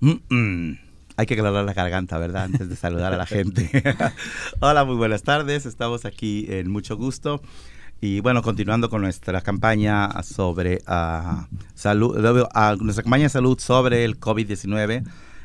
Hay 0.00 1.26
que 1.26 1.34
aclarar 1.34 1.64
la 1.64 1.74
garganta, 1.74 2.18
¿verdad? 2.18 2.44
Antes 2.44 2.68
de 2.68 2.76
saludar 2.76 3.12
a 3.12 3.16
la 3.16 3.26
gente. 3.26 3.70
Hola, 4.60 4.84
muy 4.84 4.96
buenas 4.96 5.22
tardes. 5.24 5.66
Estamos 5.66 6.04
aquí 6.04 6.46
en 6.48 6.70
mucho 6.70 6.96
gusto. 6.96 7.42
Y 8.00 8.20
bueno, 8.20 8.42
continuando 8.42 8.88
con 8.90 9.02
nuestra 9.02 9.40
campaña 9.40 10.22
sobre 10.22 10.78
uh, 10.86 11.44
salud, 11.74 12.16
uh, 12.16 12.76
nuestra 12.84 13.02
campaña 13.02 13.24
de 13.24 13.30
salud 13.30 13.58
sobre 13.58 14.04
el 14.04 14.20
COVID-19. 14.20 15.04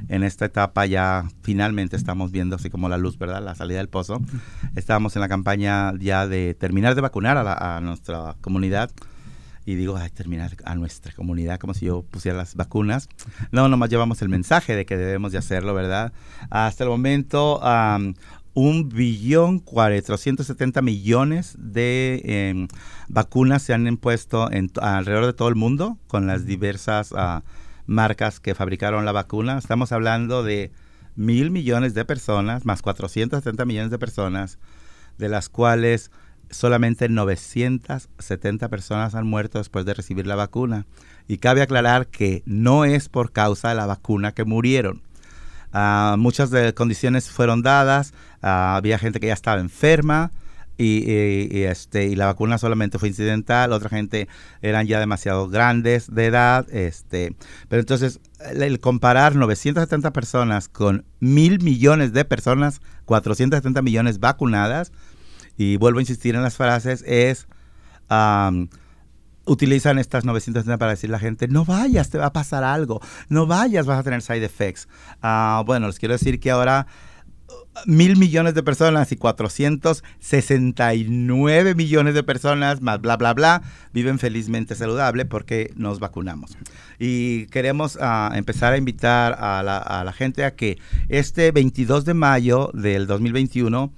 En 0.09 0.23
esta 0.23 0.45
etapa 0.45 0.85
ya 0.85 1.27
finalmente 1.41 1.95
estamos 1.95 2.31
viendo 2.31 2.57
así 2.57 2.69
como 2.69 2.89
la 2.89 2.97
luz, 2.97 3.17
¿verdad? 3.17 3.41
La 3.41 3.55
salida 3.55 3.79
del 3.79 3.89
pozo. 3.89 4.21
Estamos 4.75 5.15
en 5.15 5.21
la 5.21 5.29
campaña 5.29 5.93
ya 5.97 6.27
de 6.27 6.53
terminar 6.53 6.93
de 6.93 7.01
vacunar 7.01 7.37
a, 7.37 7.77
a 7.77 7.81
nuestra 7.81 8.35
comunidad 8.41 8.91
y 9.65 9.75
digo, 9.75 9.97
terminar 10.13 10.51
a 10.65 10.75
nuestra 10.75 11.13
comunidad 11.13 11.59
como 11.59 11.73
si 11.73 11.85
yo 11.85 12.03
pusiera 12.03 12.37
las 12.37 12.55
vacunas. 12.55 13.07
No, 13.51 13.67
nomás 13.67 13.89
llevamos 13.89 14.21
el 14.21 14.29
mensaje 14.29 14.75
de 14.75 14.85
que 14.85 14.97
debemos 14.97 15.31
de 15.31 15.37
hacerlo, 15.37 15.73
¿verdad? 15.73 16.11
Hasta 16.49 16.83
el 16.83 16.89
momento, 16.89 17.61
un 18.53 18.89
billón 18.89 19.59
470 19.59 20.81
millones 20.81 21.55
de 21.57 22.21
em, 22.23 22.67
vacunas 23.07 23.63
se 23.63 23.73
han 23.73 23.87
impuesto 23.87 24.51
en, 24.51 24.71
alrededor 24.81 25.25
de 25.25 25.33
todo 25.33 25.47
el 25.47 25.55
mundo 25.55 25.97
con 26.07 26.27
las 26.27 26.45
diversas 26.45 27.13
ah, 27.15 27.43
marcas 27.87 28.39
que 28.39 28.55
fabricaron 28.55 29.05
la 29.05 29.11
vacuna. 29.11 29.57
Estamos 29.57 29.91
hablando 29.91 30.43
de 30.43 30.71
mil 31.15 31.51
millones 31.51 31.93
de 31.93 32.05
personas, 32.05 32.65
más 32.65 32.81
470 32.81 33.65
millones 33.65 33.91
de 33.91 33.99
personas, 33.99 34.59
de 35.17 35.29
las 35.29 35.49
cuales 35.49 36.11
solamente 36.53 37.09
970 37.09 38.69
personas 38.69 39.15
han 39.15 39.27
muerto 39.27 39.57
después 39.57 39.85
de 39.85 39.93
recibir 39.93 40.27
la 40.27 40.35
vacuna. 40.35 40.85
Y 41.27 41.37
cabe 41.37 41.61
aclarar 41.61 42.07
que 42.07 42.43
no 42.45 42.85
es 42.85 43.09
por 43.09 43.31
causa 43.31 43.69
de 43.69 43.75
la 43.75 43.85
vacuna 43.85 44.33
que 44.33 44.45
murieron. 44.45 45.01
Uh, 45.73 46.17
muchas 46.17 46.51
de 46.51 46.73
condiciones 46.73 47.29
fueron 47.29 47.63
dadas, 47.63 48.13
ah, 48.43 48.75
había 48.75 48.99
gente 48.99 49.19
que 49.19 49.27
ya 49.27 49.33
estaba 49.33 49.59
enferma 49.59 50.31
y, 50.77 51.63
este, 51.63 52.07
y 52.07 52.15
la 52.15 52.25
vacuna 52.25 52.57
solamente 52.57 52.97
fue 52.97 53.09
incidental, 53.09 53.71
otra 53.73 53.89
gente 53.89 54.27
eran 54.61 54.87
ya 54.87 54.99
demasiado 54.99 55.47
grandes 55.47 56.13
de 56.13 56.25
edad. 56.25 56.67
Este, 56.71 57.35
pero 57.69 57.79
entonces, 57.79 58.19
el, 58.39 58.79
comparar 58.79 59.35
970 59.35 60.11
personas 60.13 60.69
con 60.69 61.05
mil 61.19 61.61
millones 61.63 62.13
de 62.13 62.25
personas, 62.25 62.81
470 63.05 63.81
millones 63.81 64.19
vacunadas, 64.19 64.91
y 65.57 65.77
vuelvo 65.77 65.99
a 65.99 66.01
insistir 66.01 66.35
en 66.35 66.43
las 66.43 66.55
frases, 66.55 67.03
es 67.07 67.47
utilizan 69.45 69.99
estas 69.99 70.25
970 70.25 70.77
para 70.77 70.91
decir 70.91 71.09
a 71.09 71.13
la 71.13 71.19
gente, 71.19 71.47
no 71.47 71.63
vayas, 71.65 72.09
te 72.09 72.17
va 72.17 72.25
a 72.27 72.33
pasar 72.33 72.63
algo, 72.63 73.01
no 73.29 73.45
vayas, 73.45 73.85
vas 73.85 73.99
a 73.99 74.03
tener 74.03 74.21
side 74.21 74.45
effects. 74.45 74.87
Ah, 75.21 75.63
bueno, 75.65 75.87
les 75.87 75.99
quiero 75.99 76.13
decir 76.13 76.39
que 76.39 76.51
ahora 76.51 76.87
uh, 77.49 77.53
mil 77.85 78.15
millones 78.15 78.53
de 78.53 78.63
personas 78.63 79.11
y 79.11 79.17
469 79.17 81.75
millones 81.75 82.13
de 82.13 82.23
personas, 82.23 82.79
más 82.81 83.01
bla, 83.01 83.17
bla, 83.17 83.33
bla, 83.33 83.61
viven 83.91 84.17
felizmente 84.17 84.75
saludable 84.75 85.25
porque 85.25 85.73
nos 85.75 85.99
vacunamos. 85.99 86.57
Y 86.99 87.47
queremos 87.47 87.97
ah, 87.99 88.31
empezar 88.35 88.71
a 88.73 88.77
invitar 88.77 89.31
la, 89.31 89.77
a 89.77 90.05
la 90.05 90.13
gente 90.13 90.45
a 90.45 90.55
que 90.55 90.77
este 91.09 91.51
22 91.51 92.05
de 92.05 92.13
mayo 92.13 92.71
del 92.73 93.07
2021 93.07 93.91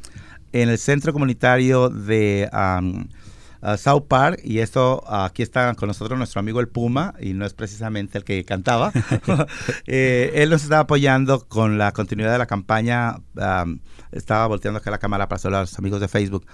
en 0.62 0.70
el 0.70 0.78
centro 0.78 1.12
comunitario 1.12 1.90
de 1.90 2.50
uh, 2.54 3.78
South 3.78 4.06
Park 4.08 4.40
y 4.42 4.60
esto 4.60 5.04
aquí 5.06 5.44
está 5.44 5.74
con 5.76 5.88
nosotros 5.88 6.18
nuestro 6.18 6.40
amigo 6.40 6.62
el 6.62 6.70
Puma 6.70 7.14
y 7.20 7.34
no 7.34 7.46
es 7.46 7.54
precisamente 7.54 8.18
el 8.18 8.24
que 8.24 8.44
cantaba. 8.46 8.92
Eh, 9.88 10.32
él 10.36 10.50
nos 10.50 10.64
está 10.64 10.80
apoyando 10.80 11.48
con 11.48 11.78
la 11.78 11.92
continuidad 11.92 12.32
de 12.32 12.38
la 12.38 12.46
campaña. 12.46 13.18
estaba 14.12 14.48
volteando 14.48 14.80
acá 14.80 14.92
la 14.92 14.98
cámara 14.98 15.28
para 15.28 15.40
saludar 15.40 15.60
a 15.60 15.64
los 15.64 15.78
amigos 15.78 16.00
de 16.00 16.08
Facebook 16.08 16.46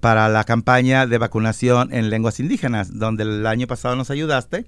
para 0.00 0.28
la 0.28 0.44
campaña 0.44 1.06
de 1.06 1.18
vacunación 1.18 1.92
en 1.92 2.10
lenguas 2.10 2.38
indígenas, 2.38 2.98
donde 2.98 3.24
el 3.24 3.46
año 3.46 3.66
pasado 3.66 3.96
nos 3.96 4.10
ayudaste 4.10 4.66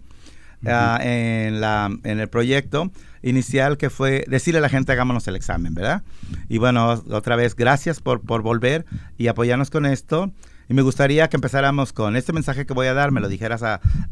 ah, 0.66 0.98
en, 1.02 1.60
la, 1.60 1.90
en 2.04 2.20
el 2.20 2.28
proyecto 2.28 2.90
inicial 3.22 3.76
que 3.76 3.90
fue 3.90 4.24
decirle 4.28 4.58
a 4.58 4.62
la 4.62 4.68
gente 4.68 4.92
hagámonos 4.92 5.26
el 5.28 5.36
examen, 5.36 5.74
¿verdad? 5.74 6.02
Y 6.48 6.58
bueno, 6.58 7.02
otra 7.10 7.36
vez, 7.36 7.54
gracias 7.54 8.00
por, 8.00 8.20
por 8.20 8.42
volver 8.42 8.84
y 9.16 9.28
apoyarnos 9.28 9.70
con 9.70 9.86
esto. 9.86 10.32
Y 10.68 10.74
me 10.74 10.82
gustaría 10.82 11.28
que 11.28 11.36
empezáramos 11.36 11.92
con 11.92 12.16
este 12.16 12.32
mensaje 12.32 12.66
que 12.66 12.72
voy 12.72 12.86
a 12.86 12.94
dar, 12.94 13.10
me 13.10 13.20
lo 13.20 13.28
dijeras 13.28 13.62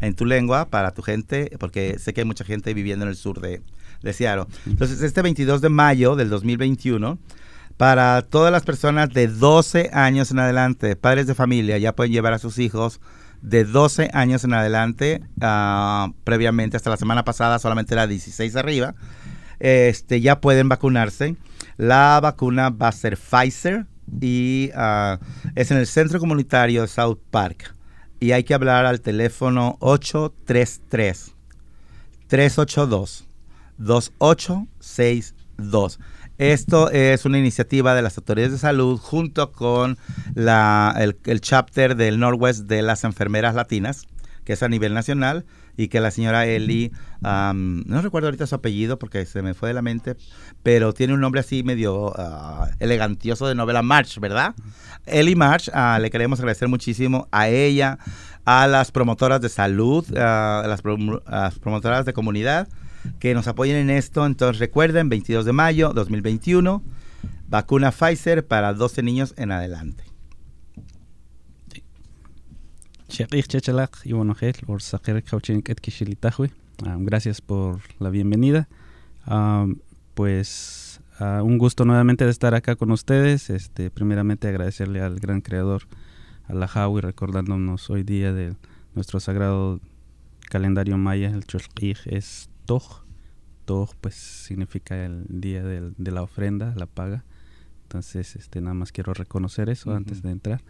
en 0.01 0.15
tu 0.15 0.27
lengua 0.27 0.69
para 0.69 0.93
tu 0.93 1.03
gente, 1.03 1.57
porque 1.59 1.99
sé 1.99 2.13
que 2.13 2.23
hay 2.23 2.27
mucha 2.27 2.45
gente 2.45 2.75
viviendo 2.75 3.05
en 3.05 3.11
el 3.11 3.17
sur 3.17 3.41
de, 3.41 3.63
de 4.03 4.13
Seattle. 4.13 4.47
Entonces, 4.67 5.01
este 5.03 5.23
22 5.23 5.61
de 5.61 5.69
mayo 5.69 6.17
del 6.17 6.29
2021, 6.29 7.19
para 7.77 8.21
todas 8.23 8.53
las 8.53 8.65
personas 8.65 9.11
de 9.11 9.29
12 9.29 9.91
años 9.93 10.31
en 10.31 10.41
adelante, 10.41 10.97
padres 10.97 11.27
de 11.27 11.35
familia, 11.35 11.79
ya 11.79 11.95
pueden 11.95 12.13
llevar 12.13 12.35
a 12.35 12.39
sus 12.39 12.59
hijos 12.59 13.01
de 13.43 13.65
12 13.65 14.11
años 14.13 14.45
en 14.45 14.55
adelante, 14.55 15.23
uh, 15.41 16.13
previamente 16.25 16.77
hasta 16.77 16.91
la 16.91 16.97
semana 16.97 17.25
pasada 17.25 17.59
solamente 17.59 17.95
era 17.95 18.07
16 18.07 18.55
arriba, 18.57 18.95
este, 19.59 20.21
ya 20.21 20.41
pueden 20.41 20.69
vacunarse. 20.69 21.35
La 21.77 22.21
vacuna 22.21 22.71
va 22.71 22.89
a 22.89 22.93
ser 22.93 23.17
Pfizer 23.17 23.87
y 24.21 24.71
uh, 24.75 25.19
es 25.55 25.71
en 25.71 25.79
el 25.79 25.87
centro 25.87 26.19
comunitario 26.19 26.83
de 26.83 26.89
South 26.89 27.21
Park. 27.31 27.77
Y 28.19 28.33
hay 28.33 28.43
que 28.45 28.55
hablar 28.55 28.85
al 28.85 29.01
teléfono 29.01 29.77
833 29.81 31.35
382 32.27 33.27
2862. 33.79 36.01
Esto 36.41 36.91
es 36.91 37.27
una 37.27 37.37
iniciativa 37.37 37.95
de 37.95 38.01
las 38.01 38.17
autoridades 38.17 38.53
de 38.53 38.59
salud 38.59 38.99
junto 38.99 39.53
con 39.53 39.99
la, 40.35 40.97
el, 40.99 41.41
chapter 41.43 41.97
del 41.97 42.19
Northwest 42.19 42.61
de 42.61 42.81
las 42.81 43.05
enfermeras 43.05 43.55
latinas, 43.55 44.07
que 44.45 44.55
es 44.55 44.63
a 44.63 44.69
nivel 44.71 44.95
nacional, 44.95 45.45
y 45.77 45.89
que 45.89 46.01
la 46.01 46.11
señora 46.11 46.47
Eli, 46.47 46.93
no 47.21 48.01
recuerdo 48.01 48.29
ahorita 48.29 48.47
su 48.47 48.55
apellido 48.55 48.99
porque 48.99 49.27
se 49.27 49.43
me 49.43 49.53
fue 49.53 49.69
de 49.69 49.75
la 49.75 49.83
mente, 49.83 50.17
pero 50.63 50.95
tiene 50.95 51.13
un 51.13 51.21
nombre 51.21 51.41
así 51.43 51.63
medio 51.63 52.07
uh, 52.07 52.69
elegantioso 52.79 53.47
de 53.47 53.55
novela 53.55 53.83
March, 53.83 54.19
¿verdad? 54.19 54.55
Eli 55.05 55.35
March, 55.35 55.69
uh, 55.69 56.01
le 56.01 56.09
queremos 56.09 56.39
agradecer 56.39 56.69
muchísimo 56.69 57.29
a 57.33 57.49
ella, 57.49 57.99
a 58.47 58.67
las 58.67 58.93
promotoras 58.93 59.43
de 59.43 59.51
salud, 59.51 60.07
a 60.17 60.65
las, 60.67 60.81
las 61.31 61.59
promotoras 61.59 62.07
de 62.07 62.15
comunidad, 62.15 62.67
que 63.19 63.35
nos 63.35 63.47
apoyen 63.47 63.77
en 63.77 63.91
esto. 63.91 64.27
Entonces 64.27 64.59
recuerden, 64.59 65.09
22 65.09 65.45
de 65.45 65.53
mayo 65.53 65.93
2021, 65.95 66.83
vacuna 67.49 67.91
Pfizer 67.91 68.47
para 68.47 68.75
12 68.75 69.03
niños 69.03 69.35
en 69.37 69.53
adelante. 69.53 70.05
Gracias 76.99 77.41
por 77.41 77.81
la 77.99 78.11
bienvenida. 78.11 78.69
pues 80.15 81.01
un 81.19 81.59
gusto 81.59 81.85
nuevamente 81.85 82.25
de 82.25 82.31
estar 82.31 82.55
acá 82.55 82.77
con 82.77 82.91
ustedes. 82.91 83.51
Este, 83.51 83.91
primeramente 83.91 84.49
agradecerle 84.49 85.01
al 85.01 85.19
gran 85.19 85.41
creador, 85.41 85.83
a 86.47 86.55
la 86.55 86.67
Hawi, 86.67 87.01
recordándonos 87.01 87.91
hoy 87.91 88.03
día 88.03 88.33
de 88.33 88.55
nuestro 88.95 89.21
sagrado 89.21 89.81
calendario 90.49 90.99
maya, 90.99 91.31
el 91.31 91.45
Cholqij, 91.45 92.07
es 92.07 92.50
Toj. 93.65 93.95
pues 94.01 94.15
significa 94.15 95.05
el 95.05 95.25
día 95.29 95.63
de 95.65 96.11
la 96.11 96.23
ofrenda, 96.23 96.75
la 96.77 96.87
paga. 96.87 97.25
Entonces, 97.83 98.37
este, 98.37 98.61
nada 98.61 98.75
más 98.75 98.93
quiero 98.93 99.13
reconocer 99.13 99.69
eso 99.69 99.93
antes 99.93 100.23
de 100.23 100.31
entrar. 100.31 100.63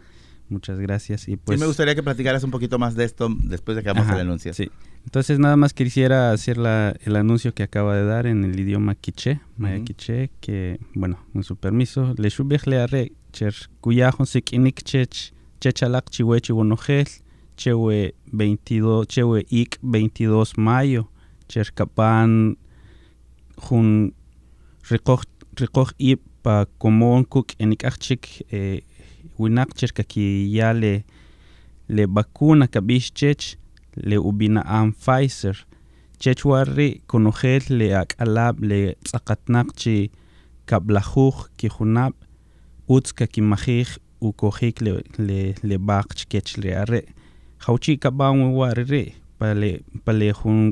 Muchas 0.49 0.79
gracias. 0.79 1.27
Y 1.27 1.37
pues, 1.37 1.57
sí, 1.57 1.61
me 1.61 1.67
gustaría 1.67 1.93
que 1.93 2.01
platicaras 2.01 2.43
un 2.43 2.49
poquito 2.49 2.79
más 2.79 2.95
de 2.95 3.05
esto 3.05 3.29
después 3.43 3.77
de 3.77 3.83
que 3.83 3.89
hagamos 3.91 4.11
el 4.11 4.21
anuncio. 4.21 4.53
Sí. 4.53 4.71
Entonces, 5.05 5.37
nada 5.37 5.55
más 5.55 5.73
quisiera 5.73 6.31
hacer 6.31 6.57
la, 6.57 6.95
el 7.03 7.15
anuncio 7.15 7.53
que 7.53 7.61
acaba 7.61 7.95
de 7.95 8.03
dar 8.03 8.25
en 8.25 8.43
el 8.43 8.59
idioma 8.59 8.95
quiché, 8.95 9.39
maya 9.57 9.83
quiché, 9.83 10.31
que, 10.41 10.79
bueno, 10.95 11.19
con 11.31 11.43
su 11.43 11.55
permiso, 11.55 12.15
le 12.17 12.29
le 12.65 13.11
cher 13.31 13.53
kuyajon 13.81 14.25
sik 14.25 14.51
inik 14.53 14.83
chech, 14.83 15.31
chechalak 15.61 16.09
chihuechi 16.09 16.51
bonojel, 16.51 17.07
chewe 17.55 18.15
22, 18.31 19.05
chewe 19.05 19.45
ik 19.47 19.77
22 19.81 20.57
mayo, 20.57 21.11
cherkapan 21.51 22.55
jun 23.63 23.89
rikoch 24.89 25.25
rikoch 25.59 25.91
i 25.99 26.15
pa 26.43 26.65
komon 26.81 27.25
kuk 27.25 27.53
enik 27.61 27.85
achik 27.89 28.23
eh, 28.49 28.81
winak 29.37 29.69
ya 30.57 30.73
le 30.73 31.03
le 31.87 32.05
vacuna 32.05 32.67
kabish 32.67 33.11
le 33.95 34.17
ubina 34.17 34.61
am 34.65 34.93
Pfizer. 34.93 35.57
Chech 36.19 36.45
warri 36.45 37.01
le 37.69 37.87
akalab 38.01 38.59
le 38.59 38.95
tzakatnakchi 39.03 40.11
kablajuj 40.65 41.35
kijunab 41.57 42.13
utz 42.87 43.11
kakimajij 43.13 43.97
ukojik 44.21 44.81
le 44.81 45.03
le 45.17 45.55
le 45.63 45.77
bakch 45.77 46.27
kech 46.29 46.57
le 46.57 46.75
are. 46.75 47.01
Jauchi 47.65 47.97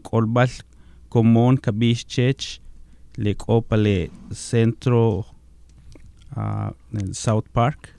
kolbal 0.01 0.49
komon 1.09 1.57
kabix 1.57 2.05
chech 2.07 2.59
le 3.17 3.35
le 3.71 4.09
centro 4.31 5.25
uh, 6.35 6.71
en 6.93 7.13
South 7.13 7.47
Park. 7.53 7.95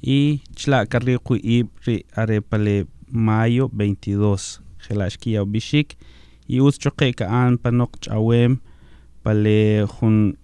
Y 0.00 0.40
chla 0.56 0.86
carriqu 0.86 1.36
ibri 1.42 2.04
arepale 2.16 2.86
mayo 3.10 3.68
22 3.68 4.60
gelashkia 4.88 5.44
bishik 5.44 5.96
y 6.48 6.60
uschoque 6.60 7.14
an 7.20 7.58
panok 7.58 8.00
chawem 8.00 8.60
pale 9.22 9.86
jun 9.86 10.36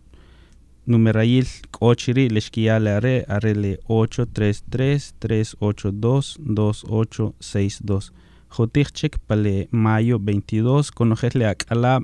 numerayil 0.87 1.47
ochiri 1.81 2.29
leshkia 2.29 2.79
le 2.79 2.91
are 2.99 3.25
are 3.29 3.55
le 3.55 3.73
833 3.89 5.13
382 5.21 6.39
2862 6.39 8.13
jotichik 8.51 9.19
pale 9.27 9.69
mayo 9.71 10.19
22 10.19 10.93
conojerle 10.93 11.47
akala 11.47 12.01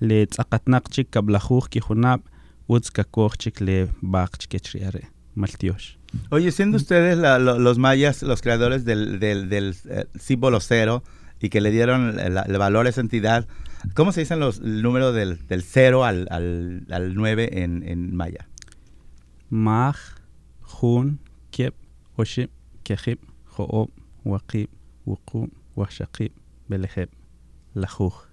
le 0.00 0.26
tzaqatnaqchik 0.26 1.10
kablajuj 1.10 1.68
kijunab 1.70 2.20
utzkakochik 2.68 3.60
le 3.60 3.76
baqchkechri 4.02 4.84
are 4.84 5.02
maltiosh 5.34 5.96
Oye, 6.30 6.52
siendo 6.52 6.76
ustedes 6.76 7.18
los 7.18 7.78
mayas 7.78 8.22
los 8.22 8.40
creadores 8.40 8.84
del, 8.84 9.18
del, 9.18 9.76
eh, 9.88 10.06
símbolo 10.14 10.60
cero 10.60 11.02
y 11.40 11.48
que 11.48 11.60
le 11.60 11.70
dieron 11.70 12.18
el 12.20 12.58
valor 12.58 12.86
a 12.86 12.88
esa 12.88 13.00
entidad, 13.00 13.46
¿cómo 13.94 14.12
se 14.12 14.20
dicen 14.20 14.38
los, 14.38 14.58
el 14.60 14.82
número 14.82 15.12
del, 15.12 15.44
del 15.46 15.62
cero 15.62 16.04
al, 16.04 16.28
al, 16.30 16.86
al 16.90 17.14
9 17.14 17.62
en, 17.62 17.82
en 17.82 18.14
maya? 18.14 18.48
Maj, 19.50 19.96
Jun, 20.62 21.20
Kiep, 21.50 21.74
Oship, 22.16 22.50
Kejip, 22.82 23.20
Jo'ob, 23.44 23.90
Waqib, 24.24 24.70
Wuqub, 25.04 25.50
Washaqib, 25.76 26.32
Belejeb, 26.68 27.10
Lajuj 27.74 28.26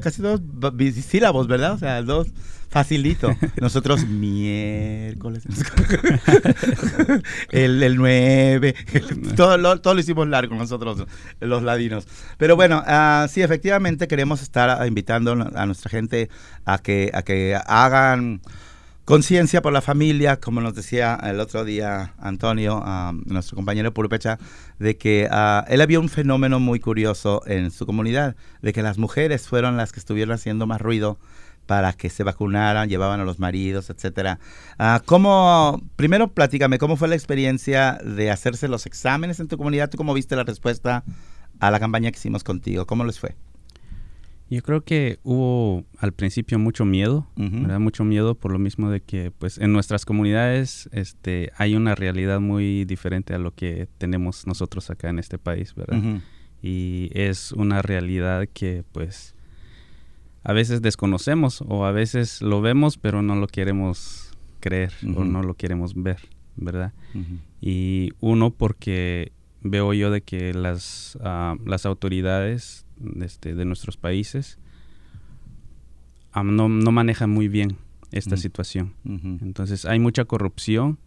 casi 0.00 0.22
dos 0.22 0.40
sílabos, 1.04 1.46
¿verdad? 1.46 1.72
O 1.72 1.78
sea, 1.78 2.02
dos 2.02 2.28
facilito. 2.68 3.30
Nosotros 3.60 4.06
miércoles, 4.08 5.44
el, 7.50 7.82
el 7.82 7.96
nueve, 7.96 8.74
todo, 9.36 9.56
lo, 9.56 9.80
todo 9.80 9.94
lo 9.94 10.00
hicimos 10.00 10.28
largo 10.28 10.54
nosotros, 10.56 11.06
los 11.40 11.62
ladinos. 11.62 12.06
Pero 12.36 12.56
bueno, 12.56 12.82
uh, 12.86 13.28
sí, 13.28 13.42
efectivamente 13.42 14.08
queremos 14.08 14.42
estar 14.42 14.86
invitando 14.86 15.32
a 15.32 15.66
nuestra 15.66 15.90
gente 15.90 16.28
a 16.64 16.78
que, 16.78 17.10
a 17.14 17.22
que 17.22 17.56
hagan 17.66 18.40
Conciencia 19.06 19.62
por 19.62 19.72
la 19.72 19.82
familia, 19.82 20.40
como 20.40 20.60
nos 20.60 20.74
decía 20.74 21.16
el 21.22 21.38
otro 21.38 21.64
día 21.64 22.14
Antonio, 22.18 22.82
nuestro 23.26 23.54
compañero 23.54 23.94
Purupecha, 23.94 24.40
de 24.80 24.96
que 24.96 25.28
ah, 25.30 25.64
él 25.68 25.80
había 25.80 26.00
un 26.00 26.08
fenómeno 26.08 26.58
muy 26.58 26.80
curioso 26.80 27.40
en 27.46 27.70
su 27.70 27.86
comunidad, 27.86 28.34
de 28.62 28.72
que 28.72 28.82
las 28.82 28.98
mujeres 28.98 29.46
fueron 29.46 29.76
las 29.76 29.92
que 29.92 30.00
estuvieron 30.00 30.34
haciendo 30.34 30.66
más 30.66 30.80
ruido 30.80 31.20
para 31.66 31.92
que 31.92 32.10
se 32.10 32.24
vacunaran, 32.24 32.88
llevaban 32.88 33.20
a 33.20 33.24
los 33.24 33.38
maridos, 33.38 33.90
etcétera. 33.90 34.40
Uh, 34.76 34.98
¿Cómo, 35.04 35.80
primero 35.94 36.26
platícame, 36.26 36.78
cómo 36.78 36.96
fue 36.96 37.06
la 37.06 37.14
experiencia 37.14 38.00
de 38.04 38.32
hacerse 38.32 38.66
los 38.66 38.86
exámenes 38.86 39.38
en 39.38 39.46
tu 39.46 39.56
comunidad? 39.56 39.88
¿Tú 39.88 39.98
cómo 39.98 40.14
viste 40.14 40.34
la 40.34 40.42
respuesta 40.42 41.04
a 41.60 41.70
la 41.70 41.78
campaña 41.78 42.10
que 42.10 42.18
hicimos 42.18 42.42
contigo? 42.42 42.86
¿Cómo 42.88 43.04
les 43.04 43.20
fue? 43.20 43.36
Yo 44.48 44.62
creo 44.62 44.84
que 44.84 45.18
hubo 45.24 45.84
al 45.98 46.12
principio 46.12 46.58
mucho 46.58 46.84
miedo, 46.84 47.26
¿verdad? 47.34 47.80
Mucho 47.80 48.04
miedo 48.04 48.36
por 48.36 48.52
lo 48.52 48.60
mismo 48.60 48.90
de 48.90 49.00
que 49.00 49.32
pues 49.32 49.58
en 49.58 49.72
nuestras 49.72 50.04
comunidades 50.04 50.88
este, 50.92 51.50
hay 51.56 51.74
una 51.74 51.96
realidad 51.96 52.38
muy 52.38 52.84
diferente 52.84 53.34
a 53.34 53.38
lo 53.38 53.52
que 53.52 53.88
tenemos 53.98 54.46
nosotros 54.46 54.88
acá 54.90 55.08
en 55.08 55.18
este 55.18 55.38
país, 55.38 55.74
¿verdad? 55.74 56.20
Y 56.62 57.10
es 57.12 57.50
una 57.52 57.82
realidad 57.82 58.48
que 58.52 58.84
pues 58.92 59.34
a 60.44 60.52
veces 60.52 60.80
desconocemos 60.80 61.64
o 61.66 61.84
a 61.84 61.90
veces 61.90 62.40
lo 62.40 62.60
vemos 62.60 62.98
pero 62.98 63.22
no 63.22 63.34
lo 63.34 63.48
queremos 63.48 64.30
creer 64.60 64.92
o 65.16 65.24
no 65.24 65.42
lo 65.42 65.54
queremos 65.54 66.00
ver, 66.00 66.20
¿verdad? 66.54 66.92
Y 67.60 68.10
uno 68.20 68.52
porque 68.52 69.32
veo 69.62 69.92
yo 69.92 70.12
de 70.12 70.20
que 70.20 70.54
las, 70.54 71.18
uh, 71.20 71.60
las 71.68 71.84
autoridades 71.84 72.85
este, 73.20 73.54
de 73.54 73.64
nuestros 73.64 73.96
países 73.96 74.58
no, 76.42 76.68
no, 76.68 76.92
manejan 76.92 77.30
muy 77.30 77.48
bien 77.48 77.76
esta 78.12 78.36
situación. 78.36 78.94
Entonces 79.04 79.84
hay 79.84 79.98
mucha 79.98 80.24
corrupción, 80.24 80.98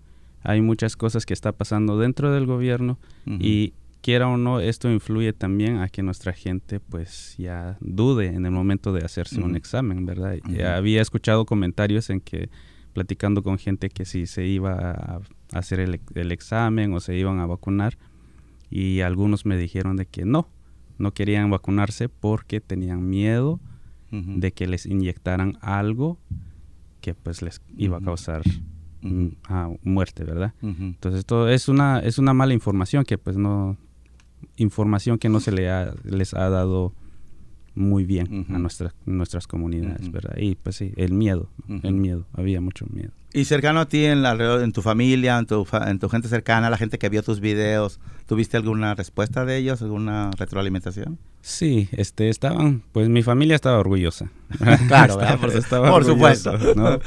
hay 0.41 0.61
muchas 0.61 0.95
cosas 0.95 1.25
que 1.25 1.33
está 1.33 1.51
pasando 1.51 1.97
dentro 1.97 2.31
del 2.31 2.45
gobierno 2.45 2.99
y 3.25 3.73
quiera 4.01 4.27
o 4.27 4.37
no, 4.37 4.59
esto 4.59 4.89
influye 4.89 5.33
también 5.33 5.77
a 5.77 5.89
que 5.89 6.03
nuestra 6.03 6.33
gente 6.33 6.79
pues 6.79 7.35
ya 7.37 7.77
dude 7.81 8.27
en 8.27 8.45
el 8.45 8.51
momento 8.51 8.93
de 8.93 9.03
hacerse 9.03 9.41
un 9.41 9.55
examen, 9.55 10.05
¿verdad? 10.05 10.37
había 10.65 11.01
escuchado 11.01 11.45
comentarios 11.45 12.09
en 12.09 12.21
que 12.21 12.49
platicando 12.93 13.43
con 13.43 13.59
gente 13.59 13.89
que 13.89 14.03
si 14.05 14.25
se 14.25 14.45
iba 14.45 14.73
a 14.73 15.21
hacer 15.53 15.79
el, 15.79 16.01
el, 16.15 16.31
examen 16.31 16.91
o 16.93 16.99
se 16.99 17.15
iban 17.15 17.39
a 17.39 17.45
vacunar 17.45 17.97
y 18.69 19.01
algunos 19.01 19.45
me 19.45 19.57
dijeron 19.57 19.95
de 19.95 20.05
que 20.05 20.25
no, 20.25 20.49
no 20.99 21.13
querían 21.13 21.49
vacunarse 21.49 22.09
porque 22.09 22.61
tenían 22.61 23.09
miedo 23.09 23.59
de 24.11 24.51
que 24.51 24.65
les 24.65 24.85
inyectaran 24.87 25.57
algo 25.61 26.17
que 26.99 27.13
pues 27.13 27.41
les 27.43 27.61
iba 27.77 27.97
a 27.97 28.01
causar 28.01 28.41
muerte, 29.83 30.23
¿verdad? 30.23 30.53
Entonces 30.61 31.25
todo 31.25 31.49
es 31.49 31.69
una 31.69 31.99
es 31.99 32.17
una 32.17 32.33
mala 32.33 32.53
información 32.53 33.03
que 33.05 33.17
pues 33.17 33.37
no 33.37 33.77
información 34.57 35.17
que 35.17 35.29
no 35.29 35.39
se 35.39 35.51
le 35.51 35.69
ha, 35.69 35.93
les 36.03 36.33
ha 36.33 36.49
dado 36.49 36.93
muy 37.75 38.05
bien 38.05 38.45
a 38.49 38.59
nuestras 38.59 38.93
nuestras 39.05 39.47
comunidades, 39.47 40.11
¿verdad? 40.11 40.35
Y 40.37 40.55
pues 40.55 40.75
sí, 40.75 40.93
el 40.97 41.13
miedo, 41.13 41.49
el 41.67 41.93
miedo, 41.93 42.25
había 42.33 42.61
mucho 42.61 42.85
miedo. 42.91 43.11
Y 43.31 43.45
cercano 43.45 43.79
a 43.79 43.85
ti, 43.87 44.05
en, 44.05 44.23
la, 44.23 44.31
en 44.63 44.71
tu 44.71 44.81
familia, 44.81 45.37
en 45.37 45.45
tu, 45.45 45.67
en 45.85 45.99
tu 45.99 46.09
gente 46.09 46.27
cercana, 46.27 46.69
la 46.71 46.77
gente 46.77 46.97
que 46.97 47.09
vio 47.09 47.21
tus 47.21 47.39
videos, 47.39 47.99
¿tuviste 48.25 48.57
alguna 48.57 48.95
respuesta 48.95 49.45
de 49.45 49.57
ellos, 49.57 49.83
alguna 49.83 50.31
retroalimentación? 50.31 51.19
Sí, 51.41 51.89
este, 51.91 52.29
estaban, 52.29 52.83
pues 52.91 53.07
mi 53.07 53.21
familia 53.21 53.55
estaba 53.55 53.77
orgullosa. 53.77 54.31
claro, 54.87 55.19
por, 55.91 56.05
supuesto. 56.05 56.53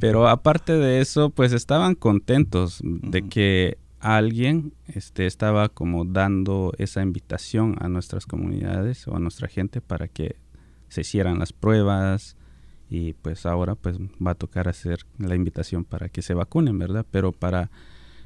Pero 0.00 0.28
aparte 0.28 0.74
de 0.74 1.00
eso, 1.00 1.30
pues 1.30 1.52
estaban 1.52 1.94
contentos 1.94 2.80
de 2.82 3.22
que 3.22 3.78
alguien 4.04 4.74
este, 4.86 5.24
estaba 5.24 5.70
como 5.70 6.04
dando 6.04 6.74
esa 6.76 7.02
invitación 7.02 7.76
a 7.80 7.88
nuestras 7.88 8.26
comunidades 8.26 9.08
o 9.08 9.16
a 9.16 9.18
nuestra 9.18 9.48
gente 9.48 9.80
para 9.80 10.08
que 10.08 10.36
se 10.88 11.00
hicieran 11.00 11.38
las 11.38 11.54
pruebas 11.54 12.36
y 12.90 13.14
pues 13.14 13.46
ahora 13.46 13.76
pues 13.76 13.96
va 13.98 14.32
a 14.32 14.34
tocar 14.34 14.68
hacer 14.68 15.06
la 15.16 15.34
invitación 15.34 15.84
para 15.84 16.10
que 16.10 16.20
se 16.20 16.34
vacunen, 16.34 16.78
¿verdad? 16.78 17.06
Pero 17.10 17.32
para 17.32 17.70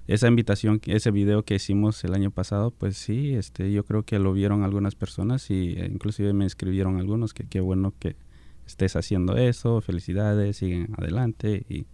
esa 0.09 0.27
invitación, 0.27 0.81
ese 0.87 1.13
video 1.13 1.45
que 1.45 1.55
hicimos 1.55 2.03
el 2.03 2.13
año 2.15 2.33
pasado, 2.33 2.73
pues 2.73 2.97
sí, 2.97 3.35
este, 3.35 3.71
yo 3.71 3.85
creo 3.85 4.03
que 4.03 4.19
lo 4.19 4.33
vieron 4.33 4.65
algunas 4.65 4.97
personas 4.97 5.49
y 5.49 5.75
e 5.79 5.87
inclusive 5.87 6.33
me 6.33 6.45
escribieron 6.45 6.99
algunos 6.99 7.35
que 7.35 7.45
qué 7.45 7.61
bueno 7.61 7.95
que 8.01 8.17
estés 8.67 8.97
haciendo 8.97 9.37
eso, 9.37 9.81
felicidades, 9.81 10.57
siguen 10.57 10.89
adelante 10.99 11.65
y 11.69 11.87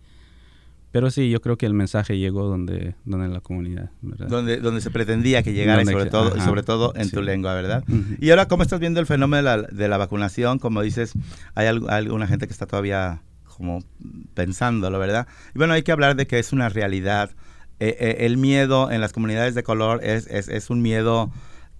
pero 0.94 1.10
sí, 1.10 1.28
yo 1.28 1.40
creo 1.40 1.58
que 1.58 1.66
el 1.66 1.74
mensaje 1.74 2.18
llegó 2.18 2.46
donde, 2.46 2.94
donde 3.04 3.26
la 3.26 3.40
comunidad, 3.40 3.90
¿verdad? 4.00 4.28
Donde, 4.28 4.58
donde 4.58 4.80
se 4.80 4.92
pretendía 4.92 5.42
que 5.42 5.52
llegara 5.52 5.82
y 5.82 5.86
sobre 5.86 6.06
todo, 6.06 6.40
sobre 6.40 6.62
todo 6.62 6.92
en 6.94 7.10
tu 7.10 7.20
lengua, 7.20 7.52
¿verdad? 7.52 7.82
Y 8.20 8.30
ahora, 8.30 8.46
¿cómo 8.46 8.62
estás 8.62 8.78
viendo 8.78 9.00
el 9.00 9.06
fenómeno 9.06 9.38
de 9.38 9.42
la, 9.42 9.62
de 9.66 9.88
la 9.88 9.96
vacunación? 9.96 10.60
Como 10.60 10.82
dices, 10.82 11.14
hay, 11.56 11.66
alguna 11.66 12.28
gente 12.28 12.46
que 12.46 12.52
está 12.52 12.66
todavía 12.66 13.22
como 13.56 13.82
pensándolo, 14.34 15.00
¿verdad? 15.00 15.26
Y 15.52 15.58
bueno, 15.58 15.72
hay 15.72 15.82
que 15.82 15.90
hablar 15.90 16.14
de 16.14 16.28
que 16.28 16.38
es 16.38 16.52
una 16.52 16.68
realidad. 16.68 17.32
Eh, 17.80 17.96
eh, 17.98 18.16
el 18.20 18.36
miedo 18.36 18.92
en 18.92 19.00
las 19.00 19.12
comunidades 19.12 19.56
de 19.56 19.64
color 19.64 19.98
es, 20.04 20.28
es, 20.28 20.46
es 20.46 20.70
un 20.70 20.80
miedo 20.80 21.32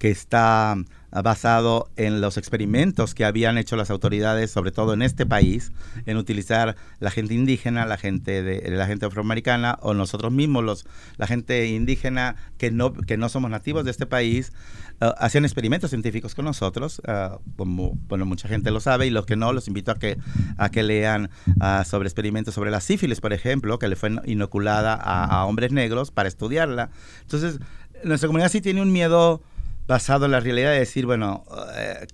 que 0.04 0.10
está 0.10 0.76
basado 1.22 1.88
en 1.96 2.20
los 2.20 2.36
experimentos 2.36 3.14
que 3.14 3.24
habían 3.24 3.56
hecho 3.56 3.74
las 3.74 3.88
autoridades, 3.88 4.50
sobre 4.50 4.70
todo 4.70 4.92
en 4.92 5.00
este 5.00 5.24
país, 5.24 5.72
en 6.04 6.18
utilizar 6.18 6.76
la 7.00 7.10
gente 7.10 7.32
indígena, 7.32 7.86
la 7.86 7.96
gente 7.96 8.42
de 8.42 8.70
la 8.70 8.86
gente 8.86 9.06
afroamericana 9.06 9.78
o 9.80 9.94
nosotros 9.94 10.30
mismos, 10.30 10.62
los, 10.62 10.86
la 11.16 11.26
gente 11.26 11.68
indígena 11.68 12.36
que 12.58 12.70
no, 12.70 12.92
que 12.92 13.16
no 13.16 13.30
somos 13.30 13.50
nativos 13.50 13.86
de 13.86 13.92
este 13.92 14.04
país, 14.04 14.52
uh, 15.00 15.14
hacían 15.16 15.46
experimentos 15.46 15.88
científicos 15.88 16.34
con 16.34 16.44
nosotros, 16.44 17.00
uh, 17.08 17.38
como 17.56 17.96
bueno, 18.06 18.26
mucha 18.26 18.46
gente 18.46 18.70
lo 18.70 18.80
sabe, 18.80 19.06
y 19.06 19.10
los 19.10 19.24
que 19.24 19.36
no, 19.36 19.54
los 19.54 19.68
invito 19.68 19.90
a 19.90 19.94
que, 19.94 20.18
a 20.58 20.68
que 20.68 20.82
lean 20.82 21.30
uh, 21.62 21.82
sobre 21.86 22.08
experimentos 22.08 22.52
sobre 22.52 22.70
la 22.70 22.82
sífilis, 22.82 23.22
por 23.22 23.32
ejemplo, 23.32 23.78
que 23.78 23.88
le 23.88 23.96
fue 23.96 24.10
inoculada 24.26 24.92
a, 24.92 25.24
a 25.24 25.46
hombres 25.46 25.72
negros 25.72 26.10
para 26.10 26.28
estudiarla. 26.28 26.90
Entonces, 27.22 27.58
nuestra 28.04 28.26
comunidad 28.26 28.50
sí 28.50 28.60
tiene 28.60 28.82
un 28.82 28.92
miedo 28.92 29.40
basado 29.86 30.26
en 30.26 30.32
la 30.32 30.40
realidad 30.40 30.70
de 30.70 30.78
decir, 30.78 31.06
bueno, 31.06 31.44
eh, 31.76 32.06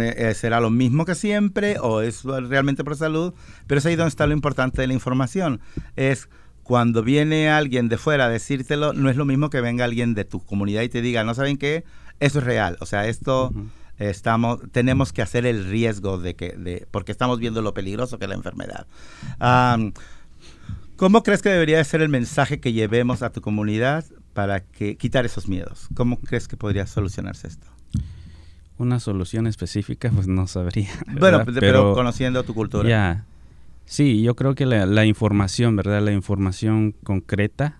eh, 0.00 0.34
será 0.34 0.60
lo 0.60 0.70
mismo 0.70 1.04
que 1.04 1.14
siempre 1.14 1.78
o 1.80 2.02
es 2.02 2.24
realmente 2.24 2.84
por 2.84 2.96
salud, 2.96 3.34
pero 3.66 3.78
es 3.78 3.86
ahí 3.86 3.96
donde 3.96 4.08
está 4.08 4.26
lo 4.26 4.32
importante 4.32 4.80
de 4.80 4.86
la 4.86 4.94
información. 4.94 5.60
Es 5.96 6.28
cuando 6.62 7.02
viene 7.02 7.50
alguien 7.50 7.88
de 7.88 7.98
fuera 7.98 8.26
a 8.26 8.28
decírtelo, 8.28 8.92
no 8.92 9.10
es 9.10 9.16
lo 9.16 9.24
mismo 9.24 9.50
que 9.50 9.60
venga 9.60 9.84
alguien 9.84 10.14
de 10.14 10.24
tu 10.24 10.44
comunidad 10.44 10.82
y 10.82 10.88
te 10.88 11.02
diga, 11.02 11.24
no 11.24 11.34
saben 11.34 11.56
qué, 11.56 11.84
eso 12.20 12.38
es 12.38 12.44
real. 12.44 12.76
O 12.80 12.86
sea, 12.86 13.06
esto 13.06 13.52
estamos, 13.98 14.60
tenemos 14.72 15.12
que 15.12 15.22
hacer 15.22 15.46
el 15.46 15.64
riesgo 15.64 16.18
de 16.18 16.34
que, 16.34 16.50
de, 16.50 16.86
porque 16.90 17.12
estamos 17.12 17.38
viendo 17.38 17.62
lo 17.62 17.74
peligroso 17.74 18.18
que 18.18 18.26
es 18.26 18.28
la 18.28 18.34
enfermedad. 18.36 18.86
Um, 19.40 19.92
¿Cómo 20.96 21.22
crees 21.22 21.42
que 21.42 21.48
debería 21.48 21.82
ser 21.84 22.02
el 22.02 22.08
mensaje 22.08 22.60
que 22.60 22.72
llevemos 22.72 23.22
a 23.22 23.30
tu 23.30 23.40
comunidad 23.40 24.04
para 24.32 24.60
que 24.60 24.96
quitar 24.96 25.24
esos 25.24 25.48
miedos? 25.48 25.88
¿Cómo 25.94 26.18
crees 26.18 26.48
que 26.48 26.56
podría 26.56 26.86
solucionarse 26.86 27.48
esto? 27.48 27.66
Una 28.78 29.00
solución 29.00 29.46
específica, 29.46 30.10
pues 30.10 30.26
no 30.26 30.46
sabría. 30.46 30.90
Bueno, 31.18 31.44
pero, 31.60 31.94
conociendo 31.94 32.42
tu 32.42 32.54
cultura. 32.54 32.88
Ya. 32.88 33.24
Sí, 33.84 34.22
yo 34.22 34.34
creo 34.36 34.54
que 34.54 34.64
la, 34.64 35.04
información, 35.04 35.76
¿verdad? 35.76 36.02
La 36.02 36.12
información 36.12 36.94
concreta 37.02 37.78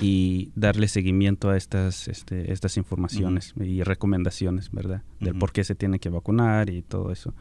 y 0.00 0.50
darle 0.54 0.88
seguimiento 0.88 1.48
a 1.48 1.56
estas, 1.56 2.08
este, 2.08 2.52
estas 2.52 2.76
informaciones 2.76 3.54
y 3.56 3.82
recomendaciones, 3.82 4.70
¿verdad? 4.72 5.02
Del 5.20 5.36
por 5.36 5.52
qué 5.52 5.64
se 5.64 5.74
tiene 5.74 6.00
que 6.00 6.10
vacunar 6.10 6.70
y 6.70 6.82
todo 6.82 7.12
eso. 7.12 7.34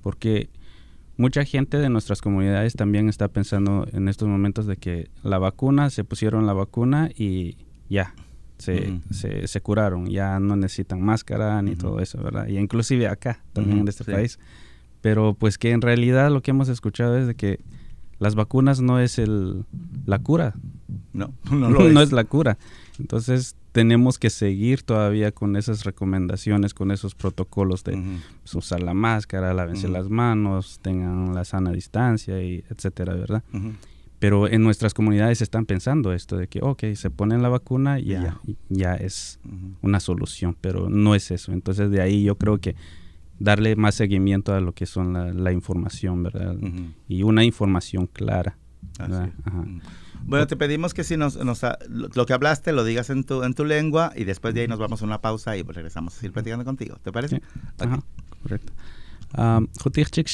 Porque 0.00 0.48
mucha 1.16 1.44
gente 1.44 1.78
de 1.78 1.90
nuestras 1.90 2.22
comunidades 2.22 2.74
también 2.74 3.08
está 3.08 3.28
pensando 3.28 3.86
en 3.92 4.08
estos 4.08 4.28
momentos 4.28 4.66
de 4.66 4.76
que 4.76 5.10
la 5.22 5.38
vacuna, 5.38 5.90
se 5.90 6.04
pusieron 6.04 6.46
la 6.46 6.52
vacuna 6.52 7.10
y 7.14 7.56
ya, 7.88 8.14
se, 8.58 9.00
se, 9.46 9.60
curaron, 9.60 10.06
ya 10.06 10.40
no 10.40 10.56
necesitan 10.56 11.02
máscara 11.02 11.60
ni 11.62 11.76
todo 11.76 12.00
eso, 12.00 12.22
¿verdad? 12.22 12.48
Y 12.48 12.58
inclusive 12.58 13.06
acá, 13.06 13.42
también 13.52 13.80
en 13.80 13.88
este 13.88 14.04
país. 14.04 14.38
Pero 15.02 15.34
pues 15.34 15.58
que 15.58 15.72
en 15.72 15.82
realidad 15.82 16.30
lo 16.30 16.42
que 16.42 16.52
hemos 16.52 16.68
escuchado 16.68 17.18
es 17.18 17.26
de 17.26 17.34
que 17.34 17.60
las 18.18 18.34
vacunas 18.34 18.80
no 18.80 18.98
es 18.98 19.18
el, 19.18 19.64
la 20.06 20.18
cura. 20.18 20.54
No, 21.12 21.34
no, 21.50 21.70
lo 21.70 21.88
no 21.90 22.00
es. 22.00 22.12
la 22.12 22.24
cura. 22.24 22.58
Entonces 22.98 23.56
tenemos 23.72 24.18
que 24.18 24.30
seguir 24.30 24.82
todavía 24.82 25.32
con 25.32 25.54
esas 25.54 25.84
recomendaciones, 25.84 26.72
con 26.72 26.90
esos 26.90 27.14
protocolos 27.14 27.84
de 27.84 27.92
pues, 28.42 28.54
usar 28.54 28.82
la 28.82 28.94
máscara, 28.94 29.52
lávense 29.52 29.88
las 29.88 30.08
manos, 30.08 30.78
tengan 30.80 31.34
la 31.34 31.44
sana 31.44 31.72
distancia, 31.72 32.42
y 32.42 32.64
etcétera, 32.70 33.14
¿verdad? 33.14 33.44
Pero 34.18 34.48
en 34.48 34.62
nuestras 34.62 34.94
comunidades 34.94 35.42
están 35.42 35.66
pensando 35.66 36.12
esto 36.12 36.38
de 36.38 36.48
que, 36.48 36.60
ok, 36.62 36.84
se 36.94 37.10
ponen 37.10 37.42
la 37.42 37.50
vacuna 37.50 38.00
y 38.00 38.06
ya, 38.06 38.40
ya 38.70 38.94
es 38.94 39.38
una 39.82 40.00
solución, 40.00 40.56
pero 40.60 40.88
no 40.88 41.14
es 41.14 41.30
eso. 41.30 41.52
Entonces 41.52 41.90
de 41.90 42.00
ahí 42.00 42.22
yo 42.24 42.36
creo 42.36 42.58
que 42.58 42.76
darle 43.38 43.76
más 43.76 43.94
seguimiento 43.94 44.54
a 44.54 44.60
lo 44.60 44.72
que 44.72 44.86
son 44.86 45.44
la, 45.44 45.52
información, 45.52 46.22
¿verdad? 46.22 46.56
Y 47.08 47.22
una 47.22 47.44
información 47.44 48.06
clara. 48.06 48.56
Bueno, 50.24 50.46
te 50.46 50.56
pedimos 50.56 50.94
que 50.94 51.04
si 51.04 51.16
nos, 51.16 51.36
nos, 51.36 51.60
lo 51.88 52.26
que 52.26 52.32
hablaste 52.32 52.72
lo 52.72 52.84
digas 52.84 53.10
en 53.10 53.24
tu, 53.24 53.42
en 53.42 53.54
tu 53.54 53.64
lengua 53.64 54.12
y 54.16 54.24
después 54.24 54.54
de 54.54 54.62
ahí 54.62 54.68
nos 54.68 54.78
vamos 54.78 55.02
a 55.02 55.04
una 55.04 55.20
pausa 55.20 55.56
y 55.56 55.62
regresamos 55.62 56.14
a 56.14 56.16
seguir 56.16 56.32
platicando 56.32 56.64
contigo. 56.64 56.96
¿Te 57.02 57.12
parece? 57.12 57.36
Sí. 57.36 57.42
Ajá, 57.78 58.00
correcto. 58.42 58.72
Khutixchik 59.82 60.28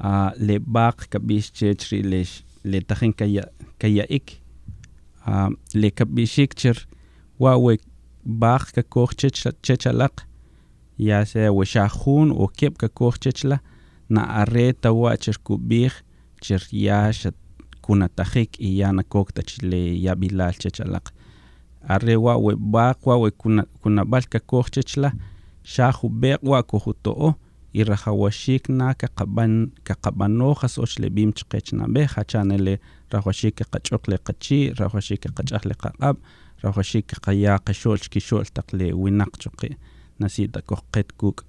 uh, 0.00 0.30
le 0.36 0.58
bak 0.58 1.08
kabish 1.10 1.50
che 1.52 1.74
chri 1.74 2.02
le 2.02 2.24
le 2.64 2.80
tahin 2.80 3.12
kaya 3.12 3.44
kaya 3.78 4.04
ik. 4.08 4.40
Uh, 5.26 5.50
le 5.74 5.90
kabishik 5.90 6.54
cher 6.56 6.76
wa 7.38 7.56
we 7.56 7.78
bak 8.24 8.72
ka 8.72 8.82
koch 8.82 9.14
che 9.16 9.30
che 9.62 9.76
chalak. 9.76 10.24
Ya 10.96 11.24
se 11.24 11.48
we 11.48 11.64
shahun 11.64 12.32
o 12.32 12.46
kep 12.48 12.78
ka 12.78 12.88
koch 12.88 13.18
che 13.18 13.32
chla. 13.32 13.60
Na 14.08 14.26
areta 14.40 14.92
wa 14.92 15.16
cher 15.16 15.38
kubih 15.44 15.92
cher 16.40 16.62
ya 16.70 17.10
shat 17.12 17.34
kuna 17.80 18.08
tahik 18.08 18.60
i 18.60 18.78
ya 18.80 18.92
na 18.92 19.02
kok 19.02 19.32
ta 19.32 19.42
chile 19.42 20.00
ya 20.00 20.14
bilal 20.14 20.54
che 20.54 20.70
chalak. 20.70 21.12
Arre 21.88 22.16
wa 22.16 22.36
we 22.36 22.54
bak 22.56 23.06
wa 23.06 23.16
we 23.16 23.30
kuna 23.30 23.64
kuna 23.82 24.04
bal 24.04 24.24
ka 24.28 24.38
koch 24.40 24.70
che 24.70 24.82
chla. 24.82 25.12
Shahu 25.64 26.08
bek 26.08 26.40
wa 26.42 26.62
ko 26.62 26.78
huto 26.78 27.12
o 27.12 27.34
na 27.72 28.94
kaqaban 28.94 29.72
kaqabanojas 29.84 30.78
och 30.78 30.98
le 30.98 31.08
bim 31.10 31.32
chqechna 31.32 31.86
be 31.88 32.06
hachanele 32.06 32.78
rajawashik 33.12 33.62
qach'oq 33.72 34.08
le 34.08 34.18
qachi 34.18 34.72
rajawashik 34.78 35.22
qach'aj 35.36 35.64
le 35.66 35.74
qaqab 35.74 36.16
rajawashik 36.62 37.06
qaya 37.24 37.58
qashol 37.58 37.98
chkishol 37.98 38.44
taq 38.54 38.72
le 38.72 38.92
winaq 38.92 39.38
choqi 39.38 39.76
nasita 40.18 40.60
koqqet 40.62 41.12
kuk 41.16 41.44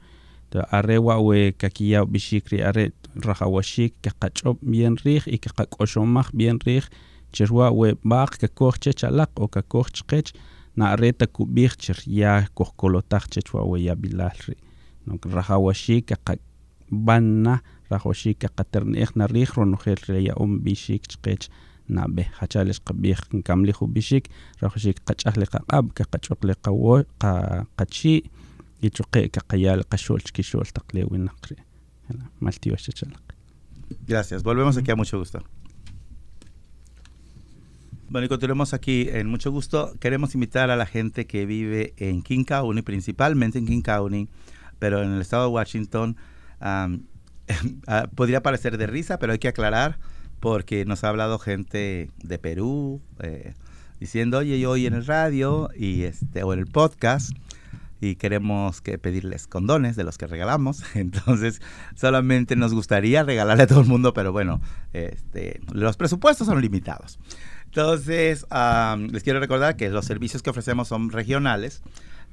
arre 0.72 0.98
wa 1.00 1.18
we 1.20 1.52
kakiya 1.52 2.06
bishikri 2.06 2.62
arre 2.62 2.92
rajawashik 3.16 3.94
qach'ob 4.04 4.58
bien 4.62 4.96
rij 5.04 5.24
y 5.26 5.38
qaq'oxomaj 5.38 6.28
bien 6.34 6.60
rij 6.66 6.86
cherwa 7.32 7.72
we 7.72 7.96
baq 8.04 8.38
kakoj 8.42 8.76
chech 8.84 9.04
alaq 9.10 9.32
o 9.40 9.48
kakoj 9.48 9.88
chqech 9.98 10.34
na 10.76 10.92
areta 10.94 11.28
kubij 11.28 11.74
cher 11.80 12.00
ya 12.06 12.48
kohkolotaj 12.56 13.24
chechwa 13.32 13.64
we 13.70 13.80
ya 13.88 13.96
bilal 13.96 14.38
ri 14.48 14.56
chechalaq 32.84 33.32
Gracias. 34.08 34.44
Volvemos 34.44 34.78
aquí 34.78 34.92
a 34.92 34.96
mucho 34.96 35.20
gusto. 35.20 35.44
Bueno, 38.10 38.26
y 38.26 38.30
continuamos 38.30 38.74
aquí 38.74 39.08
en 39.10 39.28
mucho 39.28 39.52
gusto. 39.52 39.94
Queremos 40.00 40.34
invitar 40.36 40.70
a 40.70 40.76
la 40.76 40.86
gente 40.86 41.28
que 41.28 41.46
vive 41.46 41.94
en 41.98 42.22
King 42.22 42.44
County, 42.44 42.82
principalmente 42.82 43.58
en 43.60 43.66
King 43.66 43.82
County, 43.82 44.28
pero 44.82 45.04
en 45.04 45.14
el 45.14 45.22
estado 45.22 45.44
de 45.44 45.50
Washington. 45.50 46.18
Ah, 47.86 48.08
podría 48.16 48.42
parecer 48.42 48.78
de 48.78 48.88
risa, 48.88 49.20
pero 49.20 49.34
hay 49.34 49.40
que 49.40 49.50
aclarar 49.50 49.98
porque 50.40 50.86
nos 50.86 51.04
ha 51.04 51.10
hablado 51.10 51.38
gente 51.38 52.10
de 52.24 52.40
Perú 52.40 53.02
eh, 53.20 53.56
diciendo, 54.00 54.38
oye, 54.38 54.58
yo 54.58 54.72
oí 54.72 54.86
en 54.86 54.94
el 54.94 55.06
radio 55.06 55.70
y 55.76 56.04
este, 56.04 56.44
o 56.44 56.54
en 56.54 56.60
el 56.60 56.68
podcast 56.68 57.32
y 58.00 58.16
queremos 58.16 58.80
que 58.80 58.98
pedirles 58.98 59.48
condones 59.48 59.98
de 59.98 60.04
los 60.04 60.18
que 60.18 60.28
regalamos. 60.28 60.84
Entonces, 60.96 61.62
solamente 61.96 62.56
nos 62.56 62.74
gustaría 62.74 63.24
regalarle 63.24 63.64
a 63.64 63.68
todo 63.68 63.82
el 63.82 63.88
mundo, 63.88 64.14
pero 64.14 64.32
bueno, 64.32 64.62
este, 64.94 65.60
los 65.74 65.98
presupuestos 65.98 66.48
son 66.48 66.62
limitados. 66.62 67.20
Entonces, 67.66 68.46
les 69.12 69.24
quiero 69.24 69.40
recordar 69.40 69.78
que 69.78 69.90
los 69.90 70.06
servicios 70.06 70.42
que 70.42 70.50
ofrecemos 70.50 70.88
son 70.88 71.10
regionales, 71.10 71.84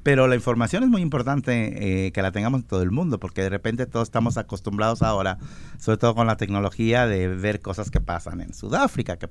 pero 0.09 0.27
la 0.27 0.37
información 0.37 0.85
es 0.85 0.88
muy 0.88 1.03
importante 1.03 2.07
eh, 2.07 2.12
que 2.12 2.23
la 2.23 2.33
tengamos 2.33 2.62
en 2.62 2.67
todo 2.67 2.83
el 2.83 2.91
mundo, 2.91 3.21
porque 3.21 3.43
de 3.43 3.50
repente 3.50 3.85
todos 3.85 4.09
estamos 4.09 4.38
acostumbrados 4.38 5.03
ahora, 5.03 5.37
sobre 5.79 5.99
todo 5.99 6.15
con 6.15 6.27
la 6.27 6.38
tecnología, 6.38 7.07
de 7.07 7.29
ver 7.29 7.61
cosas 7.61 7.91
que 7.91 8.00
pasan 8.00 8.41
en 8.41 8.55
Sudáfrica, 8.55 9.19
que, 9.19 9.29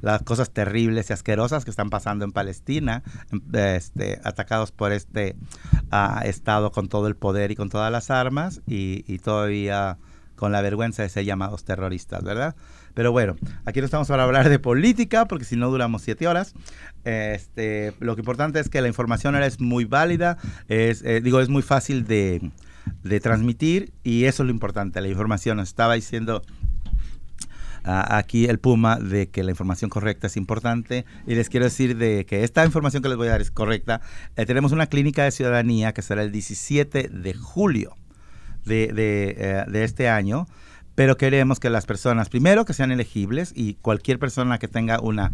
las 0.00 0.24
cosas 0.24 0.50
terribles 0.50 1.10
y 1.10 1.12
asquerosas 1.12 1.64
que 1.64 1.70
están 1.70 1.90
pasando 1.90 2.24
en 2.24 2.32
Palestina, 2.32 3.04
este, 3.52 4.20
atacados 4.24 4.72
por 4.72 4.90
este 4.90 5.36
ah, 5.92 6.22
Estado 6.24 6.72
con 6.72 6.88
todo 6.88 7.06
el 7.06 7.14
poder 7.14 7.52
y 7.52 7.54
con 7.54 7.70
todas 7.70 7.92
las 7.92 8.10
armas, 8.10 8.62
y, 8.66 9.04
y 9.06 9.20
todavía 9.20 9.96
con 10.34 10.50
la 10.50 10.60
vergüenza 10.60 11.04
de 11.04 11.08
ser 11.08 11.24
llamados 11.24 11.62
terroristas, 11.62 12.24
¿verdad? 12.24 12.56
Pero 12.96 13.12
bueno, 13.12 13.36
aquí 13.66 13.80
no 13.80 13.84
estamos 13.84 14.08
para 14.08 14.24
hablar 14.24 14.48
de 14.48 14.58
política, 14.58 15.26
porque 15.26 15.44
si 15.44 15.54
no 15.54 15.68
duramos 15.68 16.00
siete 16.00 16.26
horas. 16.26 16.54
Este, 17.04 17.92
lo 18.00 18.14
importante 18.16 18.58
es 18.58 18.70
que 18.70 18.80
la 18.80 18.88
información 18.88 19.36
es 19.36 19.60
muy 19.60 19.84
válida, 19.84 20.38
es, 20.68 21.02
eh, 21.02 21.20
digo, 21.20 21.40
es 21.40 21.50
muy 21.50 21.60
fácil 21.60 22.06
de, 22.06 22.50
transmitir 23.20 23.92
y 24.02 24.24
eso 24.24 24.42
es 24.42 24.46
lo 24.46 24.50
importante, 24.50 24.98
la 25.02 25.08
información. 25.08 25.60
Estaba 25.60 25.92
diciendo 25.92 26.40
aquí 27.84 28.46
el 28.46 28.58
Puma 28.58 28.96
de 28.96 29.28
que 29.28 29.44
la 29.44 29.50
información 29.50 29.90
correcta 29.90 30.28
es 30.28 30.38
importante 30.38 31.04
y 31.26 31.34
les 31.34 31.50
quiero 31.50 31.64
decir 31.64 31.98
de 31.98 32.24
que 32.24 32.44
esta 32.44 32.64
información 32.64 33.02
que 33.02 33.10
les 33.10 33.18
voy 33.18 33.28
a 33.28 33.32
dar 33.32 33.42
es 33.42 33.50
correcta. 33.50 34.00
Eh, 34.36 34.46
tenemos 34.46 34.72
una 34.72 34.86
clínica 34.86 35.22
de 35.22 35.32
ciudadanía 35.32 35.92
que 35.92 36.00
será 36.00 36.22
el 36.22 36.32
17 36.32 37.10
de 37.10 37.34
julio 37.34 37.94
de, 38.64 38.88
eh, 38.94 39.64
de 39.68 39.84
este 39.84 40.08
año 40.08 40.46
pero 40.96 41.16
queremos 41.16 41.60
que 41.60 41.70
las 41.70 41.86
personas, 41.86 42.28
primero, 42.30 42.64
que 42.64 42.72
sean 42.72 42.90
elegibles 42.90 43.52
y 43.54 43.74
cualquier 43.74 44.18
persona 44.18 44.58
que 44.58 44.66
tenga 44.66 44.98
una 44.98 45.30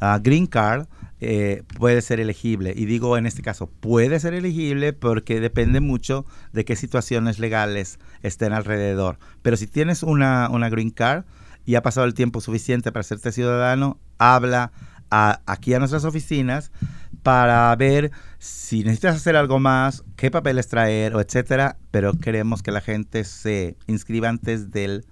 ah, 0.00 0.18
green 0.20 0.46
card 0.46 0.86
eh, 1.20 1.62
puede 1.78 2.00
ser 2.00 2.18
elegible. 2.18 2.72
Y 2.74 2.86
digo 2.86 3.16
en 3.16 3.26
este 3.26 3.42
caso, 3.42 3.68
puede 3.68 4.18
ser 4.18 4.34
elegible 4.34 4.94
porque 4.94 5.38
depende 5.38 5.80
mucho 5.80 6.24
de 6.52 6.64
qué 6.64 6.76
situaciones 6.76 7.38
legales 7.38 7.98
estén 8.22 8.54
alrededor. 8.54 9.18
Pero 9.42 9.56
si 9.56 9.66
tienes 9.66 10.02
una, 10.02 10.48
una 10.50 10.70
green 10.70 10.90
card 10.90 11.24
y 11.66 11.74
ha 11.74 11.82
pasado 11.82 12.06
el 12.06 12.14
tiempo 12.14 12.40
suficiente 12.40 12.90
para 12.90 13.02
serte 13.04 13.32
ciudadano, 13.32 14.00
habla 14.18 14.72
aquí 15.10 15.74
a 15.74 15.78
nuestras 15.78 16.06
oficinas 16.06 16.72
para 17.22 17.74
ver 17.76 18.10
si 18.38 18.82
necesitas 18.84 19.16
hacer 19.16 19.36
algo 19.36 19.60
más, 19.60 20.04
qué 20.16 20.30
papeles 20.30 20.68
traer, 20.68 21.12
etcétera, 21.14 21.76
pero 21.90 22.12
queremos 22.14 22.62
que 22.62 22.72
la 22.72 22.80
gente 22.80 23.24
se 23.24 23.76
inscriba 23.86 24.28
antes 24.28 24.70
del, 24.70 25.04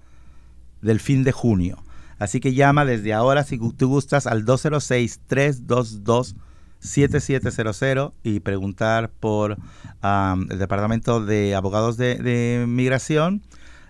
del 0.81 0.99
fin 0.99 1.23
de 1.23 1.31
junio. 1.31 1.83
Así 2.19 2.39
que 2.39 2.53
llama 2.53 2.85
desde 2.85 3.13
ahora 3.13 3.43
si 3.43 3.57
tú 3.57 3.87
gustas 3.87 4.27
al 4.27 4.45
206-322 4.45 6.35
7700 6.81 8.13
y 8.23 8.39
preguntar 8.39 9.11
por 9.19 9.57
el 10.03 10.59
Departamento 10.59 11.23
de 11.23 11.55
Abogados 11.55 11.97
de, 11.97 12.15
de, 12.15 12.65
Migración. 12.67 13.43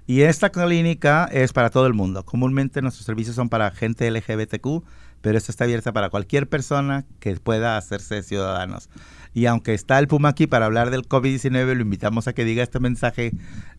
Y 0.07 0.21
esta 0.21 0.49
clínica 0.49 1.29
es 1.31 1.53
para 1.53 1.69
todo 1.69 1.87
el 1.87 1.93
mundo. 1.93 2.25
Comúnmente 2.25 2.81
nuestros 2.81 3.05
servicios 3.05 3.35
son 3.35 3.49
para 3.49 3.71
gente 3.71 4.09
LGBTQ, 4.11 4.83
pero 5.21 5.37
esta 5.37 5.51
está 5.51 5.63
abierta 5.63 5.93
para 5.93 6.09
cualquier 6.09 6.49
persona 6.49 7.05
que 7.19 7.35
pueda 7.35 7.77
hacerse 7.77 8.23
ciudadanos. 8.23 8.89
Y 9.33 9.45
aunque 9.45 9.73
está 9.73 9.97
el 9.99 10.07
Puma 10.07 10.29
aquí 10.29 10.45
para 10.47 10.65
hablar 10.65 10.89
del 10.89 11.07
COVID-19, 11.07 11.75
lo 11.75 11.81
invitamos 11.81 12.27
a 12.27 12.33
que 12.33 12.43
diga 12.43 12.63
este 12.63 12.79
mensaje 12.79 13.31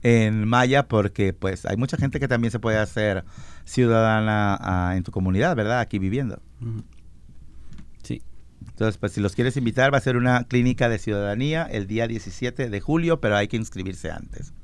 en 0.02 0.49
maya 0.49 0.88
porque 0.88 1.34
pues 1.34 1.66
hay 1.66 1.76
mucha 1.76 1.96
gente 1.99 2.20
que 2.20 2.28
también 2.28 2.50
se 2.50 2.58
puede 2.58 2.78
hacer 2.78 3.25
ciudadana 3.64 4.56
ah, 4.61 4.96
en 4.96 5.02
tu 5.02 5.12
comunidad, 5.12 5.54
¿verdad? 5.54 5.80
Aquí 5.80 5.99
viviendo. 5.99 6.40
Sí. 8.02 8.22
Entonces, 8.66 8.96
pues 8.96 9.12
si 9.12 9.20
los 9.20 9.34
quieres 9.34 9.56
invitar, 9.58 9.92
va 9.92 9.99
a 9.99 10.00
ser 10.00 10.16
una 10.16 10.44
clínica 10.44 10.88
de 10.88 10.99
ciudadanía 10.99 11.64
el 11.64 11.87
día 11.87 12.06
17 12.06 12.70
de 12.70 12.80
julio, 12.80 13.20
pero 13.20 13.37
hay 13.37 13.49
que 13.49 13.58
inscribirse 13.58 14.11
antes. 14.11 14.54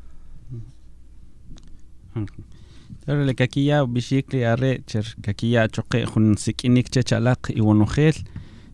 Que 3.07 3.43
aquí 3.43 3.65
ya 3.67 3.85
bishikli 3.87 4.45
arre 4.45 4.83
cher 4.87 5.05
que 5.23 5.31
aquí 5.31 5.51
ya 5.51 5.69
choque 5.69 6.05
jun 6.07 6.37
sikinik 6.37 6.91
chechalak 6.91 7.51
y 7.51 7.61
wonojel 7.61 8.15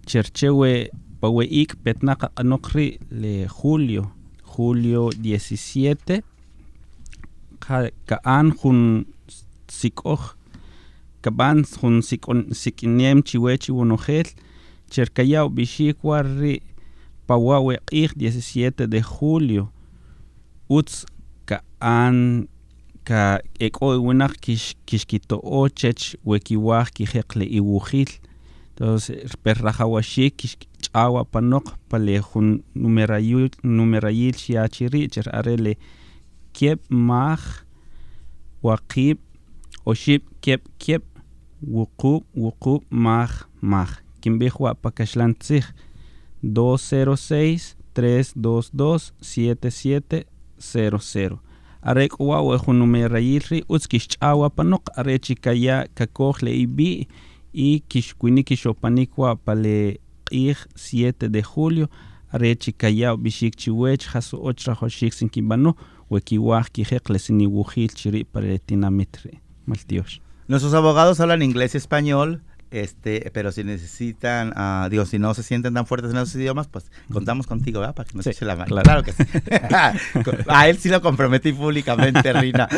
cherchewe 0.07 0.91
paweik 1.21 1.77
petnaqa 1.83 2.31
anokri 2.37 2.99
le 3.11 3.47
julio 3.47 4.11
julio 4.57 5.11
17 5.11 6.23
kaan 8.07 8.53
jun 8.61 9.07
sikoj 9.69 10.35
kaban 11.23 11.65
jun 11.65 12.03
sikinem 12.53 13.23
chiwechi 13.23 13.73
wonojel 13.73 14.27
cherkayao 14.91 15.49
bishik 15.49 16.05
warri 16.05 16.63
pawawe 17.27 17.79
17 17.91 18.87
de 18.87 19.01
julio. 19.03 19.69
Uts 20.69 21.07
kaan 21.47 22.49
ka 23.09 23.41
ek'o 23.61 23.89
winaq 24.07 24.35
kix 24.45 24.73
kixkito'o 24.89 25.69
chech 25.79 26.17
wekiwaj 26.25 26.89
kijeq 26.97 27.29
le 27.39 27.47
iwujil 27.59 28.11
entonces 28.75 29.37
per 29.43 29.57
rajawaxik 29.65 30.37
ch'awa 30.83 31.23
panoq 31.33 31.67
pale 31.89 32.17
jun 32.29 32.49
numerayil 33.77 34.37
xiachiri 34.43 35.01
cher 35.13 35.29
are 35.39 35.55
le 35.65 35.73
kieb 36.57 36.79
maj 36.91 37.41
waqib 38.63 39.19
oxib 39.85 40.23
kieb 40.41 40.61
kieb 40.79 41.03
wuqub 41.61 42.25
wuqub 42.35 42.83
maj 42.91 43.31
maj. 43.61 43.89
Kinb'ij 44.21 44.53
wa 44.59 44.75
pakaxlantzij 44.75 45.65
206 46.43 47.77
322 47.95 49.13
7700 49.21 51.44
are 51.85 52.09
k'uwa 52.09 52.41
wejun 52.49 52.81
numerayil 52.81 53.63
utz 53.69 53.87
kixch'awa 53.87 54.51
panoq 54.51 54.91
are 54.97 55.19
chikaya 55.19 55.85
kakoj 55.95 56.43
le 56.43 56.57
ibi 56.65 57.07
y 57.53 57.85
kixkuinik 57.89 58.49
kixopanik 58.49 59.19
wa 59.19 59.37
pale 59.37 60.01
q'ij 60.25 60.57
7 60.75 61.29
de 61.29 61.43
julio. 61.43 61.87
Are 62.35 62.55
chikaya 62.57 63.17
bixik 63.17 63.55
chiwech 63.55 64.09
jaso 64.13 64.39
och 64.43 64.59
rajoxik 64.67 65.13
sin 65.15 65.29
kinb'anu 65.29 65.75
we 66.11 66.21
kiwaj 66.21 66.67
kijeq 66.75 67.09
le 67.13 67.19
siniwujil 67.19 67.95
chiri 67.95 68.25
pare 68.25 68.59
tinamit 68.59 69.23
maltiox 69.67 70.19
Nuestros 70.49 70.75
abogados 70.75 71.21
hablan 71.21 71.43
inglés 71.43 71.75
y 71.75 71.79
español 71.79 72.43
este, 72.75 73.31
pero 73.33 73.53
si 73.53 73.63
necesitan, 73.63 74.53
uh, 74.59 74.89
digo, 74.89 75.07
si 75.07 75.21
no 75.21 75.33
se 75.33 75.45
sienten 75.45 75.75
tan 75.75 75.87
fuertes 75.87 76.11
en 76.11 76.17
esos 76.17 76.35
idiomas, 76.35 76.67
pues 76.67 76.91
contamos 77.13 77.47
contigo, 77.47 77.79
¿verdad? 77.79 77.95
Para 77.95 78.09
que 78.09 78.17
nos 78.17 78.25
sí, 78.25 78.31
eche 78.31 78.45
la 78.45 78.57
mano. 78.57 78.67
Claro, 78.67 78.83
claro 78.83 79.03
que 79.05 79.13
sí. 79.13 79.25
a 80.49 80.69
él 80.69 80.79
sí 80.79 80.89
lo 80.89 81.01
comprometí 81.01 81.53
públicamente, 81.53 82.33
Rina. 82.33 82.69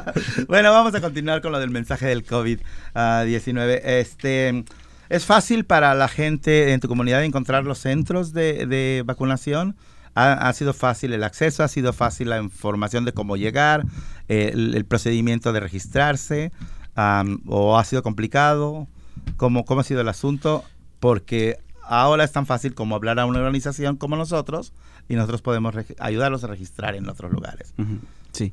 bueno, 0.48 0.72
vamos 0.72 0.94
a 0.94 1.00
continuar 1.00 1.40
con 1.40 1.52
lo 1.52 1.58
del 1.58 1.70
mensaje 1.70 2.06
del 2.06 2.26
COVID-19. 2.26 3.80
este, 3.82 4.64
¿Es 5.08 5.24
fácil 5.24 5.64
para 5.64 5.94
la 5.94 6.08
gente 6.08 6.74
en 6.74 6.80
tu 6.80 6.88
comunidad 6.88 7.24
encontrar 7.24 7.64
los 7.64 7.78
centros 7.78 8.34
de, 8.34 8.66
de 8.66 9.04
vacunación? 9.06 9.74
Ha, 10.14 10.32
ha, 10.32 10.52
sido 10.52 10.74
fácil 10.74 11.14
el 11.14 11.24
acceso, 11.24 11.64
ha 11.64 11.68
sido 11.68 11.94
fácil 11.94 12.28
la 12.28 12.38
información 12.38 13.06
de 13.06 13.12
cómo 13.12 13.38
llegar, 13.38 13.84
el, 14.28 14.74
el, 14.74 14.84
procedimiento 14.84 15.52
de 15.54 15.60
registrarse, 15.60 16.52
um, 16.96 17.38
o 17.46 17.78
ha 17.78 17.84
sido 17.84 18.02
complicado 18.02 18.88
cómo, 19.36 19.64
cómo 19.64 19.80
ha 19.80 19.84
sido 19.84 20.00
el 20.00 20.08
asunto, 20.08 20.64
porque 21.00 21.58
ahora 21.82 22.24
es 22.24 22.32
tan 22.32 22.46
fácil 22.46 22.74
como 22.74 22.94
hablar 22.94 23.18
a 23.18 23.26
una 23.26 23.38
organización 23.38 23.96
como 23.96 24.16
nosotros 24.16 24.72
y 25.08 25.14
nosotros 25.14 25.42
podemos 25.42 25.74
ayudarlos 25.98 26.44
a 26.44 26.48
registrar 26.48 26.94
en 26.94 27.08
otros 27.08 27.32
lugares. 27.32 27.74
Uh 27.78 27.82
-huh. 27.82 27.98
Sí. 28.32 28.52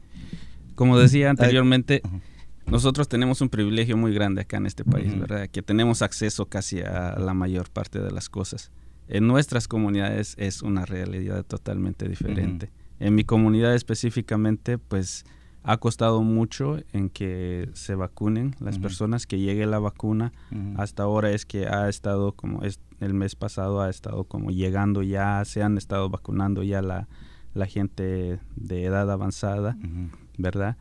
Como 0.75 0.97
decía 0.97 1.29
anteriormente, 1.29 2.01
uh 2.03 2.07
-huh. 2.07 2.21
nosotros 2.67 3.07
tenemos 3.07 3.41
un 3.41 3.49
privilegio 3.49 3.97
muy 3.97 4.13
grande 4.13 4.41
acá 4.41 4.57
en 4.57 4.65
este 4.65 4.83
país, 4.83 5.11
uh 5.13 5.15
-huh. 5.15 5.21
¿verdad? 5.21 5.49
Que 5.49 5.61
tenemos 5.61 6.01
acceso 6.01 6.45
casi 6.45 6.81
a 6.81 7.15
la 7.19 7.33
mayor 7.33 7.69
parte 7.69 7.99
de 7.99 8.11
las 8.11 8.29
cosas. 8.29 8.71
En 9.07 9.27
nuestras 9.27 9.67
comunidades 9.67 10.35
es 10.37 10.61
una 10.61 10.85
realidad 10.85 11.43
totalmente 11.43 12.07
diferente. 12.07 12.71
En 12.99 13.15
mi 13.15 13.25
comunidad 13.25 13.75
específicamente, 13.75 14.77
pues 14.77 15.25
ha 15.63 15.77
costado 15.77 16.21
mucho 16.21 16.77
en 16.91 17.09
que 17.09 17.69
se 17.73 17.95
vacunen 17.95 18.55
las 18.59 18.75
uh 18.75 18.79
-huh. 18.79 18.81
personas, 18.81 19.25
que 19.25 19.39
llegue 19.39 19.65
la 19.65 19.79
vacuna. 19.79 20.33
Uh 20.51 20.55
-huh. 20.55 20.75
Hasta 20.77 21.03
ahora 21.03 21.31
es 21.31 21.45
que 21.45 21.67
ha 21.67 21.87
estado 21.87 22.33
como 22.33 22.63
es, 22.63 22.79
el 22.99 23.13
mes 23.13 23.35
pasado 23.35 23.81
ha 23.81 23.89
estado 23.89 24.25
como 24.25 24.51
llegando 24.51 25.01
ya, 25.03 25.43
se 25.45 25.63
han 25.63 25.77
estado 25.77 26.09
vacunando 26.09 26.63
ya 26.63 26.81
la, 26.81 27.07
la 27.53 27.65
gente 27.65 28.39
de 28.55 28.83
edad 28.83 29.09
avanzada, 29.09 29.77
uh 29.79 29.85
-huh. 29.85 30.09
¿verdad? 30.37 30.77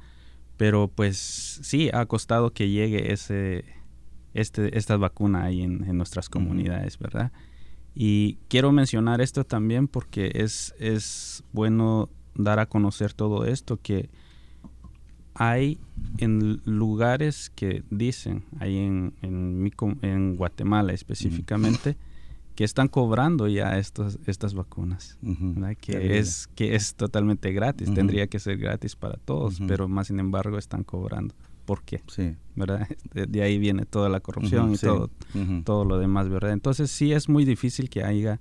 Pero 0.57 0.89
pues 0.89 1.17
sí, 1.63 1.91
ha 1.93 2.05
costado 2.07 2.53
que 2.53 2.69
llegue 2.69 3.13
ese, 3.13 3.65
este, 4.35 4.77
esta 4.77 4.97
vacuna 4.97 5.45
ahí 5.45 5.63
en, 5.63 5.85
en 5.85 5.97
nuestras 5.97 6.29
comunidades, 6.29 6.99
¿verdad? 6.99 7.31
Y 7.95 8.39
quiero 8.49 8.73
mencionar 8.73 9.21
esto 9.21 9.45
también 9.45 9.87
porque 9.87 10.33
es, 10.35 10.75
es 10.79 11.45
bueno 11.53 12.09
dar 12.35 12.59
a 12.59 12.67
conocer 12.67 13.13
todo 13.13 13.45
esto, 13.45 13.77
que 13.77 14.09
hay 15.35 15.79
en 16.19 16.61
lugares 16.65 17.51
que 17.55 17.83
dicen, 17.91 18.45
ahí 18.59 18.79
en, 18.79 19.15
en, 19.23 19.63
mi, 19.63 19.71
en 20.03 20.37
Guatemala 20.37 20.93
específicamente, 20.93 21.97
que 22.55 22.65
están 22.65 22.89
cobrando 22.89 23.49
ya 23.49 23.79
estos, 23.79 24.19
estas 24.27 24.55
vacunas, 24.55 25.19
uh 25.23 25.31
-huh. 25.31 25.77
que, 25.77 26.19
es, 26.19 26.49
que 26.55 26.75
es 26.75 26.95
totalmente 26.95 27.53
gratis, 27.53 27.89
uh 27.89 27.93
-huh. 27.93 27.95
tendría 27.95 28.27
que 28.27 28.39
ser 28.39 28.59
gratis 28.59 28.95
para 28.95 29.17
todos, 29.17 29.61
pero 29.67 29.89
más 29.89 30.09
sin 30.09 30.21
embargo 30.21 30.59
están 30.59 30.85
cobrando. 30.85 31.35
¿Por 31.65 31.83
qué? 31.83 32.03
Sí. 32.09 32.35
¿Verdad? 32.57 32.89
De, 33.15 33.27
de, 33.27 33.43
ahí 33.43 33.59
viene 33.59 33.87
toda 33.87 34.09
la 34.09 34.21
corrupción 34.21 34.73
y 34.73 34.77
sí. 34.77 34.87
todo, 34.87 35.11
todo 35.65 35.85
lo 35.85 35.99
demás, 35.99 36.29
¿verdad? 36.29 36.53
Entonces 36.53 36.91
sí 36.91 37.13
es 37.13 37.29
muy 37.29 37.45
difícil 37.45 37.89
que 37.89 38.03
haya 38.03 38.41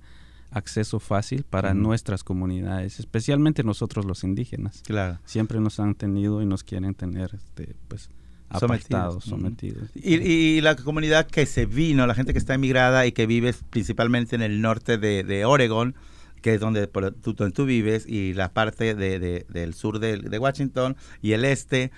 acceso 0.52 1.00
fácil 1.00 1.44
para 1.48 1.74
nuestras 1.74 2.22
comunidades, 2.24 3.00
especialmente 3.00 3.64
nosotros 3.64 4.04
los 4.04 4.22
indígenas. 4.22 4.82
Claro. 4.86 5.18
Siempre 5.24 5.60
nos 5.60 5.80
han 5.80 5.94
tenido 5.94 6.42
y 6.42 6.46
nos 6.46 6.62
quieren 6.62 6.94
tener, 6.94 7.30
este, 7.34 7.74
pues, 7.88 8.10
apartados, 8.50 9.24
sometidos. 9.24 9.88
sometidos. 9.88 9.90
Y, 9.94 10.16
y, 10.56 10.60
la 10.60 10.76
comunidad 10.76 11.26
que 11.26 11.46
se 11.46 11.64
vino, 11.66 12.06
la 12.06 12.14
gente 12.14 12.32
que 12.32 12.38
está 12.38 12.54
emigrada 12.54 13.06
y 13.06 13.12
que 13.12 13.26
vive 13.26 13.54
principalmente 13.70 14.36
en 14.36 14.42
el 14.42 14.60
norte 14.60 14.98
de, 14.98 15.24
de 15.24 15.44
Oregon, 15.46 15.94
que 16.42 16.54
es 16.54 16.60
donde, 16.60 16.90
donde 17.22 17.52
tú 17.52 17.64
vives, 17.64 18.06
y 18.06 18.34
la 18.34 18.52
parte 18.52 18.94
de, 18.94 19.18
de, 19.18 19.46
del 19.48 19.74
sur 19.74 19.98
de, 19.98 20.18
de, 20.18 20.38
Washington 20.38 20.96
y 21.22 21.32
el 21.32 21.44
este, 21.44 21.90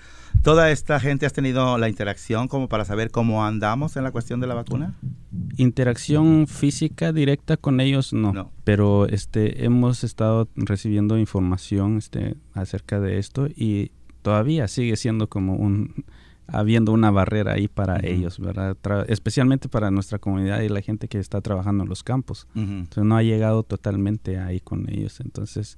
¿toda 0.43 0.71
esta 0.71 0.99
gente 0.99 1.25
has 1.25 1.33
tenido 1.33 1.77
la 1.77 1.89
interacción 1.89 2.47
como 2.47 2.69
para 2.69 2.85
saber 2.85 3.11
cómo 3.11 3.43
andamos 3.43 3.97
en 3.97 4.03
la 4.03 4.11
cuestión 4.11 4.39
de 4.39 4.47
la 4.47 4.53
vacuna? 4.53 4.93
Interacción 5.57 6.47
física 6.47 7.11
directa 7.11 7.57
con 7.57 7.81
ellos 7.81 8.13
no, 8.13 8.31
no. 8.31 8.51
pero 8.63 9.07
este, 9.07 9.65
hemos 9.65 10.03
estado 10.03 10.47
recibiendo 10.55 11.17
información 11.17 11.97
este, 11.97 12.35
acerca 12.53 12.99
de 12.99 13.17
esto 13.17 13.47
y 13.47 13.91
todavía 14.21 14.67
sigue 14.67 14.95
siendo 14.95 15.27
como 15.27 15.55
un 15.55 16.05
habiendo 16.47 16.91
una 16.91 17.11
barrera 17.11 17.53
ahí 17.53 17.67
para 17.67 17.95
uh 17.95 17.97
-huh. 17.97 18.05
ellos, 18.07 18.39
¿verdad? 18.39 18.77
Tra 18.79 19.03
especialmente 19.03 19.69
para 19.69 19.91
nuestra 19.91 20.19
comunidad 20.19 20.61
y 20.61 20.69
la 20.69 20.81
gente 20.81 21.07
que 21.07 21.19
está 21.19 21.41
trabajando 21.41 21.83
en 21.83 21.89
los 21.89 22.03
campos. 22.03 22.47
Uh 22.55 22.59
-huh. 22.59 22.79
Entonces 22.79 23.03
no 23.03 23.17
ha 23.17 23.23
llegado 23.23 23.63
totalmente 23.63 24.39
ahí 24.39 24.59
con 24.59 24.89
ellos. 24.89 25.19
Entonces, 25.19 25.77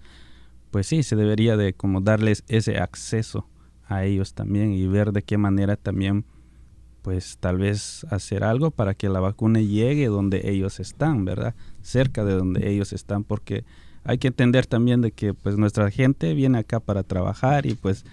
pues 0.72 0.88
sí, 0.88 1.04
se 1.04 1.16
debería 1.16 1.58
de 1.58 1.74
como 1.74 2.02
darles 2.02 2.44
ese 2.48 2.78
acceso 2.78 3.48
a 3.88 4.04
ellos 4.04 4.34
también 4.34 4.74
y 4.74 4.86
ver 4.88 5.12
de 5.14 5.24
qué 5.24 5.38
manera 5.38 5.78
también 5.78 6.26
pues 7.02 7.38
tal 7.38 7.58
vez 7.58 8.06
hacer 8.10 8.44
algo 8.44 8.70
para 8.70 8.94
que 8.94 9.08
la 9.08 9.22
vacuna 9.22 9.62
llegue 9.62 10.08
donde 10.08 10.50
ellos 10.50 10.82
están, 10.82 11.24
¿verdad? 11.24 11.56
Cerca 11.82 12.26
de 12.26 12.34
donde 12.34 12.70
ellos 12.70 12.92
están, 12.92 13.24
porque 13.24 13.64
hay 14.04 14.18
que 14.18 14.28
entender 14.28 14.66
también 14.66 15.00
de 15.00 15.12
que 15.14 15.34
pues 15.34 15.58
nuestra 15.58 15.90
gente 15.90 16.34
viene 16.34 16.58
acá 16.58 16.82
para 16.82 17.04
trabajar 17.04 17.66
y 17.66 17.76
pues 17.76 18.04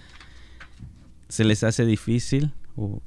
se 1.29 1.43
les 1.43 1.63
hace 1.63 1.85
difícil 1.85 2.53
o 2.75 3.01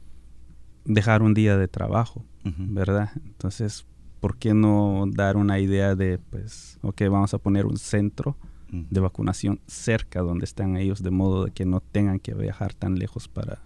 dejar 0.85 1.23
un 1.23 1.35
día 1.35 1.57
de 1.57 1.69
trabajo, 1.69 2.25
uh 2.45 2.49
-huh. 2.49 2.75
¿verdad? 2.75 3.11
Entonces, 3.25 3.87
¿por 4.21 4.37
qué 4.39 4.55
no 4.55 5.05
dar 5.11 5.37
una 5.37 5.59
idea 5.59 5.95
de, 5.95 6.19
pues, 6.19 6.79
ok, 6.83 7.03
vamos 7.11 7.35
a 7.35 7.39
poner 7.39 7.67
un 7.67 7.77
centro 7.77 8.37
de 8.71 9.01
vacunación 9.01 9.61
cerca 9.67 10.21
donde 10.21 10.45
están 10.45 10.77
ellos, 10.77 11.03
de 11.03 11.11
modo 11.11 11.47
de 11.47 11.51
que 11.53 11.65
no 11.65 11.81
tengan 11.81 12.19
que 12.21 12.35
viajar 12.35 12.75
tan 12.75 12.99
lejos 12.99 13.27
para 13.27 13.63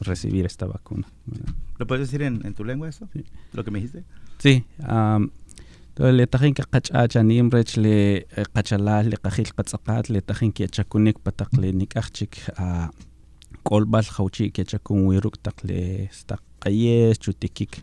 recibir 0.00 0.46
esta 0.46 0.66
vacuna. 0.66 1.06
¿Lo 1.78 1.86
puedes 1.86 2.08
decir 2.08 2.22
en, 2.22 2.54
tu 2.54 2.64
lengua 2.64 2.88
eso? 2.88 3.08
¿Lo 3.52 3.64
que 3.64 3.70
me 3.70 3.80
dijiste? 3.80 4.04
Sí. 4.38 4.64
entonces, 4.78 6.14
le 6.14 6.26
tajin 6.26 6.54
que 6.54 6.62
qachacha 6.62 7.22
nimrech 7.22 7.76
le 7.76 8.26
qachalal 8.54 9.10
le 9.10 9.16
qajil 9.16 9.52
qatzaqat 9.52 10.08
le 10.08 10.22
k'olb'al 13.68 14.06
jawchii 14.16 14.52
kechakun 14.56 15.06
wi 15.08 15.20
ruk' 15.24 15.40
taq 15.44 15.64
le 15.68 15.80
taq 16.30 16.42
q'ayes 16.62 17.20
chu 17.22 17.32
tikik 17.42 17.82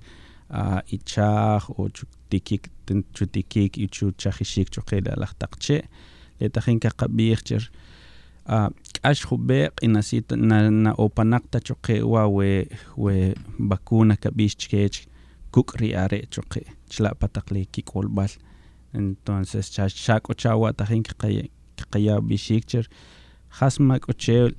ichaj 0.97 1.69
o 1.77 1.89
chu 1.89 2.05
tikik 2.29 2.69
chu 3.15 3.25
tikik 3.25 3.77
y 3.77 3.87
chu 3.95 4.11
chajixik 4.21 4.73
choqe 4.73 5.01
laj 5.05 5.33
taq 5.41 5.53
che' 5.63 5.83
le 6.39 6.49
tajin 6.49 6.79
qaqab'ij 6.83 7.41
che 7.47 7.57
k'ax 8.45 9.25
jub'e 9.25 9.59
q'inasij 9.77 10.35
na 10.49 10.69
na 10.69 10.91
opanaqta 11.05 11.59
choqe 11.67 12.01
wa 12.03 12.27
we 12.27 12.67
we 12.97 13.33
vacuna 13.69 14.15
kab'ix 14.17 14.53
chkech 14.61 15.05
kuk' 15.53 15.77
ri 15.79 15.93
are' 15.95 16.27
chla' 16.33 16.65
chila'pa 16.89 17.27
taq 17.35 17.51
le 17.53 17.65
kik'olb'al 17.73 18.33
entonces 18.93 19.65
xa 19.73 20.19
k'o 20.23 20.33
chawa' 20.33 20.73
tajin 20.77 21.03
qaqaya' 21.03 21.49
qaqaya' 21.79 22.21
b'ixik 22.27 22.65
che 22.65 22.81
jas 23.59 23.79
ma' 23.79 23.99
k'ochej 23.99 24.53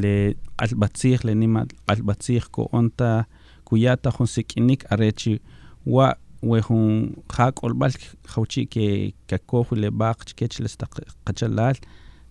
لقلبتسيخ 0.00 1.26
لنما 1.26 1.66
قلبتسيخ 1.88 2.46
كو 2.48 2.70
أنت 2.74 3.24
كوياتا 3.64 4.12
هون 4.20 4.26
سكينيك 4.26 4.92
أريتشي 4.92 5.40
و 5.86 6.10
وهون 6.42 7.12
خاك 7.28 7.64
أولبال 7.64 7.92
خوشي 8.26 8.64
كي 8.64 9.14
ككوه 9.28 9.66
لباق 9.72 10.24
تكيتش 10.24 10.60
لستقجلال 10.60 11.76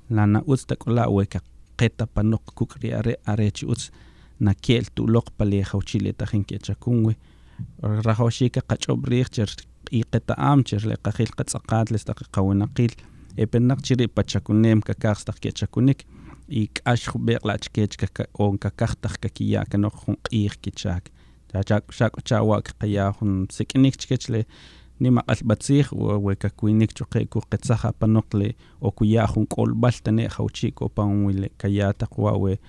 لأن 0.09 0.35
أوز 0.35 0.65
تقولا 0.65 1.07
ويكا 1.07 1.39
قيتا 1.79 2.07
بانوك 2.15 2.41
كوكري 2.55 2.99
أري 2.99 3.15
أريتشي 3.29 3.65
أوز 3.65 3.91
نكيل 4.41 4.85
تولوق 4.85 5.29
بالي 5.39 5.63
خوشي 5.63 5.97
لتخين 5.97 6.43
كيتشاكونوي 6.43 7.15
راهوشي 7.83 8.49
كاقشوبريخ 8.49 9.27
جر 9.33 9.55
إيقتا 9.93 10.53
آم 10.53 10.61
جر 10.61 10.87
لقاقيل 10.87 11.27
قد 11.27 11.49
سقاد 11.49 11.93
لستقي 11.93 12.25
قونا 12.33 12.69
قيل 12.77 12.91
إبنك 13.39 13.81
جري 13.81 14.07
باتشاكونيم 14.07 14.79
كاكاغ 14.79 15.13
ستقي 15.13 15.51
تشاكونيك 15.51 16.05
ik 16.49 16.81
ashru 16.85 17.19
beqlach 17.19 17.69
kechka 17.73 18.25
on 18.33 18.57
kakartar 18.57 19.17
kakia 19.21 19.63
kanorhun 19.69 20.17
qirkichak 20.29 21.11
taachak 21.51 21.91
shak 21.91 22.13
chawak 22.25 22.73
qiyahun 22.79 23.47
siknikchkechle 23.55 24.45
nima 24.99 25.21
qalbatsih 25.27 25.87
wa 25.93 26.17
wekakuinik 26.25 26.93
chuqeku 26.97 27.41
qetsaha 27.51 27.93
panoqle 27.99 28.53
okuyahun 28.81 29.47
qolbaltane 29.55 30.27
khawchiko 30.35 30.89
panwile 30.89 31.49
kayataqwa 31.57 32.37
we. 32.43 32.59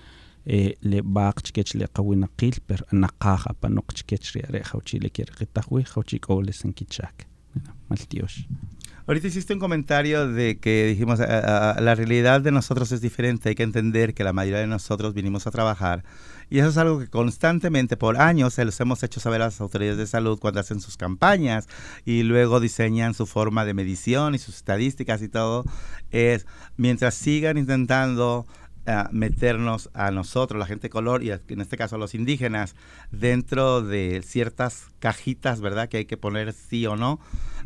E 0.46 0.72
le 0.82 1.02
baaqchkech 1.02 1.74
le 1.76 1.86
qawina 1.94 2.26
qilper 2.40 2.80
anaqaqa 2.92 3.52
panoqchkech 3.60 4.30
re 4.52 4.62
khawchile 4.64 5.10
kirqitaqwi 5.16 5.84
khawchiko 5.92 6.40
lesenkichak 6.46 7.26
maltiosh 7.90 8.38
Ahorita 9.10 9.26
hiciste 9.26 9.52
un 9.52 9.58
comentario 9.58 10.28
de 10.28 10.60
que 10.60 10.86
dijimos, 10.86 11.18
la 11.18 11.94
realidad 11.96 12.42
de 12.42 12.52
nosotros 12.52 12.92
es 12.92 13.00
diferente, 13.00 13.48
hay 13.48 13.54
que 13.56 13.64
entender 13.64 14.14
que 14.14 14.22
la 14.22 14.32
mayoría 14.32 14.60
de 14.60 14.68
nosotros 14.68 15.14
vinimos 15.14 15.48
a 15.48 15.50
trabajar 15.50 16.04
y 16.48 16.60
eso 16.60 16.68
es 16.68 16.76
algo 16.76 17.00
que 17.00 17.08
constantemente 17.08 17.96
por 17.96 18.20
años 18.20 18.54
se 18.54 18.64
los 18.64 18.78
hemos 18.78 19.02
hecho 19.02 19.18
saber 19.18 19.42
a 19.42 19.46
las 19.46 19.60
autoridades 19.60 19.98
de 19.98 20.06
salud 20.06 20.38
cuando 20.38 20.60
hacen 20.60 20.80
sus 20.80 20.96
campañas 20.96 21.68
y 22.04 22.22
luego 22.22 22.60
diseñan 22.60 23.14
su 23.14 23.26
forma 23.26 23.64
de 23.64 23.74
medición 23.74 24.36
y 24.36 24.38
sus 24.38 24.58
estadísticas 24.58 25.22
y 25.22 25.28
todo, 25.28 25.64
es 26.12 26.46
mientras 26.76 27.14
sigan 27.14 27.58
intentando 27.58 28.46
uh, 28.86 29.12
meternos 29.12 29.90
a 29.92 30.12
nosotros, 30.12 30.56
la 30.56 30.66
gente 30.66 30.82
de 30.82 30.90
color 30.90 31.24
y 31.24 31.32
en 31.32 31.60
este 31.60 31.76
caso 31.76 31.96
a 31.96 31.98
los 31.98 32.14
indígenas, 32.14 32.76
dentro 33.10 33.82
de 33.82 34.22
ciertas 34.24 34.86
cajitas, 35.00 35.60
¿verdad? 35.60 35.88
Que 35.88 35.96
hay 35.96 36.04
que 36.04 36.16
poner 36.16 36.52
sí 36.52 36.86
o 36.86 36.94
no. 36.94 37.18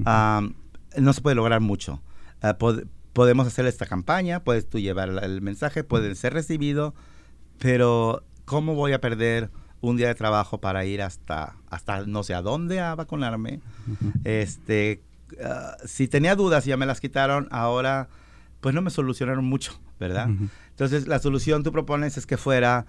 Um, 0.07 0.55
no 0.99 1.13
se 1.13 1.21
puede 1.21 1.37
lograr 1.37 1.61
mucho. 1.61 2.03
Uh, 2.43 2.57
pod 2.57 2.85
podemos 3.13 3.47
hacer 3.47 3.65
esta 3.67 3.87
campaña, 3.87 4.43
puedes 4.43 4.69
tú 4.69 4.81
llevar 4.81 5.09
el 5.23 5.41
mensaje, 5.41 5.85
puede 5.85 6.17
ser 6.17 6.35
recibido, 6.35 6.95
pero 7.59 8.25
¿cómo 8.45 8.75
voy 8.75 8.93
a 8.93 9.01
perder 9.01 9.51
un 9.81 9.97
día 9.97 10.09
de 10.09 10.17
trabajo 10.17 10.59
para 10.61 10.85
ir 10.85 11.01
hasta, 11.01 11.55
hasta 11.71 12.07
no 12.07 12.25
sé 12.25 12.35
a 12.35 12.43
dónde 12.43 12.81
a 12.81 12.97
vacunarme? 12.97 13.61
Uh 13.87 13.93
-huh. 13.93 14.13
Este, 14.25 15.01
uh, 15.39 15.87
si 15.87 16.09
tenía 16.09 16.35
dudas 16.35 16.67
y 16.67 16.71
ya 16.71 16.77
me 16.77 16.87
las 16.87 17.01
quitaron, 17.01 17.47
ahora 17.53 18.09
pues 18.61 18.75
no 18.75 18.83
me 18.83 18.91
solucionaron 18.91 19.45
mucho, 19.45 19.79
¿verdad? 20.01 20.27
-huh. 20.29 20.49
Entonces 20.71 21.07
la 21.07 21.21
solución 21.21 21.63
tú 21.63 21.71
propones 21.71 22.19
es 22.19 22.27
que 22.27 22.37
fuera 22.37 22.85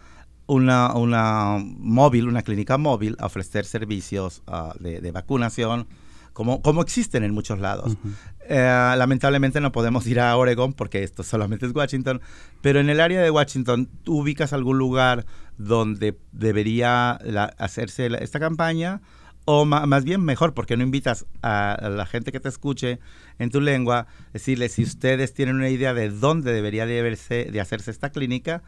una, 0.47 0.93
una 0.95 1.57
móvil, 1.63 2.27
una 2.27 2.41
clínica 2.41 2.79
móvil, 2.79 3.15
a 3.19 3.27
ofrecer 3.27 3.65
servicios 3.65 4.41
de, 4.79 5.01
de 5.01 5.11
vacunación 5.11 5.87
como, 6.35 6.61
como 6.61 6.81
existen 6.81 7.23
en 7.23 7.33
muchos 7.33 7.59
lados. 7.59 7.93
Uh 7.93 7.95
-huh. 7.95 8.13
eh, 8.49 8.95
lamentablemente 8.97 9.61
no 9.61 9.71
podemos 9.71 10.05
ir 10.05 10.19
a 10.19 10.35
Oregon 10.35 10.73
porque 10.73 11.01
esto 11.01 11.23
solamente 11.23 11.65
es 11.65 11.73
Washington, 11.73 12.19
pero 12.61 12.81
en 12.81 12.89
el 12.89 12.99
área 12.99 13.21
de 13.21 13.31
Washington, 13.31 13.87
¿tú 14.03 14.19
ubicas 14.19 14.51
algún 14.51 14.77
lugar 14.77 15.25
donde 15.57 16.19
debería 16.33 17.19
la, 17.23 17.45
hacerse 17.57 18.09
la, 18.09 18.17
esta 18.17 18.41
campaña? 18.41 19.01
O 19.45 19.63
más 19.63 20.03
bien 20.03 20.25
mejor, 20.25 20.53
porque 20.53 20.75
no 20.75 20.83
invitas 20.83 21.25
a, 21.41 21.71
a, 21.71 21.89
la 21.89 22.05
gente 22.05 22.33
que 22.33 22.41
te 22.41 22.49
escuche 22.49 22.99
en 23.39 23.49
tu 23.49 23.61
lengua, 23.61 24.07
decirles 24.33 24.73
si 24.73 24.83
ustedes 24.83 25.33
tienen 25.33 25.55
una 25.55 25.69
idea 25.69 25.93
de 25.93 26.09
dónde 26.09 26.51
debería 26.51 26.85
de, 26.85 27.01
verse, 27.01 27.45
de 27.45 27.61
hacerse 27.61 27.91
esta 27.91 28.09
clínica, 28.09 28.61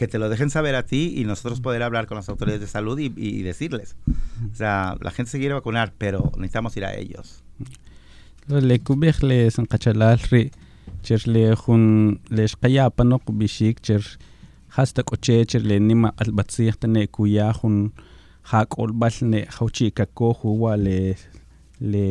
que 0.00 0.08
te 0.08 0.18
lo 0.18 0.30
dejen 0.30 0.48
saber 0.48 0.76
a 0.76 0.82
ti 0.82 1.12
y 1.14 1.24
nosotros 1.24 1.60
poder 1.60 1.82
hablar 1.82 2.06
con 2.06 2.16
las 2.16 2.30
autoridades 2.30 2.62
de 2.62 2.66
salud 2.66 2.98
y, 2.98 3.12
y 3.18 3.42
decirles. 3.42 3.96
O 4.50 4.56
sea, 4.56 4.96
la 4.98 5.10
gente 5.10 5.30
se 5.30 5.38
quiere 5.38 5.52
vacunar, 5.52 5.92
pero 5.98 6.32
necesitamos 6.36 6.74
ir 6.78 6.86
a 6.86 6.94
ellos. 6.94 7.44
le 8.48 8.78
kubih 8.80 9.22
le 9.22 9.50
sankachalal 9.50 10.18
ri 10.30 10.50
cher 11.02 11.28
le 11.28 11.54
jun 11.54 12.18
le 12.30 12.46
shqaya 12.48 12.88
cher 13.82 14.02
hasta 14.76 15.02
koche 15.02 15.44
cher 15.44 15.62
le 15.62 15.78
nima 15.78 16.14
albatsih 16.16 16.72
tane 16.80 17.06
kuya 17.06 17.52
jun 17.52 17.92
hak 18.50 18.78
olbal 18.78 19.12
ne 19.22 19.46
hauchi 19.56 19.92
kako 19.92 20.32
huwa 20.32 20.76
le 20.76 21.16
le 21.80 22.06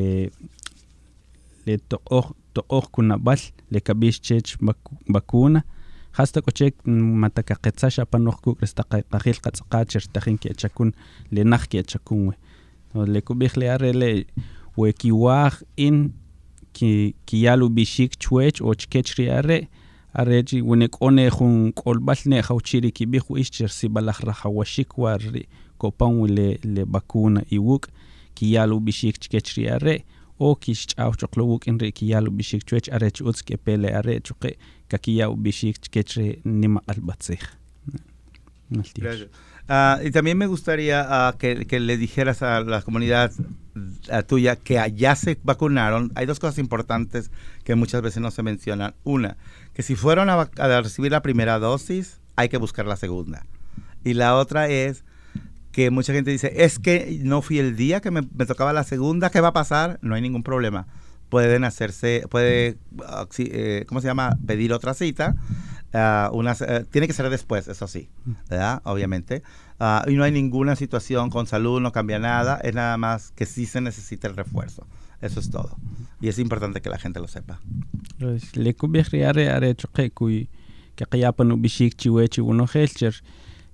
le 1.66 1.78
to'oj 1.90 2.26
to'oj 2.54 2.86
kunabal 2.92 3.42
le 3.72 3.80
kabish 3.82 4.22
chech 4.22 4.58
bakuna 5.14 5.64
hasta 6.20 6.42
kochek 6.44 6.76
matakaqetsax 7.24 8.02
apanoq 8.04 8.42
kuk 8.44 8.60
restaqaqajil 8.64 9.38
qatz'aqacher 9.44 10.04
tajin 10.12 10.38
ke'chakun 10.44 10.92
le 11.32 11.46
naj 11.48 11.64
ke'chakun 11.72 12.26
we 12.94 13.06
le 13.14 13.22
kub'ij 13.22 13.56
le 13.56 13.70
are 13.76 13.92
le 14.02 14.10
we 14.76 14.92
kiwaj 14.92 15.62
in 15.78 16.12
ki 16.76 17.16
kiyal 17.26 17.64
ubixik 17.64 18.20
chwech 18.20 18.60
o 18.60 18.76
chkech 18.76 19.16
ri 19.18 19.30
are 19.32 19.60
are 20.14 20.44
chi 20.44 20.60
wene 20.62 20.90
k'one 20.92 21.30
jun 21.32 21.72
k'olb'al 21.80 22.28
ne 22.28 22.44
jawchi 22.44 22.84
ri 22.84 22.92
kib'ij 22.92 23.24
wi'ix 23.30 23.56
cher 23.56 23.72
sibalaj 23.72 24.20
rajawaxik 24.28 24.98
wa 24.98 25.16
ri 25.24 25.48
kopan 25.80 26.20
wi 26.20 26.28
le 26.36 26.48
le 26.68 26.84
vacuna 26.84 27.48
iwuk' 27.48 27.88
kiyal 28.36 28.76
ubixik 28.76 29.24
chkech 29.24 29.56
ri 29.56 29.70
are 29.72 29.96
o 30.40 30.56
kixch'aw 30.56 31.12
choqlo 31.20 31.46
wuk'in 31.52 31.80
ri 31.80 31.92
kiyal 31.92 32.32
ubixik 32.32 32.66
chwech 32.66 32.90
are 32.96 33.12
chi 33.12 33.24
utz 33.24 33.44
k'epe 33.44 33.76
are 34.00 34.20
chuqe' 34.20 34.56
kakiya 34.90 35.30
ubixik 35.30 35.84
chkech 35.86 36.18
nima 36.46 36.82
qalbatzij 36.88 37.44
Uh, 39.70 40.04
y 40.04 40.10
también 40.10 40.36
me 40.36 40.48
gustaría 40.48 41.06
uh, 41.08 41.38
que, 41.38 41.68
que, 41.68 41.80
le 41.80 41.96
dijeras 41.96 42.42
a 42.42 42.62
la 42.62 42.82
comunidad 42.82 43.32
a 44.12 44.24
tuya 44.24 44.56
que 44.56 44.80
allá 44.80 45.16
se 45.16 45.38
vacunaron. 45.44 46.12
Hay 46.16 46.26
dos 46.26 46.40
cosas 46.40 46.58
importantes 46.58 47.30
que 47.64 47.76
muchas 47.76 48.02
veces 48.02 48.20
no 48.20 48.32
se 48.32 48.42
mencionan. 48.42 48.96
Una, 49.04 49.38
que 49.76 49.84
si 49.84 49.96
fueron 49.96 50.32
a, 50.32 50.50
a 50.58 50.82
recibir 50.82 51.12
la 51.12 51.22
primera 51.22 51.60
dosis, 51.60 52.20
hay 52.36 52.50
que 52.50 52.58
buscar 52.58 52.88
la 52.88 52.98
segunda. 52.98 53.46
Y 54.04 54.16
la 54.16 54.36
otra 54.36 54.70
es 54.70 55.04
que 55.80 55.92
mucha 55.92 56.12
gente 56.12 56.30
dice, 56.30 56.52
es 56.58 56.78
que 56.78 57.22
no 57.24 57.42
fui 57.42 57.58
el 57.58 57.78
día 57.78 58.02
que 58.02 58.12
me, 58.12 58.24
me 58.36 58.46
tocaba 58.46 58.74
la 58.74 58.84
segunda, 58.84 59.30
¿qué 59.30 59.40
va 59.40 59.48
a 59.48 59.54
pasar? 59.54 59.98
No 60.02 60.14
hay 60.14 60.22
ningún 60.22 60.44
problema. 60.44 60.88
Pueden 61.30 61.64
hacerse, 61.64 62.26
puede, 62.30 62.76
uh, 62.98 63.26
eh, 63.38 63.86
¿cómo 63.88 64.02
se 64.02 64.08
llama? 64.08 64.38
Pedir 64.46 64.74
otra 64.74 64.94
cita. 64.94 65.38
Uh, 65.94 66.36
una, 66.36 66.52
uh, 66.52 66.84
tiene 66.92 67.08
que 67.08 67.14
ser 67.14 67.30
después, 67.30 67.70
eso 67.70 67.88
sí, 67.88 68.10
¿verdad? 68.50 68.82
Obviamente. 68.84 69.42
Uh, 69.80 70.10
y 70.10 70.16
no 70.16 70.26
hay 70.26 70.34
ninguna 70.34 70.76
situación 70.76 71.30
con 71.30 71.48
salud, 71.48 71.80
no 71.80 71.94
cambia 71.94 72.20
nada, 72.20 72.60
es 72.62 72.76
nada 72.76 72.98
más 72.98 73.32
que 73.32 73.46
sí 73.46 73.66
se 73.66 73.80
necesita 73.80 74.28
el 74.28 74.36
refuerzo. 74.36 74.86
Eso 75.22 75.40
es 75.40 75.50
todo. 75.50 75.78
Y 76.20 76.28
es 76.28 76.40
importante 76.40 76.82
que 76.82 76.90
la 76.90 77.00
gente 77.00 77.22
lo 77.22 77.30
sepa. 77.30 77.62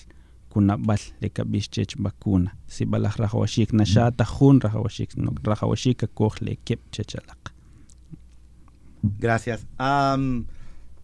kunab'al 0.50 1.02
le 1.20 1.28
kab'ix 1.28 1.68
vacuna 1.98 2.50
si 2.66 2.84
b'alaj 2.84 3.16
rajawaxiik 3.16 3.72
naxataj 3.72 4.28
jun 4.38 4.60
rajawaxiik 4.60 5.10
rajawaxiik 5.44 5.98
kakoj 5.98 6.40
le 6.40 6.56
keb' 6.64 6.88
chechalaq 6.90 7.52
Gracias. 9.20 9.64
Um, 9.78 10.46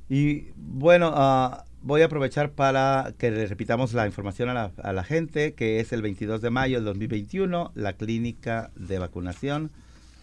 y 0.09 0.50
bueno, 0.57 1.12
uh, 1.14 1.62
voy 1.82 2.02
a 2.02 2.06
aprovechar 2.06 2.52
para 2.52 3.12
que 3.18 3.30
le 3.30 3.46
repitamos 3.46 3.92
la 3.92 4.06
información 4.06 4.48
a 4.48 4.92
la, 4.92 5.04
gente, 5.04 5.54
que 5.54 5.80
es 5.80 5.92
el 5.92 6.02
22 6.02 6.40
de 6.40 6.50
mayo 6.50 6.76
del 6.76 6.84
2021, 6.84 7.72
la 7.74 7.94
clínica 7.94 8.70
de 8.76 8.98
vacunación, 8.98 9.70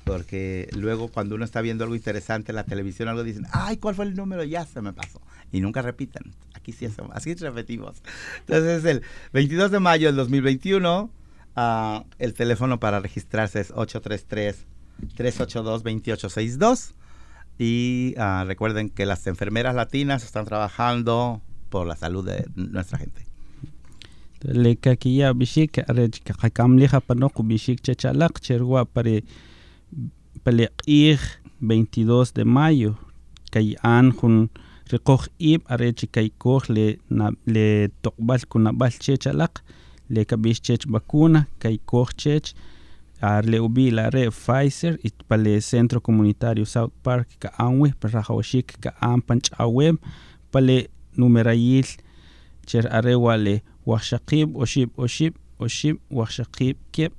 porque 0.05 0.69
luego 0.75 1.09
cuando 1.09 1.35
uno 1.35 1.45
está 1.45 1.61
viendo 1.61 1.83
algo 1.83 1.95
interesante 1.95 2.51
en 2.51 2.55
la 2.55 2.63
televisión, 2.63 3.09
algo 3.09 3.23
dicen, 3.23 3.45
ay, 3.51 3.77
¿cuál 3.77 3.95
fue 3.95 4.05
el 4.05 4.15
número? 4.15 4.43
Ya 4.43 4.65
se 4.65 4.81
me 4.81 4.93
pasó. 4.93 5.21
Y 5.51 5.61
nunca 5.61 5.81
repiten. 5.81 6.33
Aquí 6.53 6.71
sí 6.71 6.85
hacemos, 6.85 7.11
así 7.13 7.33
repetimos. 7.35 8.01
Entonces, 8.39 8.85
el 8.85 9.03
22 9.33 9.71
de 9.71 9.79
mayo 9.79 10.07
del 10.07 10.15
2021, 10.15 11.11
uh, 11.55 12.03
el 12.19 12.33
teléfono 12.33 12.79
para 12.79 12.99
registrarse 12.99 13.59
es 13.59 13.71
833 13.71 14.65
382 15.15 15.83
2862 15.83 16.93
y 17.57 18.15
uh, 18.17 18.45
recuerden 18.45 18.89
que 18.89 19.05
las 19.05 19.27
enfermeras 19.27 19.75
latinas 19.75 20.23
están 20.23 20.45
trabajando 20.45 21.41
por 21.69 21.88
la 21.88 21.95
salud 21.95 22.25
de 22.25 22.45
nuestra 22.55 22.97
gente. 22.97 23.25
Le 24.41 24.75
kakiya 24.75 25.34
bishik 25.34 25.79
arech 25.88 26.23
kakamliha 26.23 27.01
panok 27.01 27.43
bishik 27.43 27.82
chachalak 27.82 28.39
cherwa 28.39 28.86
pare 28.86 29.23
pale 30.43 30.69
22 30.88 32.34
de 32.34 32.43
mayo 32.45 32.95
kay 33.51 33.75
an 33.84 34.12
jun 34.12 34.49
rikoj 34.91 35.27
ib 35.39 35.62
arech 35.67 36.08
kay 36.12 36.29
koj 36.38 36.69
le 36.69 36.86
na, 37.10 37.32
le 37.45 37.89
tokbal 38.01 38.45
kunabal 38.47 38.91
chechalak 38.91 39.62
le 40.10 40.23
kabish 40.25 40.62
chech 40.62 40.88
vacuna 40.88 41.45
kay 41.60 41.77
koj 41.86 42.10
chech 42.15 42.53
arle 43.21 43.60
ubi 43.60 43.91
la 43.91 44.10
re 44.10 44.29
Pfizer 44.32 44.99
y 45.03 45.12
pale 45.27 45.62
Centro 45.62 45.99
Comunitario 45.99 46.65
South 46.65 46.93
Park 47.03 47.27
ka 47.39 47.51
anwe 47.58 47.93
parajawashik 47.99 48.79
ka 48.79 48.93
an 49.01 49.21
panchawem 49.21 49.97
pale 50.51 50.88
numerayil 51.19 51.88
cher 52.69 52.86
are 52.97 53.15
wale 53.25 53.55
washaqib 53.89 54.47
oshib 54.63 54.89
oshib 55.05 55.34
oshib 55.65 55.95
washaqib 56.17 56.75
kep 56.95 57.13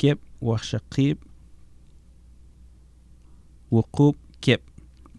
kep 0.00 0.18
washaqib 0.40 1.16
wuqub 3.70 4.14
kep. 4.40 4.62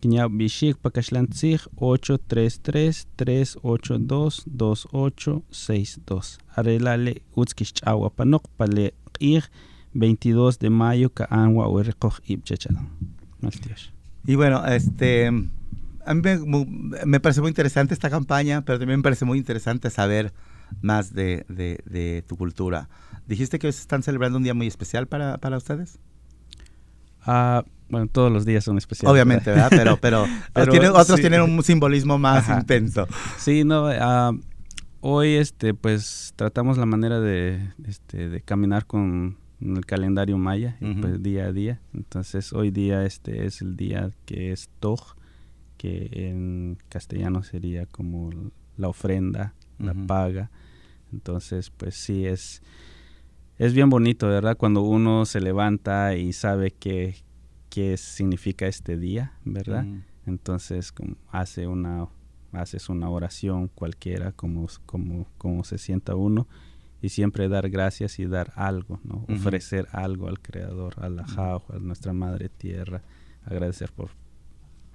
Kinyab 0.01 0.31
bishik 0.39 0.75
pakashlantzig 0.83 1.59
833 1.75 3.05
382 3.19 4.45
2862 4.47 6.37
arelale 6.55 7.13
utskish 7.35 7.73
chawa 7.77 8.09
panok 8.09 8.43
pale 8.57 8.85
q'ij 9.13 9.43
22 9.93 10.59
de 10.61 10.69
mayo 10.69 11.09
ka 11.09 11.25
anwa 11.29 11.67
uerikoj 11.67 12.15
ibchechala. 12.31 12.81
Y 14.25 14.35
bueno, 14.35 14.65
este 14.65 15.31
a 16.09 16.15
mí 16.15 16.21
me, 16.23 16.65
me, 17.05 17.19
parece 17.19 17.39
muy 17.39 17.49
interesante 17.49 17.93
esta 17.93 18.09
campaña, 18.09 18.63
pero 18.65 18.79
también 18.79 18.99
me 18.99 19.03
parece 19.03 19.25
muy 19.25 19.37
interesante 19.37 19.91
saber 19.91 20.33
más 20.81 21.13
de, 21.13 21.45
de, 21.49 21.83
de 21.85 22.23
tu 22.27 22.35
cultura. 22.35 22.89
¿Dijiste 23.27 23.59
que 23.59 23.67
hoy 23.67 23.69
están 23.69 24.01
celebrando 24.01 24.37
un 24.37 24.43
día 24.43 24.55
muy 24.55 24.65
especial 24.65 25.05
para, 25.05 25.37
para 25.37 25.57
ustedes? 25.57 25.99
Uh, 27.27 27.61
bueno, 27.89 28.07
todos 28.07 28.31
los 28.31 28.43
días 28.43 28.63
son 28.63 28.79
especiales. 28.79 29.13
Obviamente, 29.13 29.51
¿verdad? 29.51 29.69
Pero, 29.69 29.99
pero, 30.01 30.25
otros 30.95 31.17
sí. 31.17 31.21
tienen 31.21 31.41
un 31.41 31.61
simbolismo 31.61 32.17
más 32.17 32.49
Ajá. 32.49 32.61
intenso. 32.61 33.07
Sí, 33.37 33.63
no, 33.63 33.89
uh, 33.89 34.39
hoy 35.01 35.35
este, 35.35 35.75
pues 35.75 36.33
tratamos 36.35 36.79
la 36.79 36.87
manera 36.87 37.19
de, 37.19 37.71
este, 37.87 38.29
de 38.29 38.41
caminar 38.41 38.87
con 38.87 39.37
el 39.61 39.85
calendario 39.85 40.39
maya, 40.39 40.75
uh 40.81 40.85
-huh. 40.85 41.01
pues, 41.01 41.21
día 41.21 41.45
a 41.45 41.51
día. 41.51 41.81
Entonces 41.93 42.51
hoy 42.51 42.71
día 42.71 43.05
este 43.05 43.45
es 43.45 43.61
el 43.61 43.75
día 43.75 44.09
que 44.25 44.51
es 44.51 44.69
Toj, 44.79 45.18
que 45.79 46.09
en 46.11 46.77
castellano 46.89 47.41
sería 47.41 47.85
como 47.85 48.29
la 48.75 48.89
ofrenda, 48.89 49.53
uh 49.79 49.83
-huh. 49.83 49.85
la 49.85 50.07
paga. 50.07 50.51
Entonces 51.13 51.69
pues 51.69 51.95
sí 51.95 52.25
es, 52.25 52.61
es 53.57 53.73
bien 53.73 53.89
bonito, 53.89 54.27
¿verdad? 54.27 54.57
Cuando 54.57 54.81
uno 54.81 55.25
se 55.25 55.39
levanta 55.39 56.15
y 56.15 56.33
sabe 56.33 56.71
qué, 56.71 57.15
qué 57.69 57.95
significa 57.95 58.67
este 58.67 58.97
día, 58.97 59.31
¿verdad? 59.45 59.85
Uh 59.85 59.89
-huh. 59.89 60.03
Entonces 60.25 60.91
como 60.91 61.15
hace 61.29 61.65
una, 61.65 62.09
haces 62.51 62.89
una 62.89 63.09
oración 63.09 63.69
cualquiera, 63.69 64.33
como, 64.33 64.67
como, 64.85 65.27
como 65.37 65.63
se 65.63 65.77
sienta 65.77 66.13
uno 66.15 66.45
y 67.01 67.07
siempre 67.07 67.47
dar 67.47 67.69
gracias 67.69 68.19
y 68.19 68.25
dar 68.25 68.51
algo, 68.55 68.99
¿no? 69.05 69.15
Uh 69.19 69.25
-huh. 69.27 69.35
Ofrecer 69.37 69.87
algo 69.93 70.27
al 70.27 70.39
Creador, 70.41 70.95
a 70.97 71.07
la 71.07 71.25
Jau, 71.25 71.63
a 71.69 71.79
nuestra 71.79 72.11
Madre 72.11 72.49
Tierra, 72.49 73.01
agradecer 73.45 73.93
por 73.93 74.09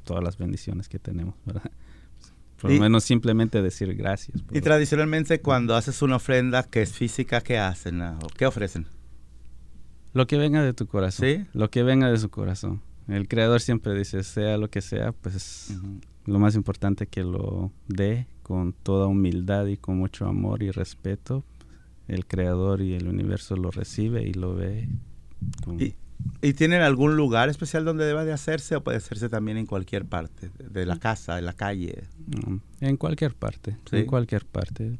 todas 0.04 0.22
las 0.22 0.38
bendiciones 0.38 0.88
que 0.88 0.98
tenemos, 0.98 1.34
¿verdad? 1.44 1.70
Por 2.60 2.70
lo 2.70 2.80
menos 2.80 3.04
simplemente 3.04 3.60
decir 3.60 3.94
gracias. 3.94 4.42
Y 4.52 4.60
tradicionalmente 4.60 5.40
cuando 5.40 5.74
haces 5.74 6.00
una 6.02 6.16
ofrenda 6.16 6.62
que 6.62 6.82
es 6.82 6.92
física, 6.92 7.40
¿qué 7.40 7.58
hacen? 7.58 8.00
¿O 8.00 8.18
qué 8.38 8.46
ofrecen? 8.46 8.86
Lo 10.14 10.26
que 10.26 10.38
venga 10.38 10.62
de 10.62 10.72
tu 10.72 10.86
corazón. 10.86 11.26
¿Sí? 11.28 11.44
Lo 11.52 11.70
que 11.70 11.82
venga 11.82 12.10
de 12.10 12.16
su 12.16 12.30
corazón. 12.30 12.80
El 13.08 13.28
Creador 13.28 13.60
siempre 13.60 13.94
dice, 13.94 14.22
sea 14.22 14.56
lo 14.56 14.70
que 14.70 14.80
sea, 14.80 15.12
pues 15.12 15.34
uh 15.70 15.74
-huh. 15.74 16.00
lo 16.24 16.38
más 16.38 16.54
importante 16.54 17.06
que 17.06 17.22
lo 17.22 17.70
dé 17.86 18.28
con 18.42 18.72
toda 18.72 19.08
humildad 19.08 19.66
y 19.66 19.76
con 19.76 19.98
mucho 19.98 20.26
amor 20.26 20.62
y 20.62 20.70
respeto, 20.70 21.44
el 22.08 22.26
creador 22.26 22.82
y 22.82 22.94
el 22.94 23.08
universo 23.08 23.56
lo 23.56 23.70
recibe 23.70 24.22
y 24.22 24.34
lo 24.34 24.54
ve. 24.54 24.88
Como... 25.64 25.80
¿Y, 25.80 25.96
¿Y, 26.40 26.52
tienen 26.54 26.82
algún 26.82 27.16
lugar 27.16 27.48
especial 27.48 27.84
donde 27.84 28.04
deba 28.04 28.24
de 28.24 28.32
hacerse 28.32 28.76
o 28.76 28.84
puede 28.84 28.98
hacerse 28.98 29.28
también 29.28 29.56
en 29.56 29.66
cualquier 29.66 30.04
parte? 30.04 30.50
De 30.58 30.86
la 30.86 30.98
casa, 30.98 31.36
de 31.36 31.42
la 31.42 31.54
calle. 31.54 32.04
No, 32.26 32.60
en 32.80 32.96
cualquier 32.96 33.34
parte, 33.34 33.76
¿Sí? 33.88 33.96
en 33.96 34.06
cualquier 34.06 34.44
parte. 34.44 34.98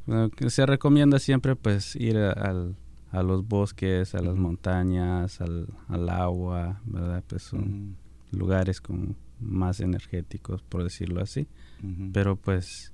Se 0.48 0.66
recomienda 0.66 1.18
siempre 1.18 1.57
pues 1.57 1.96
ir 1.96 2.16
a, 2.18 2.33
al, 2.33 2.77
a 3.11 3.22
los 3.22 3.46
bosques, 3.46 4.14
a 4.14 4.20
las 4.22 4.37
montañas, 4.37 5.40
al, 5.40 5.68
al 5.88 6.09
agua, 6.09 6.81
¿verdad? 6.85 7.22
Pues 7.27 7.42
son 7.42 7.96
mm. 8.33 8.37
lugares 8.37 8.81
con 8.81 9.16
más 9.40 9.81
energéticos, 9.81 10.62
por 10.62 10.83
decirlo 10.83 11.20
así. 11.22 11.46
Uh 11.83 11.87
-huh. 11.87 12.11
Pero 12.12 12.37
pues 12.37 12.92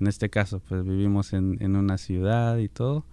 en 0.00 0.06
este 0.06 0.28
caso 0.30 0.60
pues 0.60 0.84
vivimos 0.84 1.32
en, 1.32 1.56
en 1.60 1.76
una 1.76 1.98
ciudad 1.98 2.58
y 2.58 2.68
todo 2.68 3.04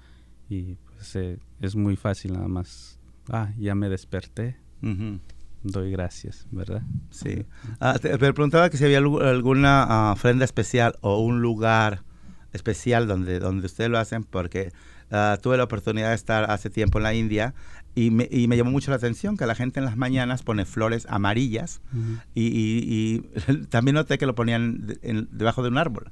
y 0.50 0.76
pues 0.76 1.16
eh, 1.16 1.38
es 1.62 1.76
muy 1.76 1.96
fácil 1.96 2.34
nada 2.34 2.48
más. 2.48 3.00
Ah, 3.30 3.50
ya 3.58 3.76
me 3.76 3.90
desperté. 3.90 4.58
Uh 4.82 4.88
-huh. 4.88 5.20
Doy 5.64 5.92
gracias, 5.92 6.46
¿verdad? 6.52 6.82
Sí. 7.10 7.46
Ah, 7.80 7.98
te, 8.00 8.10
te, 8.10 8.34
preguntaba 8.34 8.70
que 8.70 8.78
si 8.78 8.84
había 8.84 8.98
alguna 8.98 10.10
uh, 10.10 10.14
ofrenda 10.14 10.44
especial 10.44 10.98
o 11.00 11.20
un 11.20 11.42
lugar 11.42 12.04
especial 12.52 13.08
donde, 13.08 13.40
donde 13.40 13.66
ustedes 13.66 13.90
lo 13.90 13.98
hacen, 13.98 14.26
porque 14.26 14.74
uh, 15.10 15.38
tuve 15.42 15.56
la 15.56 15.64
oportunidad 15.64 16.10
de 16.10 16.16
estar 16.16 16.52
hace 16.52 16.70
tiempo 16.70 17.00
en 17.00 17.04
la 17.04 17.14
India 17.14 17.54
y 17.96 18.12
me, 18.12 18.28
y 18.30 18.48
me, 18.48 18.58
llamó 18.58 18.72
mucho 18.72 18.92
la 18.92 18.98
atención 18.98 19.38
que 19.38 19.46
la 19.46 19.56
gente 19.56 19.80
en 19.80 19.86
las 19.86 19.96
mañanas 19.96 20.44
pone 20.44 20.66
flores 20.66 21.06
amarillas 21.10 21.82
uh 21.94 21.98
-huh. 21.98 22.22
y, 22.36 22.48
y, 22.48 23.24
y, 23.56 23.66
también 23.70 23.96
noté 23.96 24.18
que 24.18 24.26
lo 24.26 24.36
ponían 24.36 24.86
de, 24.86 25.00
en, 25.02 25.30
debajo 25.32 25.64
de 25.64 25.70
un 25.70 25.78
árbol. 25.78 26.12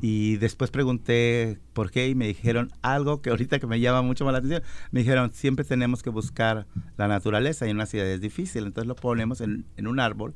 Y 0.00 0.36
después 0.36 0.70
pregunté 0.70 1.58
por 1.72 1.90
qué 1.90 2.08
y 2.08 2.14
me 2.14 2.26
dijeron 2.26 2.70
algo 2.82 3.22
que 3.22 3.30
ahorita 3.30 3.58
que 3.58 3.66
me 3.66 3.80
llama 3.80 4.02
mucho 4.02 4.24
más 4.24 4.32
la 4.32 4.38
atención. 4.38 4.62
Me 4.90 5.00
dijeron, 5.00 5.32
siempre 5.32 5.64
tenemos 5.64 6.02
que 6.02 6.10
buscar 6.10 6.66
la 6.98 7.08
naturaleza 7.08 7.66
y 7.66 7.70
en 7.70 7.76
una 7.76 7.86
ciudad 7.86 8.06
es 8.06 8.20
difícil, 8.20 8.66
entonces 8.66 8.86
lo 8.88 8.94
ponemos 8.94 9.40
en, 9.40 9.64
en 9.76 9.86
un 9.86 9.98
árbol 9.98 10.34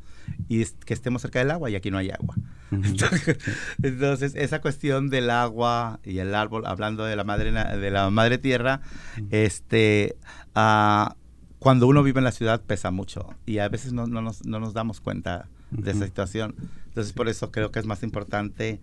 y 0.48 0.62
es, 0.62 0.76
que 0.84 0.94
estemos 0.94 1.22
cerca 1.22 1.40
del 1.40 1.50
agua 1.50 1.68
y 1.68 1.76
aquí 1.76 1.90
no 1.90 1.98
hay 1.98 2.10
agua. 2.10 2.34
Uh 2.70 2.74
-huh. 2.76 2.86
entonces, 2.86 3.38
entonces, 3.82 4.34
esa 4.34 4.60
cuestión 4.60 5.10
del 5.10 5.28
agua 5.28 6.00
y 6.04 6.18
el 6.18 6.34
árbol, 6.34 6.64
hablando 6.66 7.04
de 7.04 7.16
la 7.16 7.24
madre, 7.24 7.52
de 7.52 7.90
la 7.90 8.08
madre 8.10 8.38
tierra, 8.38 8.80
uh 8.82 9.20
-huh. 9.20 9.28
este, 9.30 10.16
uh, 10.56 11.12
cuando 11.58 11.86
uno 11.86 12.02
vive 12.02 12.18
en 12.18 12.24
la 12.24 12.32
ciudad 12.32 12.62
pesa 12.62 12.90
mucho 12.90 13.34
y 13.44 13.58
a 13.58 13.68
veces 13.68 13.92
no, 13.92 14.06
no, 14.06 14.22
nos, 14.22 14.46
no 14.46 14.58
nos, 14.58 14.72
damos 14.72 15.00
cuenta 15.00 15.48
de 15.70 15.90
esa 15.90 16.06
situación. 16.06 16.54
Entonces, 16.86 17.12
por 17.12 17.28
eso 17.28 17.52
creo 17.52 17.70
que 17.70 17.78
es 17.78 17.86
más 17.86 18.02
importante 18.02 18.80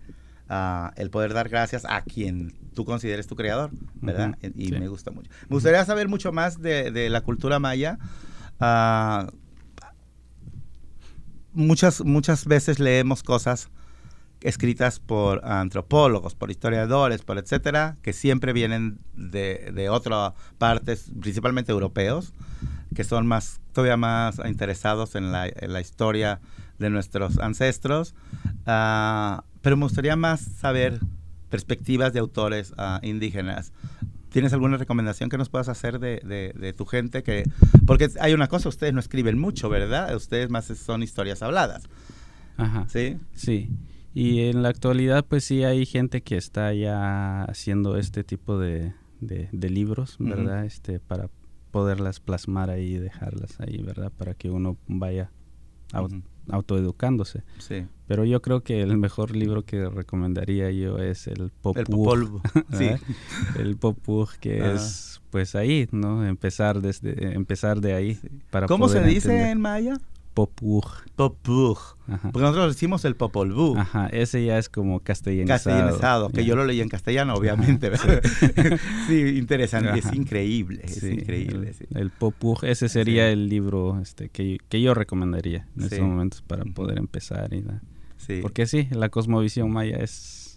ah, 0.48 0.92
el 0.96 1.10
poder 1.10 1.34
dar 1.34 1.48
gracias 1.48 1.84
a 1.84 2.02
quien 2.02 2.54
tú 2.74 2.84
consideres 2.84 3.26
tu 3.26 3.36
creador, 3.36 3.70
¿verdad? 4.00 4.36
Y 4.56 4.72
me 4.72 4.88
gusta 4.88 5.10
mucho. 5.10 5.30
Me 5.48 5.54
gustaría 5.54 5.84
saber 5.84 6.08
mucho 6.08 6.32
más 6.32 6.60
de, 6.60 7.08
la 7.10 7.20
cultura 7.22 7.58
maya. 7.58 7.98
Ah, 8.60 9.28
muchas, 11.52 12.04
muchas 12.04 12.46
veces 12.46 12.78
leemos 12.78 13.22
cosas 13.22 13.70
escritas 14.40 15.00
por 15.00 15.44
antropólogos, 15.44 16.34
por 16.34 16.50
historiadores, 16.50 17.22
por 17.22 17.38
etcétera, 17.38 17.96
que 18.02 18.12
siempre 18.12 18.52
vienen 18.52 19.00
de, 19.14 19.72
de 19.74 19.88
otras 19.88 20.34
partes, 20.58 21.10
principalmente 21.20 21.72
europeos, 21.72 22.32
que 22.94 23.04
son 23.04 23.26
más, 23.26 23.60
todavía 23.72 23.96
más 23.96 24.40
interesados 24.44 25.14
en 25.14 25.32
la, 25.32 25.80
historia 25.80 26.40
de 26.78 26.90
nuestros 26.90 27.38
ancestros. 27.38 28.14
Ah, 28.66 29.44
pero 29.60 29.76
me 29.76 29.84
gustaría 29.84 30.16
más 30.16 30.40
saber 30.40 31.00
perspectivas 31.50 32.12
de 32.12 32.20
autores 32.20 32.74
ah, 32.76 33.00
indígenas. 33.02 33.72
¿Tienes 34.30 34.52
alguna 34.52 34.76
recomendación 34.76 35.30
que 35.30 35.38
nos 35.38 35.48
puedas 35.48 35.68
hacer 35.68 35.98
de, 35.98 36.20
de, 36.54 36.72
tu 36.74 36.84
gente? 36.84 37.22
que 37.22 37.44
Porque 37.86 38.08
hay 38.20 38.34
una 38.34 38.48
cosa, 38.48 38.68
ustedes 38.68 38.92
no 38.92 39.00
escriben 39.00 39.38
mucho, 39.38 39.70
¿verdad? 39.70 40.14
Ustedes 40.14 40.50
más 40.50 40.66
son 40.66 41.02
historias 41.02 41.42
habladas. 41.42 41.84
Ajá. 42.58 42.86
¿Sí? 42.88 43.16
Sí. 43.32 43.70
Y 44.14 44.42
en 44.42 44.62
la 44.62 44.68
actualidad, 44.68 45.24
pues 45.24 45.44
sí 45.44 45.64
hay 45.64 45.86
gente 45.86 46.22
que 46.22 46.36
está 46.36 46.74
ya 46.74 47.44
haciendo 47.44 47.96
este 47.96 48.24
tipo 48.24 48.58
de, 48.58 48.92
de, 49.20 49.70
libros, 49.70 50.16
¿verdad? 50.18 50.64
Este, 50.64 51.00
para 51.00 51.30
poderlas 51.70 52.20
plasmar 52.20 52.70
ahí 52.70 52.94
y 52.94 52.98
dejarlas 52.98 53.60
ahí, 53.60 53.78
¿verdad? 53.82 54.12
Para 54.16 54.34
que 54.34 54.50
uno 54.50 54.76
vaya 54.86 55.30
autoeducándose. 56.50 57.42
Sí. 57.58 57.86
Pero 58.06 58.24
yo 58.24 58.40
creo 58.40 58.62
que 58.62 58.80
el 58.80 58.96
mejor 58.96 59.36
libro 59.36 59.64
que 59.64 59.88
recomendaría 59.88 60.70
yo 60.70 60.98
es 60.98 61.26
el 61.26 61.50
Popur. 61.62 62.40
El 62.54 62.64
sí. 62.78 62.90
el 63.58 63.76
Popur, 63.76 64.28
que 64.40 64.74
es 64.74 65.20
pues 65.30 65.54
ahí, 65.54 65.88
¿no? 65.92 66.26
Empezar 66.26 66.80
desde 66.80 67.34
empezar 67.34 67.80
de 67.80 67.94
ahí 67.94 68.18
para 68.50 68.66
¿Cómo 68.66 68.88
se 68.88 69.02
dice 69.02 69.50
en 69.50 69.60
maya? 69.60 69.98
Popur. 70.34 70.84
Popur. 71.16 71.78
Porque 72.06 72.40
nosotros 72.40 72.74
decimos 72.74 73.04
el 73.04 73.16
Popol 73.16 73.54
Ajá, 73.76 74.06
ese 74.08 74.44
ya 74.44 74.58
es 74.58 74.68
como 74.68 75.00
castellanizado. 75.00 75.76
Castellanizado, 75.76 76.28
que 76.30 76.44
yo 76.44 76.56
lo 76.56 76.64
leí 76.64 76.80
en 76.80 76.88
castellano, 76.88 77.34
obviamente. 77.34 77.90
sí. 79.08 79.36
interesante, 79.36 79.98
es 79.98 80.12
increíble, 80.12 80.82
es 80.84 81.02
increíble. 81.02 81.74
El, 81.94 82.10
Popur, 82.10 82.64
ese 82.64 82.88
sería 82.88 83.30
el 83.30 83.48
libro 83.48 84.00
este, 84.00 84.28
que, 84.28 84.58
que, 84.68 84.80
yo 84.80 84.94
recomendaría 84.94 85.66
en 85.76 85.84
estos 85.84 86.00
momentos 86.00 86.42
para 86.42 86.64
poder 86.64 86.98
empezar. 86.98 87.52
Y, 87.52 87.64
Porque 88.40 88.66
sí, 88.66 88.88
la 88.90 89.08
cosmovisión 89.08 89.70
maya 89.70 89.96
es 89.98 90.47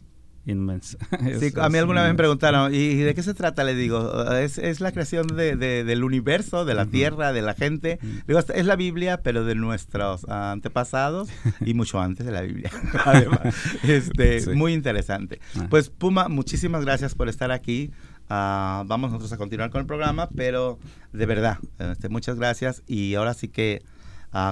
inmensa. 0.45 0.97
Sí, 1.39 1.51
a 1.59 1.69
mí 1.69 1.77
alguna 1.77 2.01
vez 2.03 2.11
me 2.11 2.17
preguntaron, 2.17 2.73
¿y 2.73 2.95
de 2.95 3.13
qué 3.13 3.23
se 3.23 3.33
trata? 3.33 3.63
Le 3.63 3.75
digo, 3.75 4.31
es, 4.33 4.57
es 4.57 4.79
la 4.79 4.91
creación 4.91 5.27
de, 5.27 5.55
del 5.55 6.03
universo, 6.03 6.65
de 6.65 6.73
la 6.73 6.85
tierra, 6.85 7.31
de 7.31 7.41
la 7.41 7.53
gente. 7.53 7.99
Digo, 8.27 8.39
es 8.39 8.65
la 8.65 8.75
Biblia, 8.75 9.21
pero 9.21 9.45
de 9.45 9.55
nuestros 9.55 10.27
antepasados 10.27 11.29
y 11.65 11.73
mucho 11.73 11.99
antes 11.99 12.25
de 12.25 12.31
la 12.31 12.41
Biblia. 12.41 12.71
Además, 13.05 13.39
este, 13.83 14.53
muy 14.55 14.73
interesante. 14.73 15.39
Ah. 15.55 15.67
Pues 15.69 15.89
Puma, 15.89 16.27
muchísimas 16.27 16.83
gracias 16.85 17.15
por 17.15 17.29
estar 17.29 17.51
aquí. 17.51 17.91
Ah, 18.29 18.83
vamos 18.87 19.11
nosotros 19.11 19.31
a 19.33 19.37
continuar 19.37 19.69
con 19.69 19.81
el 19.81 19.87
programa, 19.87 20.29
pero 20.29 20.79
de 21.11 21.25
verdad, 21.25 21.57
este, 21.79 22.09
muchas 22.09 22.37
gracias 22.37 22.83
y 22.87 23.15
ahora 23.15 23.33
sí 23.33 23.47
que 23.47 23.83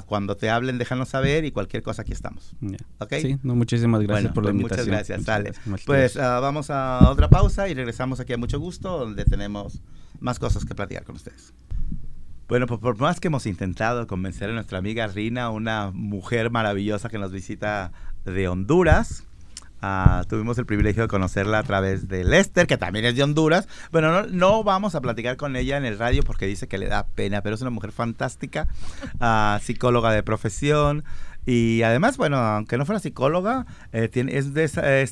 Cuando 0.06 0.36
te 0.36 0.50
hablen, 0.50 0.78
déjanos 0.78 1.10
saber 1.10 1.46
y 1.46 1.52
cualquier 1.52 1.84
cosa 1.84 2.02
aquí 2.02 2.12
estamos. 2.12 2.56
Sí, 3.22 3.40
muchísimas 3.44 4.02
gracias 4.02 4.34
por 4.34 4.44
la 4.44 4.52
pues 4.52 4.62
invitación. 4.62 4.88
Muchas 4.90 5.08
gracias, 5.08 5.24
sale. 5.24 5.54
Pues 5.86 6.18
ah, 6.18 6.40
vamos 6.40 6.70
a 6.70 7.10
otra 7.10 7.30
pausa 7.30 7.70
y 7.70 7.74
regresamos 7.74 8.20
aquí 8.20 8.34
a 8.34 8.38
Mucho 8.38 8.60
Gusto, 8.60 9.00
donde 9.00 9.26
tenemos 9.26 9.82
más 10.20 10.38
cosas 10.40 10.66
que 10.66 10.76
platicar 10.76 11.06
con 11.06 11.16
ustedes. 11.16 11.54
Bueno, 12.50 12.66
pues 12.66 12.80
por 12.80 12.98
más 12.98 13.20
que 13.20 13.28
hemos 13.28 13.46
intentado 13.46 14.08
convencer 14.08 14.50
a 14.50 14.54
nuestra 14.54 14.80
amiga 14.80 15.08
Rina, 15.08 15.50
una 15.52 15.92
mujer 15.94 16.50
maravillosa 16.50 17.08
que 17.08 17.20
nos 17.20 17.32
visita 17.32 17.92
de 18.26 18.48
Honduras, 18.48 19.24
Ah, 19.82 20.24
tuvimos 20.28 20.58
el 20.58 20.66
privilegio 20.66 21.04
de 21.04 21.08
conocerla 21.08 21.60
a 21.60 21.64
través 21.64 22.08
de 22.08 22.24
Lester, 22.24 22.68
que 22.68 22.78
también 22.78 23.06
es 23.06 23.16
de 23.16 23.24
Honduras. 23.24 23.68
Bueno, 23.92 24.24
no, 24.24 24.64
vamos 24.64 24.96
a 24.96 25.02
platicar 25.02 25.38
con 25.38 25.56
ella 25.56 25.78
en 25.78 25.86
el 25.86 25.98
radio 25.98 26.24
porque 26.24 26.46
dice 26.46 26.68
que 26.68 26.78
le 26.78 26.88
da 26.88 27.08
pena, 27.08 27.42
pero 27.42 27.56
es 27.56 27.62
una 27.62 27.70
mujer 27.70 27.92
fantástica, 27.92 28.68
ah, 29.20 29.60
psicóloga 29.62 30.12
de 30.12 30.24
profesión. 30.24 31.04
Y 31.46 31.82
además, 31.84 32.18
bueno, 32.18 32.38
aunque 32.38 32.78
no 32.78 32.86
fuera 32.86 33.00
psicóloga, 33.00 33.66
eh, 33.92 34.08
tiene, 34.08 34.38
es, 34.38 34.52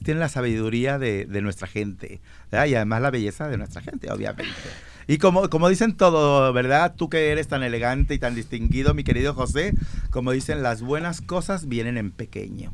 tiene 0.03 0.19
la 0.19 0.29
sabiduría 0.29 0.99
de, 0.99 1.25
nuestra 1.41 1.67
gente. 1.67 2.21
Y 2.51 2.75
además 2.75 3.01
la 3.01 3.09
belleza 3.09 3.47
de 3.47 3.57
nuestra 3.57 3.81
gente, 3.81 4.11
obviamente. 4.11 4.53
Y 5.07 5.19
como, 5.19 5.49
como 5.49 5.69
dicen 5.69 5.95
todo, 5.95 6.51
¿verdad? 6.51 6.93
Tú 6.95 7.09
que 7.09 7.31
eres 7.31 7.47
tan 7.47 7.63
elegante 7.63 8.13
y 8.13 8.19
tan 8.19 8.35
distinguido, 8.35 8.93
mi 8.93 9.05
querido 9.05 9.33
José, 9.33 9.73
como 10.09 10.31
dicen, 10.31 10.61
las 10.61 10.81
buenas 10.81 11.21
cosas 11.21 11.69
vienen 11.69 11.97
en 11.97 12.11
pequeño. 12.11 12.73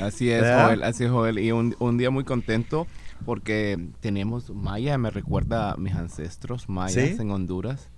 Así 0.00 0.30
es, 0.30 0.42
Joel, 0.42 0.82
así 0.82 1.04
es, 1.04 1.10
Joel. 1.10 1.38
Y 1.38 1.52
un, 1.52 1.76
un 1.78 1.98
día 1.98 2.10
muy 2.10 2.24
contento 2.24 2.86
porque 3.26 3.78
tenemos 4.00 4.50
Maya, 4.50 4.96
me 4.96 5.10
recuerda 5.10 5.72
a 5.72 5.76
mis 5.76 5.94
ancestros 5.94 6.68
mayas 6.68 7.18
en 7.18 7.30
Honduras. 7.30 7.90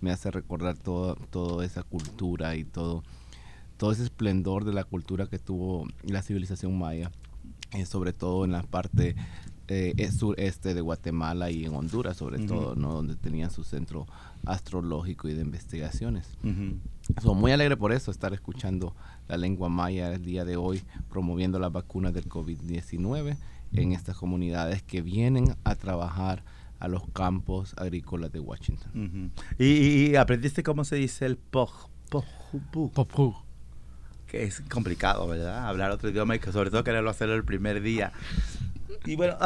Me 0.00 0.10
hace 0.10 0.30
recordar 0.30 0.76
todo, 0.76 1.16
toda 1.30 1.64
esa 1.64 1.82
cultura 1.82 2.56
y 2.56 2.64
todo, 2.64 3.02
todo 3.78 3.90
ese 3.90 4.04
esplendor 4.04 4.64
de 4.64 4.74
la 4.74 4.84
cultura 4.84 5.26
que 5.26 5.38
tuvo 5.38 5.88
la 6.02 6.22
civilización 6.22 6.78
maya. 6.78 7.10
Eh, 7.74 7.86
sobre 7.86 8.12
todo 8.12 8.44
en 8.44 8.52
la 8.52 8.62
parte 8.62 9.16
eh, 9.68 10.10
sureste 10.12 10.74
de 10.74 10.80
Guatemala 10.80 11.50
y 11.50 11.64
en 11.64 11.74
Honduras 11.74 12.16
sobre 12.16 12.46
todo, 12.46 12.74
¿no? 12.74 12.92
Donde 12.92 13.16
tenían 13.16 13.50
su 13.50 13.64
centro 13.64 14.06
astrológico 14.44 15.28
y 15.28 15.34
de 15.34 15.42
investigaciones. 15.42 16.28
Soy 17.22 17.34
muy 17.34 17.52
alegre 17.52 17.76
por 17.76 17.92
eso, 17.92 18.10
estar 18.10 18.34
escuchando 18.34 18.94
la 19.28 19.36
lengua 19.36 19.68
maya 19.68 20.12
el 20.12 20.24
día 20.24 20.44
de 20.44 20.56
hoy, 20.56 20.82
promoviendo 21.08 21.58
las 21.58 21.72
vacunas 21.72 22.12
del 22.12 22.28
COVID-19 22.28 23.36
en 23.72 23.92
estas 23.92 24.16
comunidades 24.16 24.82
que 24.82 25.02
vienen 25.02 25.56
a 25.64 25.74
trabajar 25.74 26.44
a 26.78 26.88
los 26.88 27.02
campos 27.12 27.74
agrícolas 27.78 28.32
de 28.32 28.40
Washington. 28.40 29.32
¿Y, 29.58 30.16
aprendiste 30.16 30.62
cómo 30.62 30.84
se 30.84 30.96
dice 30.96 31.26
el 31.26 31.36
poj, 31.36 31.88
Que 34.26 34.44
es 34.44 34.60
complicado, 34.60 35.26
¿verdad? 35.26 35.68
Hablar 35.68 35.90
otro 35.90 36.10
idioma 36.10 36.36
y 36.36 36.38
que 36.38 36.52
sobre 36.52 36.70
todo 36.70 36.84
quererlo 36.84 37.10
hacer 37.10 37.30
el 37.30 37.44
primer 37.44 37.80
día. 37.80 38.12
Y 39.06 39.16
bueno, 39.16 39.36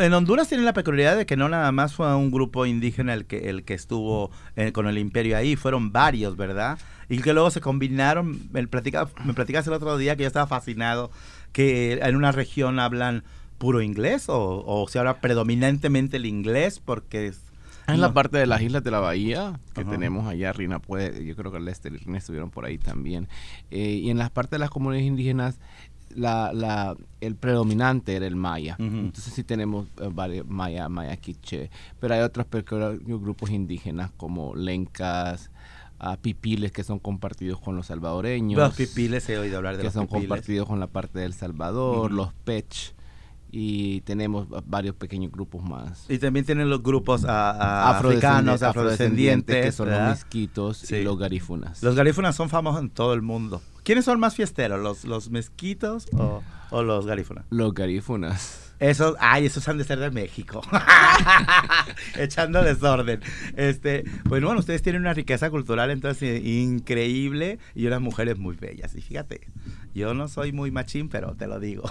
en 0.00 0.14
Honduras 0.14 0.48
tienen 0.48 0.64
la 0.64 0.72
peculiaridad 0.72 1.18
de 1.18 1.26
que 1.26 1.36
no 1.36 1.48
nada 1.48 1.70
más 1.70 1.94
fue 1.94 2.14
un 2.14 2.30
grupo 2.30 2.64
indígena 2.64 3.12
el 3.12 3.26
que, 3.26 3.50
el 3.50 3.64
que 3.64 3.74
estuvo 3.74 4.30
eh, 4.56 4.72
con 4.72 4.86
el 4.86 4.96
imperio 4.96 5.36
ahí, 5.36 5.54
fueron 5.54 5.92
varios, 5.92 6.36
¿verdad? 6.36 6.78
Y 7.10 7.18
que 7.18 7.34
luego 7.34 7.50
se 7.50 7.60
combinaron, 7.60 8.40
me 8.52 8.66
platicaste 8.66 9.70
el 9.70 9.74
otro 9.74 9.98
día 9.98 10.16
que 10.16 10.22
yo 10.22 10.26
estaba 10.26 10.46
fascinado, 10.46 11.10
que 11.52 11.94
en 12.02 12.16
una 12.16 12.32
región 12.32 12.80
hablan 12.80 13.24
puro 13.58 13.82
inglés 13.82 14.28
o, 14.28 14.64
o 14.66 14.88
se 14.88 14.98
habla 14.98 15.20
predominantemente 15.20 16.16
el 16.16 16.26
inglés 16.26 16.80
porque... 16.82 17.28
Es, 17.28 17.44
en 17.86 18.00
la 18.00 18.14
parte 18.14 18.38
de 18.38 18.46
las 18.46 18.62
islas 18.62 18.82
de 18.82 18.90
la 18.90 19.00
bahía 19.00 19.60
que 19.74 19.84
tenemos 19.84 20.26
allá, 20.26 20.52
Rina 20.52 20.78
puede, 20.78 21.24
yo 21.24 21.36
creo 21.36 21.52
que 21.52 21.60
Lester 21.60 21.92
y 21.92 21.98
Rina 21.98 22.16
estuvieron 22.16 22.50
por 22.50 22.64
ahí 22.64 22.78
también. 22.78 23.28
Eh, 23.70 24.00
y 24.02 24.10
en 24.10 24.16
las 24.16 24.30
partes 24.30 24.52
de 24.52 24.58
las 24.58 24.70
comunidades 24.70 25.06
indígenas 25.06 25.58
la, 26.10 26.52
la, 26.52 26.96
el 27.20 27.36
predominante 27.36 28.14
era 28.16 28.26
el 28.26 28.36
maya. 28.36 28.76
Entonces 28.78 29.32
sí 29.32 29.44
tenemos 29.44 29.88
eh, 30.00 30.10
varios 30.12 30.46
maya, 30.48 30.88
maya 30.88 31.16
quiche, 31.16 31.70
pero 32.00 32.14
hay 32.14 32.20
otros 32.20 32.46
grupos 33.04 33.50
indígenas 33.50 34.10
como 34.16 34.54
lencas, 34.54 35.50
uh, 36.00 36.16
pipiles 36.20 36.72
que 36.72 36.84
son 36.84 36.98
compartidos 36.98 37.60
con 37.60 37.76
los 37.76 37.86
salvadoreños. 37.86 38.58
Los 38.58 38.74
pipiles 38.74 39.28
he 39.28 39.38
oído 39.38 39.58
hablar 39.58 39.76
de 39.76 39.84
que 39.84 39.90
son 39.90 40.06
compartidos 40.06 40.68
con 40.68 40.80
la 40.80 40.86
parte 40.86 41.18
del 41.18 41.34
Salvador, 41.34 42.12
los 42.12 42.32
pech 42.32 42.94
y 43.56 44.00
tenemos 44.00 44.48
varios 44.66 44.96
pequeños 44.96 45.30
grupos 45.30 45.62
más. 45.62 46.06
Y 46.08 46.18
también 46.18 46.44
tienen 46.44 46.68
los 46.68 46.82
grupos 46.82 47.24
africanos, 47.24 48.64
afrodescendientes, 48.64 49.66
que 49.66 49.70
son 49.70 49.90
los 49.90 50.00
mezquitos 50.00 50.90
y 50.90 51.04
los 51.04 51.16
garífunas. 51.16 51.80
Los 51.80 51.94
garífunas 51.94 52.34
son 52.34 52.48
famosos 52.48 52.82
en 52.82 52.90
todo 52.90 53.14
el 53.14 53.22
mundo. 53.22 53.62
¿Quiénes 53.84 54.06
son 54.06 54.18
más 54.18 54.34
fiesteros, 54.34 54.80
los, 54.80 55.04
los 55.04 55.30
mezquitos 55.30 56.08
o, 56.14 56.42
o 56.70 56.82
los 56.82 57.06
garífunas? 57.06 57.44
Los 57.50 57.74
garífunas. 57.74 58.72
Esos, 58.80 59.14
ay, 59.20 59.46
esos 59.46 59.68
han 59.68 59.78
de 59.78 59.84
ser 59.84 60.00
de 60.00 60.10
México. 60.10 60.60
Echando 62.18 62.60
desorden. 62.62 63.20
Este, 63.56 64.04
bueno, 64.24 64.48
bueno, 64.48 64.60
ustedes 64.60 64.82
tienen 64.82 65.02
una 65.02 65.14
riqueza 65.14 65.48
cultural 65.50 65.90
entonces 65.90 66.44
increíble 66.44 67.58
y 67.76 67.86
unas 67.86 68.00
mujeres 68.00 68.36
muy 68.36 68.56
bellas. 68.56 68.96
Y 68.96 69.00
fíjate, 69.00 69.46
yo 69.94 70.14
no 70.14 70.28
soy 70.28 70.52
muy 70.52 70.70
machín, 70.70 71.08
pero 71.08 71.34
te 71.34 71.46
lo 71.46 71.60
digo. 71.60 71.84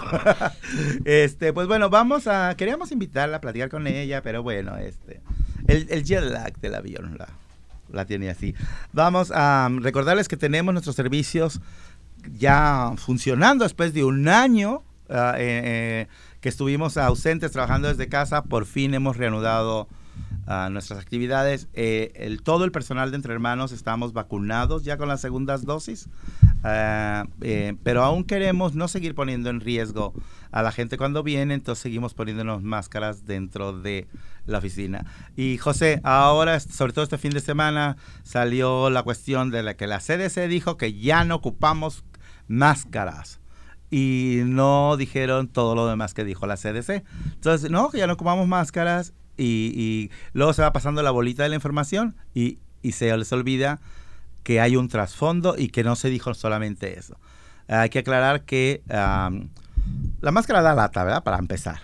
este, 1.05 1.53
pues 1.53 1.67
bueno, 1.67 1.89
vamos 1.89 2.27
a, 2.27 2.55
queríamos 2.55 2.91
invitarla 2.91 3.37
a 3.37 3.41
platicar 3.41 3.69
con 3.69 3.87
ella, 3.87 4.21
pero 4.21 4.43
bueno, 4.43 4.77
este, 4.77 5.21
el, 5.67 5.87
el 5.89 6.03
jet 6.03 6.23
lag 6.23 6.59
del 6.59 6.75
avión 6.75 7.17
la, 7.17 7.29
la 7.91 8.05
tiene 8.05 8.29
así. 8.29 8.53
Vamos 8.91 9.31
a 9.33 9.69
recordarles 9.79 10.27
que 10.27 10.37
tenemos 10.37 10.73
nuestros 10.73 10.95
servicios 10.95 11.61
ya 12.37 12.93
funcionando 12.97 13.63
después 13.63 13.93
de 13.93 14.03
un 14.03 14.27
año 14.27 14.83
ah, 15.09 15.35
eh, 15.37 16.07
que 16.41 16.49
estuvimos 16.49 16.97
ausentes 16.97 17.51
trabajando 17.51 17.87
desde 17.87 18.07
casa, 18.09 18.43
por 18.43 18.65
fin 18.65 18.93
hemos 18.93 19.17
reanudado 19.17 19.87
a 20.45 20.69
nuestras 20.69 20.99
actividades. 20.99 21.67
Eh, 21.73 22.11
el, 22.15 22.41
todo 22.41 22.65
el 22.65 22.71
personal 22.71 23.11
de 23.11 23.17
Entre 23.17 23.33
Hermanos 23.33 23.71
estamos 23.71 24.13
vacunados 24.13 24.83
ya 24.83 24.97
con 24.97 25.07
las 25.07 25.21
segundas 25.21 25.65
dosis, 25.65 26.09
eh, 26.63 27.75
pero 27.83 28.03
aún 28.03 28.23
queremos 28.23 28.75
no 28.75 28.87
seguir 28.87 29.15
poniendo 29.15 29.49
en 29.49 29.59
riesgo 29.59 30.13
a 30.51 30.61
la 30.61 30.71
gente 30.71 30.97
cuando 30.97 31.23
viene, 31.23 31.53
entonces 31.53 31.83
seguimos 31.83 32.13
poniéndonos 32.13 32.61
máscaras 32.61 33.25
dentro 33.25 33.73
de 33.73 34.07
la 34.45 34.59
oficina. 34.59 35.05
Y 35.35 35.57
José, 35.57 35.99
ahora, 36.03 36.59
sobre 36.59 36.93
todo 36.93 37.03
este 37.03 37.17
fin 37.17 37.31
de 37.31 37.39
semana, 37.39 37.97
salió 38.23 38.89
la 38.89 39.03
cuestión 39.03 39.49
de 39.49 39.63
la 39.63 39.75
que 39.75 39.87
la 39.87 39.99
CDC 39.99 40.47
dijo 40.47 40.77
que 40.77 40.93
ya 40.93 41.23
no 41.23 41.35
ocupamos 41.35 42.03
máscaras 42.47 43.39
y 43.89 44.41
no 44.45 44.97
dijeron 44.97 45.47
todo 45.47 45.75
lo 45.75 45.87
demás 45.87 46.13
que 46.13 46.23
dijo 46.23 46.47
la 46.47 46.57
CDC. 46.57 47.03
Entonces, 47.33 47.69
no, 47.69 47.89
que 47.89 47.99
ya 47.99 48.07
no 48.07 48.13
ocupamos 48.13 48.47
máscaras 48.47 49.13
y, 49.37 50.09
luego 50.33 50.53
se 50.53 50.61
va 50.61 50.73
pasando 50.73 51.01
la 51.03 51.11
bolita 51.11 51.43
de 51.43 51.49
la 51.49 51.55
información 51.55 52.15
y, 52.33 52.59
se 52.91 53.15
les 53.15 53.31
olvida 53.31 53.79
que 54.43 54.59
hay 54.61 54.75
un 54.75 54.89
trasfondo 54.89 55.55
y 55.57 55.69
que 55.69 55.83
no 55.83 55.95
se 55.95 56.09
dijo 56.09 56.33
solamente 56.33 56.97
eso. 56.99 57.17
Hay 57.67 57.89
que 57.89 57.99
aclarar 57.99 58.43
que 58.43 58.81
la 58.87 60.31
máscara 60.31 60.61
da 60.61 60.75
lata, 60.75 61.03
¿verdad? 61.03 61.23
Para 61.23 61.37
empezar. 61.37 61.79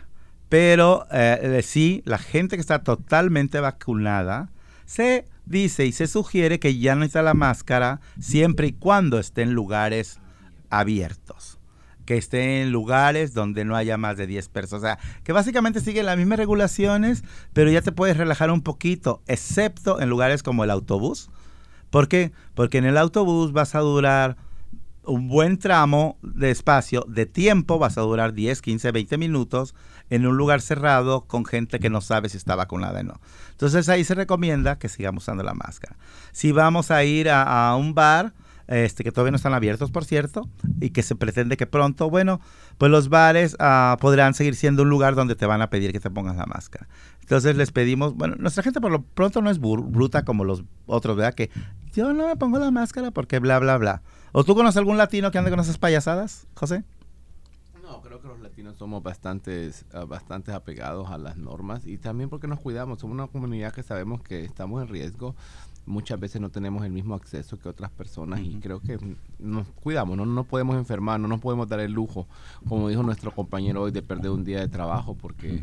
Pero 0.49 1.05
eh, 1.11 1.61
sí, 1.63 2.01
la 2.05 2.17
gente 2.17 2.57
que 2.57 2.61
está 2.61 2.83
totalmente 2.83 3.59
vacunada, 3.59 4.49
se 4.85 5.25
dice 5.45 5.85
y 5.85 5.91
se 5.91 6.07
sugiere 6.07 6.59
que 6.59 6.77
ya 6.79 6.95
no 6.95 7.05
está 7.05 7.21
la 7.21 7.35
máscara 7.35 8.01
siempre 8.19 8.67
y 8.67 8.73
cuando 8.73 9.19
esté 9.19 9.43
en 9.43 9.53
lugares 9.53 10.19
abiertos 10.69 11.59
que 12.09 12.17
esté 12.17 12.63
en 12.63 12.71
lugares 12.71 13.35
donde 13.35 13.65
no 13.65 13.75
haya 13.75 13.95
más 13.95 14.17
de 14.17 14.25
10 14.25 14.49
personas. 14.49 14.81
O 14.81 14.87
sea, 14.87 14.99
que 15.23 15.31
básicamente 15.31 15.79
siguen 15.79 16.07
las 16.07 16.17
mismas 16.17 16.39
regulaciones, 16.39 17.23
pero 17.53 17.69
ya 17.69 17.83
te 17.83 17.91
puedes 17.91 18.17
relajar 18.17 18.49
un 18.49 18.61
poquito, 18.61 19.21
excepto 19.27 20.01
en 20.01 20.09
lugares 20.09 20.41
como 20.41 20.63
el 20.63 20.71
autobús. 20.71 21.29
¿Por 21.89 22.07
qué? 22.07 22.31
Porque 22.53 22.77
en 22.77 22.85
el 22.85 22.97
autobús 22.97 23.51
vas 23.51 23.75
a 23.75 23.79
durar 23.79 24.37
un 25.05 25.27
buen 25.27 25.57
tramo 25.57 26.17
de 26.21 26.51
espacio, 26.51 27.03
de 27.07 27.25
tiempo, 27.25 27.79
vas 27.79 27.97
a 27.97 28.01
durar 28.01 28.33
10, 28.33 28.61
15, 28.61 28.91
20 28.91 29.17
minutos 29.17 29.73
en 30.09 30.27
un 30.27 30.37
lugar 30.37 30.61
cerrado 30.61 31.21
con 31.25 31.45
gente 31.45 31.79
que 31.79 31.89
no 31.89 32.01
sabe 32.01 32.29
si 32.29 32.37
está 32.37 32.55
vacunada 32.55 32.99
o 32.99 33.03
no. 33.03 33.21
Entonces 33.51 33.89
ahí 33.89 34.03
se 34.03 34.15
recomienda 34.15 34.77
que 34.77 34.89
sigamos 34.89 35.23
usando 35.23 35.43
la 35.43 35.53
máscara. 35.53 35.97
Si 36.31 36.51
vamos 36.51 36.91
a 36.91 37.03
ir 37.03 37.29
a 37.29 37.75
un 37.75 37.95
bar, 37.95 38.33
este, 38.69 39.03
que 39.03 39.11
todavía 39.11 39.31
no 39.31 39.37
están 39.37 39.55
abiertos, 39.55 39.89
por 39.89 40.05
cierto, 40.05 40.47
y 40.79 40.91
que 40.91 41.01
se 41.01 41.15
pretende 41.15 41.57
que 41.57 41.65
pronto, 41.65 42.09
bueno, 42.11 42.39
pues 42.77 42.91
los 42.91 43.09
bares 43.09 43.55
uh, 43.55 43.97
podrán 43.97 44.35
seguir 44.35 44.55
siendo 44.55 44.83
un 44.83 44.89
lugar 44.89 45.15
donde 45.15 45.35
te 45.35 45.47
van 45.47 45.63
a 45.63 45.71
pedir 45.71 45.91
que 45.91 45.99
te 45.99 46.11
pongas 46.11 46.35
la 46.35 46.45
máscara. 46.45 46.87
Entonces 47.29 47.55
les 47.55 47.71
pedimos, 47.71 48.15
bueno, 48.15 48.35
nuestra 48.39 48.63
gente 48.63 48.81
por 48.81 48.91
lo 48.91 49.03
pronto 49.03 49.39
no 49.43 49.51
es 49.51 49.59
bruta 49.59 50.25
como 50.25 50.43
los 50.43 50.63
otros, 50.87 51.15
¿verdad? 51.15 51.35
Que 51.35 51.51
yo 51.93 52.11
no 52.11 52.25
me 52.25 52.35
pongo 52.35 52.57
la 52.57 52.71
máscara 52.71 53.11
porque 53.11 53.37
bla, 53.37 53.59
bla, 53.59 53.77
bla. 53.77 54.01
¿O 54.31 54.43
tú 54.43 54.55
conoces 54.55 54.77
algún 54.77 54.97
latino 54.97 55.29
que 55.29 55.37
ande 55.37 55.51
con 55.51 55.59
esas 55.59 55.77
payasadas, 55.77 56.47
José? 56.55 56.83
No, 57.83 58.01
creo 58.01 58.19
que 58.19 58.29
los 58.29 58.39
latinos 58.39 58.77
somos 58.77 59.03
bastantes, 59.03 59.85
uh, 59.93 60.07
bastantes 60.07 60.55
apegados 60.55 61.11
a 61.11 61.19
las 61.19 61.37
normas 61.37 61.85
y 61.85 61.99
también 61.99 62.31
porque 62.31 62.47
nos 62.47 62.59
cuidamos. 62.59 62.99
Somos 62.99 63.13
una 63.13 63.27
comunidad 63.27 63.73
que 63.73 63.83
sabemos 63.83 64.23
que 64.23 64.43
estamos 64.43 64.81
en 64.81 64.87
riesgo 64.87 65.35
muchas 65.85 66.19
veces 66.19 66.41
no 66.41 66.49
tenemos 66.49 66.83
el 66.83 66.91
mismo 66.91 67.15
acceso 67.15 67.57
que 67.59 67.69
otras 67.69 67.89
personas 67.89 68.41
y 68.41 68.55
creo 68.59 68.79
que 68.79 68.99
nos 69.39 69.67
cuidamos, 69.69 70.17
no 70.17 70.25
nos 70.25 70.45
podemos 70.45 70.75
enfermar, 70.77 71.19
no 71.19 71.27
nos 71.27 71.39
podemos 71.39 71.67
dar 71.67 71.79
el 71.79 71.91
lujo, 71.91 72.27
como 72.67 72.89
dijo 72.89 73.01
nuestro 73.01 73.31
compañero 73.31 73.81
hoy, 73.81 73.91
de 73.91 74.03
perder 74.03 74.29
un 74.29 74.43
día 74.43 74.59
de 74.59 74.67
trabajo 74.67 75.15
porque 75.15 75.59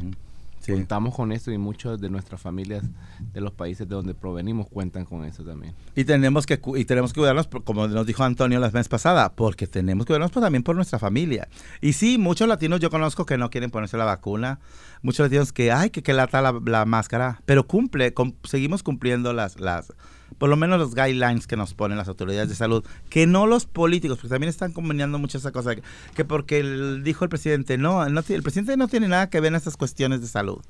contamos 0.66 1.14
con 1.14 1.32
eso 1.32 1.50
y 1.50 1.58
muchos 1.58 2.00
de 2.00 2.10
nuestras 2.10 2.40
familias 2.40 2.84
de 3.32 3.40
los 3.40 3.52
países 3.52 3.88
de 3.88 3.94
donde 3.94 4.14
provenimos 4.14 4.68
cuentan 4.68 5.04
con 5.04 5.24
eso 5.24 5.44
también. 5.44 5.74
Y 5.94 6.04
tenemos 6.04 6.46
que, 6.46 6.60
y 6.76 6.84
tenemos 6.84 7.12
que 7.12 7.20
cuidarnos, 7.20 7.48
como 7.64 7.88
nos 7.88 8.06
dijo 8.06 8.24
Antonio 8.24 8.58
la 8.58 8.70
vez 8.70 8.88
pasada, 8.88 9.34
porque 9.34 9.66
tenemos 9.66 10.04
que 10.04 10.08
cuidarnos 10.08 10.32
pues, 10.32 10.44
también 10.44 10.62
por 10.62 10.76
nuestra 10.76 10.98
familia. 10.98 11.48
Y 11.80 11.92
sí, 11.94 12.18
muchos 12.18 12.48
latinos 12.48 12.80
yo 12.80 12.90
conozco 12.90 13.26
que 13.26 13.38
no 13.38 13.50
quieren 13.50 13.70
ponerse 13.70 13.96
la 13.96 14.04
vacuna, 14.04 14.60
muchos 15.02 15.26
latinos 15.26 15.52
que, 15.52 15.72
ay, 15.72 15.90
que, 15.90 16.02
que 16.02 16.12
lata 16.12 16.42
la, 16.42 16.60
la 16.64 16.84
máscara, 16.84 17.40
pero 17.44 17.66
cumple, 17.66 18.14
seguimos 18.44 18.82
cumpliendo 18.82 19.32
las... 19.32 19.60
las 19.60 19.92
por 20.38 20.48
lo 20.48 20.56
menos 20.56 20.78
los 20.78 20.94
guidelines 20.94 21.46
que 21.46 21.56
nos 21.56 21.74
ponen 21.74 21.98
las 21.98 22.08
autoridades 22.08 22.48
de 22.48 22.54
salud, 22.54 22.84
que 23.08 23.26
no 23.26 23.46
los 23.46 23.66
políticos, 23.66 24.18
porque 24.18 24.28
también 24.28 24.50
están 24.50 24.72
conveniando 24.72 25.18
mucho 25.18 25.38
esa 25.38 25.52
cosa, 25.52 25.74
que 26.14 26.24
porque 26.24 26.62
dijo 27.02 27.24
el 27.24 27.30
presidente, 27.30 27.78
no, 27.78 28.08
no, 28.08 28.22
el 28.28 28.42
presidente 28.42 28.76
no 28.76 28.88
tiene 28.88 29.08
nada 29.08 29.30
que 29.30 29.40
ver 29.40 29.48
en 29.48 29.56
estas 29.56 29.76
cuestiones 29.76 30.20
de 30.20 30.28
salud. 30.28 30.62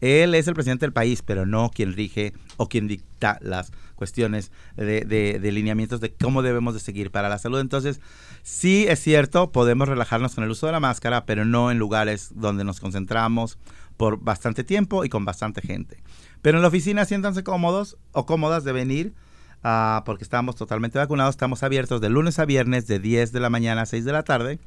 Él 0.00 0.34
es 0.34 0.48
el 0.48 0.54
presidente 0.54 0.86
del 0.86 0.92
país, 0.92 1.22
pero 1.22 1.44
no 1.44 1.70
quien 1.70 1.92
rige 1.92 2.32
o 2.56 2.68
quien 2.68 2.88
dicta 2.88 3.38
las 3.42 3.72
cuestiones 3.96 4.50
de, 4.76 5.04
de, 5.04 5.52
lineamientos 5.52 6.00
de 6.00 6.14
cómo 6.14 6.40
debemos 6.40 6.72
de 6.72 6.80
seguir 6.80 7.10
para 7.10 7.28
la 7.28 7.38
salud. 7.38 7.60
Entonces, 7.60 8.00
sí 8.42 8.86
es 8.88 8.98
cierto, 9.00 9.52
podemos 9.52 9.88
relajarnos 9.88 10.34
con 10.34 10.44
el 10.44 10.50
uso 10.50 10.66
de 10.66 10.72
la 10.72 10.80
máscara, 10.80 11.26
pero 11.26 11.44
no 11.44 11.70
en 11.70 11.78
lugares 11.78 12.30
donde 12.34 12.64
nos 12.64 12.80
concentramos 12.80 13.58
por 13.98 14.18
bastante 14.18 14.64
tiempo 14.64 15.04
y 15.04 15.10
con 15.10 15.26
bastante 15.26 15.60
gente. 15.60 16.02
Pero 16.42 16.58
en 16.58 16.62
la 16.62 16.68
oficina 16.68 17.04
siéntanse 17.04 17.44
cómodos 17.44 17.96
o 18.12 18.26
cómodas 18.26 18.64
de 18.64 18.72
venir 18.72 19.12
uh, 19.64 20.02
porque 20.04 20.24
estamos 20.24 20.56
totalmente 20.56 20.98
vacunados. 20.98 21.34
Estamos 21.34 21.62
abiertos 21.62 22.00
de 22.00 22.08
lunes 22.08 22.38
a 22.38 22.44
viernes 22.44 22.86
de 22.86 22.98
10 22.98 23.32
de 23.32 23.40
la 23.40 23.50
mañana 23.50 23.82
a 23.82 23.86
6 23.86 24.04
de 24.04 24.12
la 24.12 24.22
tarde. 24.22 24.58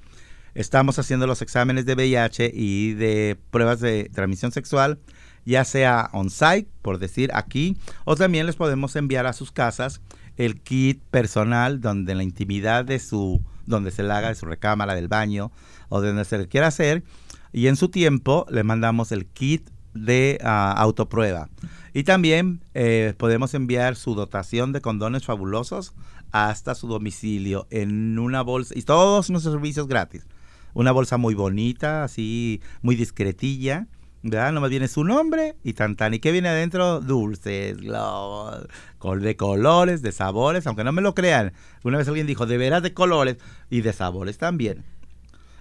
Estamos 0.55 0.99
haciendo 0.99 1.25
los 1.25 1.41
exámenes 1.41 1.85
de 1.85 1.95
VIH 1.95 2.51
y 2.53 2.93
de 2.93 3.39
pruebas 3.49 3.79
de 3.79 4.11
transmisión 4.13 4.51
sexual, 4.51 4.99
ya 5.45 5.65
sea 5.65 6.09
on-site, 6.13 6.69
por 6.83 6.99
decir 6.99 7.31
aquí, 7.33 7.75
o 8.05 8.15
también 8.15 8.45
les 8.45 8.55
podemos 8.55 8.95
enviar 8.95 9.25
a 9.25 9.33
sus 9.33 9.51
casas 9.51 9.99
el 10.37 10.61
kit 10.61 11.01
personal 11.09 11.81
donde 11.81 12.11
en 12.11 12.19
la 12.19 12.23
intimidad 12.23 12.85
de 12.85 12.99
su, 12.99 13.41
donde 13.65 13.89
se 13.89 14.03
le 14.03 14.13
haga 14.13 14.29
de 14.29 14.35
su 14.35 14.45
recámara, 14.45 14.93
del 14.93 15.07
baño 15.07 15.51
o 15.89 16.01
de 16.01 16.09
donde 16.09 16.25
se 16.25 16.37
le 16.37 16.47
quiera 16.47 16.67
hacer. 16.67 17.03
Y 17.51 17.67
en 17.67 17.75
su 17.75 17.89
tiempo 17.89 18.45
le 18.49 18.63
mandamos 18.63 19.11
el 19.11 19.25
kit 19.25 19.69
de 19.93 20.39
ah, 20.43 20.73
autoprueba. 20.77 21.49
Y 21.93 22.03
también 22.03 22.61
eh, 22.73 23.13
podemos 23.17 23.53
enviar 23.53 23.95
su 23.95 24.15
dotación 24.15 24.73
de 24.73 24.81
condones 24.81 25.25
fabulosos 25.25 25.93
hasta 26.31 26.73
su 26.73 26.87
domicilio 26.87 27.67
en 27.69 28.17
una 28.17 28.41
bolsa 28.41 28.73
y 28.75 28.81
todos 28.81 29.29
nuestros 29.29 29.53
servicios 29.53 29.87
gratis. 29.87 30.25
Una 30.73 30.91
bolsa 30.91 31.17
muy 31.17 31.35
bonita, 31.35 32.03
así 32.03 32.61
muy 32.81 32.95
discretilla, 32.95 33.87
¿verdad? 34.23 34.51
Nomás 34.53 34.71
viene 34.71 34.87
su 34.87 35.03
nombre 35.03 35.55
y 35.63 35.73
tan 35.73 35.95
tan. 35.95 36.15
¿Y 36.15 36.19
qué 36.19 36.31
viene 36.31 36.49
adentro? 36.49 36.99
Dulces, 36.99 37.77
globos, 37.77 38.67
de 39.19 39.35
colores, 39.35 40.01
de 40.01 40.11
sabores, 40.11 40.65
aunque 40.65 40.83
no 40.83 40.91
me 40.91 41.03
lo 41.03 41.13
crean. 41.13 41.53
Una 41.83 41.99
vez 41.99 42.07
alguien 42.07 42.25
dijo, 42.25 42.47
de 42.47 42.57
veras 42.57 42.81
de 42.81 42.95
colores 42.95 43.37
y 43.69 43.81
de 43.81 43.93
sabores 43.93 44.39
también 44.39 44.83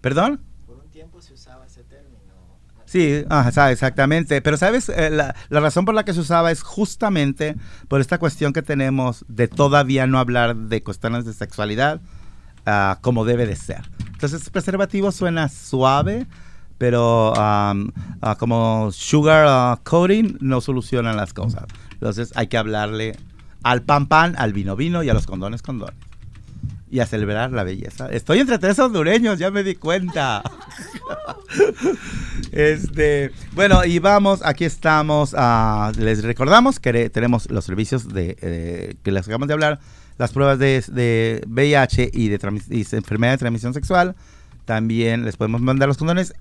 ¿Perdón? 0.00 0.40
Por 0.66 0.78
un 0.78 0.90
tiempo 0.90 1.22
se 1.22 1.34
usaba 1.34 1.66
ese 1.66 1.84
término. 1.84 2.04
Sí, 2.86 3.24
exactamente. 3.70 4.40
Pero 4.42 4.56
sabes, 4.56 4.88
eh, 4.88 5.10
la, 5.10 5.34
razón 5.50 5.84
por 5.84 5.94
la 5.94 6.04
que 6.04 6.14
se 6.14 6.20
usaba 6.20 6.50
es 6.50 6.62
justamente 6.62 7.56
por 7.88 8.00
esta 8.00 8.18
cuestión 8.18 8.52
que 8.52 8.62
tenemos 8.62 9.24
de 9.28 9.48
todavía 9.48 10.06
no 10.06 10.18
hablar 10.18 10.56
de 10.56 10.82
cuestiones 10.82 11.24
de 11.24 11.32
sexualidad 11.32 12.00
ah, 12.66 12.98
como 13.00 13.24
debe 13.24 13.46
de 13.46 13.56
ser. 13.56 13.82
Entonces, 14.12 14.48
preservativo 14.50 15.12
suena 15.12 15.48
suave, 15.48 16.26
pero 16.84 17.32
ah, 17.34 17.74
como 18.38 18.92
sugar 18.92 19.46
uh, 19.46 19.82
coating 19.84 20.36
no 20.42 20.60
solucionan 20.60 21.16
las 21.16 21.32
cosas. 21.32 21.64
Entonces 21.92 22.30
hay 22.36 22.48
que 22.48 22.58
hablarle 22.58 23.16
al 23.62 23.80
pan 23.80 24.06
pan, 24.06 24.34
al 24.36 24.52
vino 24.52 24.76
vino 24.76 25.02
y 25.02 25.08
a 25.08 25.14
los 25.14 25.26
condones 25.26 25.62
condones. 25.62 25.96
Y 26.90 27.00
a 27.00 27.06
celebrar 27.06 27.52
la 27.52 27.64
belleza. 27.64 28.10
Estoy 28.10 28.40
entre 28.40 28.58
tres 28.58 28.78
hondureños, 28.80 29.38
ya 29.38 29.50
me 29.50 29.64
di 29.64 29.76
cuenta. 29.76 30.42
este, 32.52 33.32
bueno, 33.54 33.86
y 33.86 33.98
vamos, 33.98 34.42
aquí 34.44 34.66
estamos. 34.66 35.34
Ah, 35.38 35.90
les 35.96 36.22
recordamos 36.22 36.80
que 36.80 37.08
tenemos 37.08 37.50
los 37.50 37.64
servicios 37.64 38.12
de 38.12 38.36
eh, 38.42 38.94
que 39.02 39.10
les 39.10 39.22
acabamos 39.22 39.48
de 39.48 39.54
hablar, 39.54 39.80
las 40.18 40.32
pruebas 40.32 40.58
de, 40.58 41.42
VIH 41.48 42.10
y 42.12 42.28
de 42.28 42.38
enfermedad 42.92 43.32
de 43.32 43.38
transmisión 43.38 43.72
sexual. 43.72 44.14
También 44.66 45.24
les 45.24 45.38
podemos 45.38 45.62
mandar 45.62 45.88
los 45.88 45.96
condones. 45.96 46.34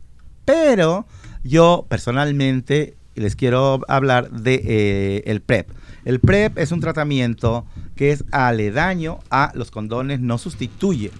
Pero 0.45 1.05
yo 1.43 1.85
personalmente 1.89 2.95
les 3.15 3.35
quiero 3.35 3.81
hablar 3.87 4.31
de 4.31 4.61
eh, 4.65 5.23
el 5.25 5.41
PrEP. 5.41 5.69
El 6.05 6.19
PrEP 6.19 6.57
es 6.57 6.71
un 6.71 6.81
tratamiento 6.81 7.65
que 7.95 8.11
es 8.11 8.25
aledaño 8.31 9.19
a 9.29 9.51
los 9.55 9.71
condones, 9.71 10.19
no 10.19 10.37
sustituye. 10.37 11.11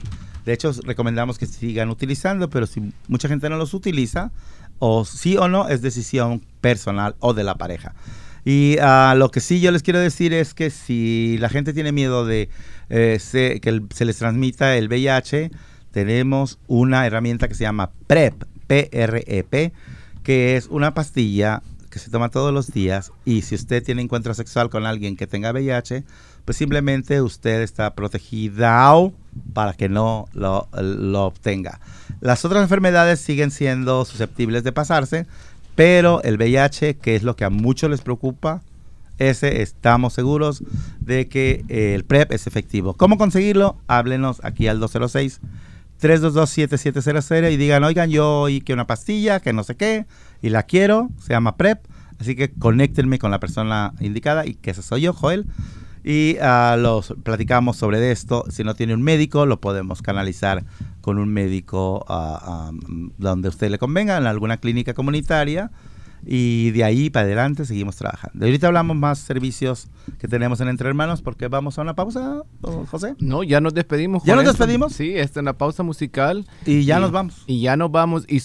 De 0.46 0.54
hecho, 0.54 0.72
recomendamos 0.84 1.38
que 1.38 1.46
sigan 1.46 1.90
utilizando, 1.90 2.50
pero 2.50 2.68
si 2.68 2.92
mucha 3.08 3.30
gente 3.30 3.50
no 3.50 3.58
los 3.58 3.74
utiliza, 3.74 4.32
o 4.80 5.06
sí 5.06 5.38
o 5.38 5.48
no, 5.48 5.70
es 5.70 5.82
decisión 5.82 6.42
personal 6.60 7.16
o 7.20 7.34
de 7.34 7.44
la 7.44 7.56
pareja. 7.56 7.94
Y 8.44 8.76
uh, 8.80 9.16
lo 9.16 9.32
que 9.32 9.40
sí 9.40 9.62
yo 9.62 9.72
les 9.72 9.84
quiero 9.84 10.00
decir 10.00 10.34
es 10.34 10.54
que 10.54 10.70
si 10.70 11.38
la 11.40 11.48
gente 11.48 11.72
tiene 11.72 11.94
miedo 11.94 12.26
de 12.26 12.50
eh, 12.90 13.20
que 13.62 13.82
se 13.94 14.06
les 14.06 14.18
transmita 14.18 14.76
el 14.76 14.90
VIH, 14.90 15.52
tenemos 15.92 16.60
una 16.68 17.06
herramienta 17.06 17.48
que 17.48 17.54
se 17.54 17.64
llama 17.64 17.92
PrEP, 18.08 18.44
P-R-E-P, 18.68 19.64
e 19.64 19.72
que 20.24 20.56
es 20.58 20.68
una 20.68 20.94
pastilla 20.94 21.62
que 21.94 22.00
se 22.00 22.10
toma 22.10 22.30
todos 22.30 22.52
los 22.52 22.72
días 22.72 23.12
y 23.24 23.44
si 23.44 23.54
usted 23.54 23.84
tiene 23.84 24.02
encuentro 24.02 24.34
sexual 24.34 24.72
con 24.72 24.88
alguien 24.88 25.16
que 25.16 25.28
tenga 25.28 25.52
VIH, 25.52 26.04
pues 26.44 26.58
simplemente 26.58 27.22
usted 27.22 27.62
está 27.62 27.94
protegida 27.94 28.84
para 29.54 29.74
que 29.74 29.90
no 29.90 30.28
lo, 30.34 30.68
obtenga. 31.24 31.80
Las 32.20 32.46
otras 32.46 32.64
enfermedades 32.64 33.20
siguen 33.20 33.52
siendo 33.52 34.06
susceptibles 34.06 34.64
de 34.64 34.72
pasarse, 34.72 35.28
pero 35.76 36.24
el 36.24 36.38
VIH, 36.38 36.96
que 36.96 37.16
es 37.16 37.22
lo 37.22 37.36
que 37.36 37.46
a 37.46 37.52
muchos 37.52 37.92
les 37.92 38.02
preocupa, 38.02 38.64
ese 39.20 39.62
estamos 39.62 40.14
seguros 40.14 40.64
de 41.00 41.28
que 41.28 41.64
el 41.70 42.06
PrEP 42.06 42.32
es 42.32 42.48
efectivo. 42.48 42.96
¿Cómo 42.96 43.20
conseguirlo? 43.20 43.78
Háblenos 43.86 44.44
aquí 44.44 44.68
al 44.68 44.80
206 44.80 45.40
322-7700 46.04 47.52
y 47.52 47.58
digan, 47.58 47.84
oigan, 47.84 48.10
yo 48.10 48.42
oí 48.42 48.62
que 48.62 48.74
una 48.74 48.86
pastilla, 48.86 49.40
que 49.40 49.54
no 49.54 49.64
sé 49.64 49.76
qué, 49.76 50.06
y 50.42 50.50
la 50.50 50.64
quiero, 50.64 51.10
se 51.20 51.34
llama 51.34 51.56
PrEP, 51.56 51.80
así 52.20 52.36
que 52.36 52.52
conéctenme 52.52 53.20
con 53.20 53.32
la 53.32 53.40
persona 53.40 53.94
indicada 54.02 54.46
y 54.46 54.56
que 54.56 54.72
ese 54.72 54.82
soy 54.82 55.02
yo, 55.02 55.14
Joel. 55.14 55.46
Y 56.06 56.36
uh, 56.42 56.78
los 56.78 57.16
platicamos 57.24 57.78
sobre 57.78 58.12
esto. 58.12 58.44
Si 58.50 58.66
no 58.66 58.76
tiene 58.76 58.94
un 58.94 59.02
médico, 59.02 59.46
lo 59.46 59.62
podemos 59.62 60.02
canalizar 60.02 60.66
con 61.00 61.18
un 61.18 61.30
médico 61.30 62.06
uh, 62.10 62.78
donde 63.18 63.48
usted 63.48 63.72
le 63.72 63.78
convenga, 63.78 64.18
en 64.18 64.28
alguna 64.28 64.58
clínica 64.58 64.94
comunitaria 64.94 65.72
y 66.26 66.72
de 66.72 66.84
ahí 66.84 67.10
para 67.10 67.26
adelante 67.26 67.66
seguimos 67.66 67.96
trabajando. 67.96 68.40
De 68.40 68.46
ahorita 68.46 68.68
hablamos 68.68 68.96
más 68.96 69.20
servicios 69.20 69.88
que 70.20 70.28
tenemos 70.28 70.62
en 70.62 70.70
Entre 70.70 70.88
Hermanos 70.88 71.22
porque 71.22 71.48
vamos 71.48 71.78
a 71.78 71.82
una 71.82 71.96
pausa, 71.96 72.44
José. 72.90 73.16
No, 73.20 73.44
ya 73.44 73.62
nos 73.62 73.74
despedimos. 73.74 74.24
¿Ya 74.24 74.36
nos 74.36 74.46
despedimos? 74.46 74.94
Sí, 74.94 75.14
esta 75.16 75.40
es 75.40 75.42
una 75.42 75.54
pausa 75.58 75.84
musical. 75.84 76.46
Y 76.66 76.86
ya 76.86 77.00
nos 77.00 77.12
vamos. 77.12 77.44
Y 77.48 77.62
ya 77.62 77.76
nos 77.76 77.92
vamos. 77.92 78.26
Y 78.28 78.40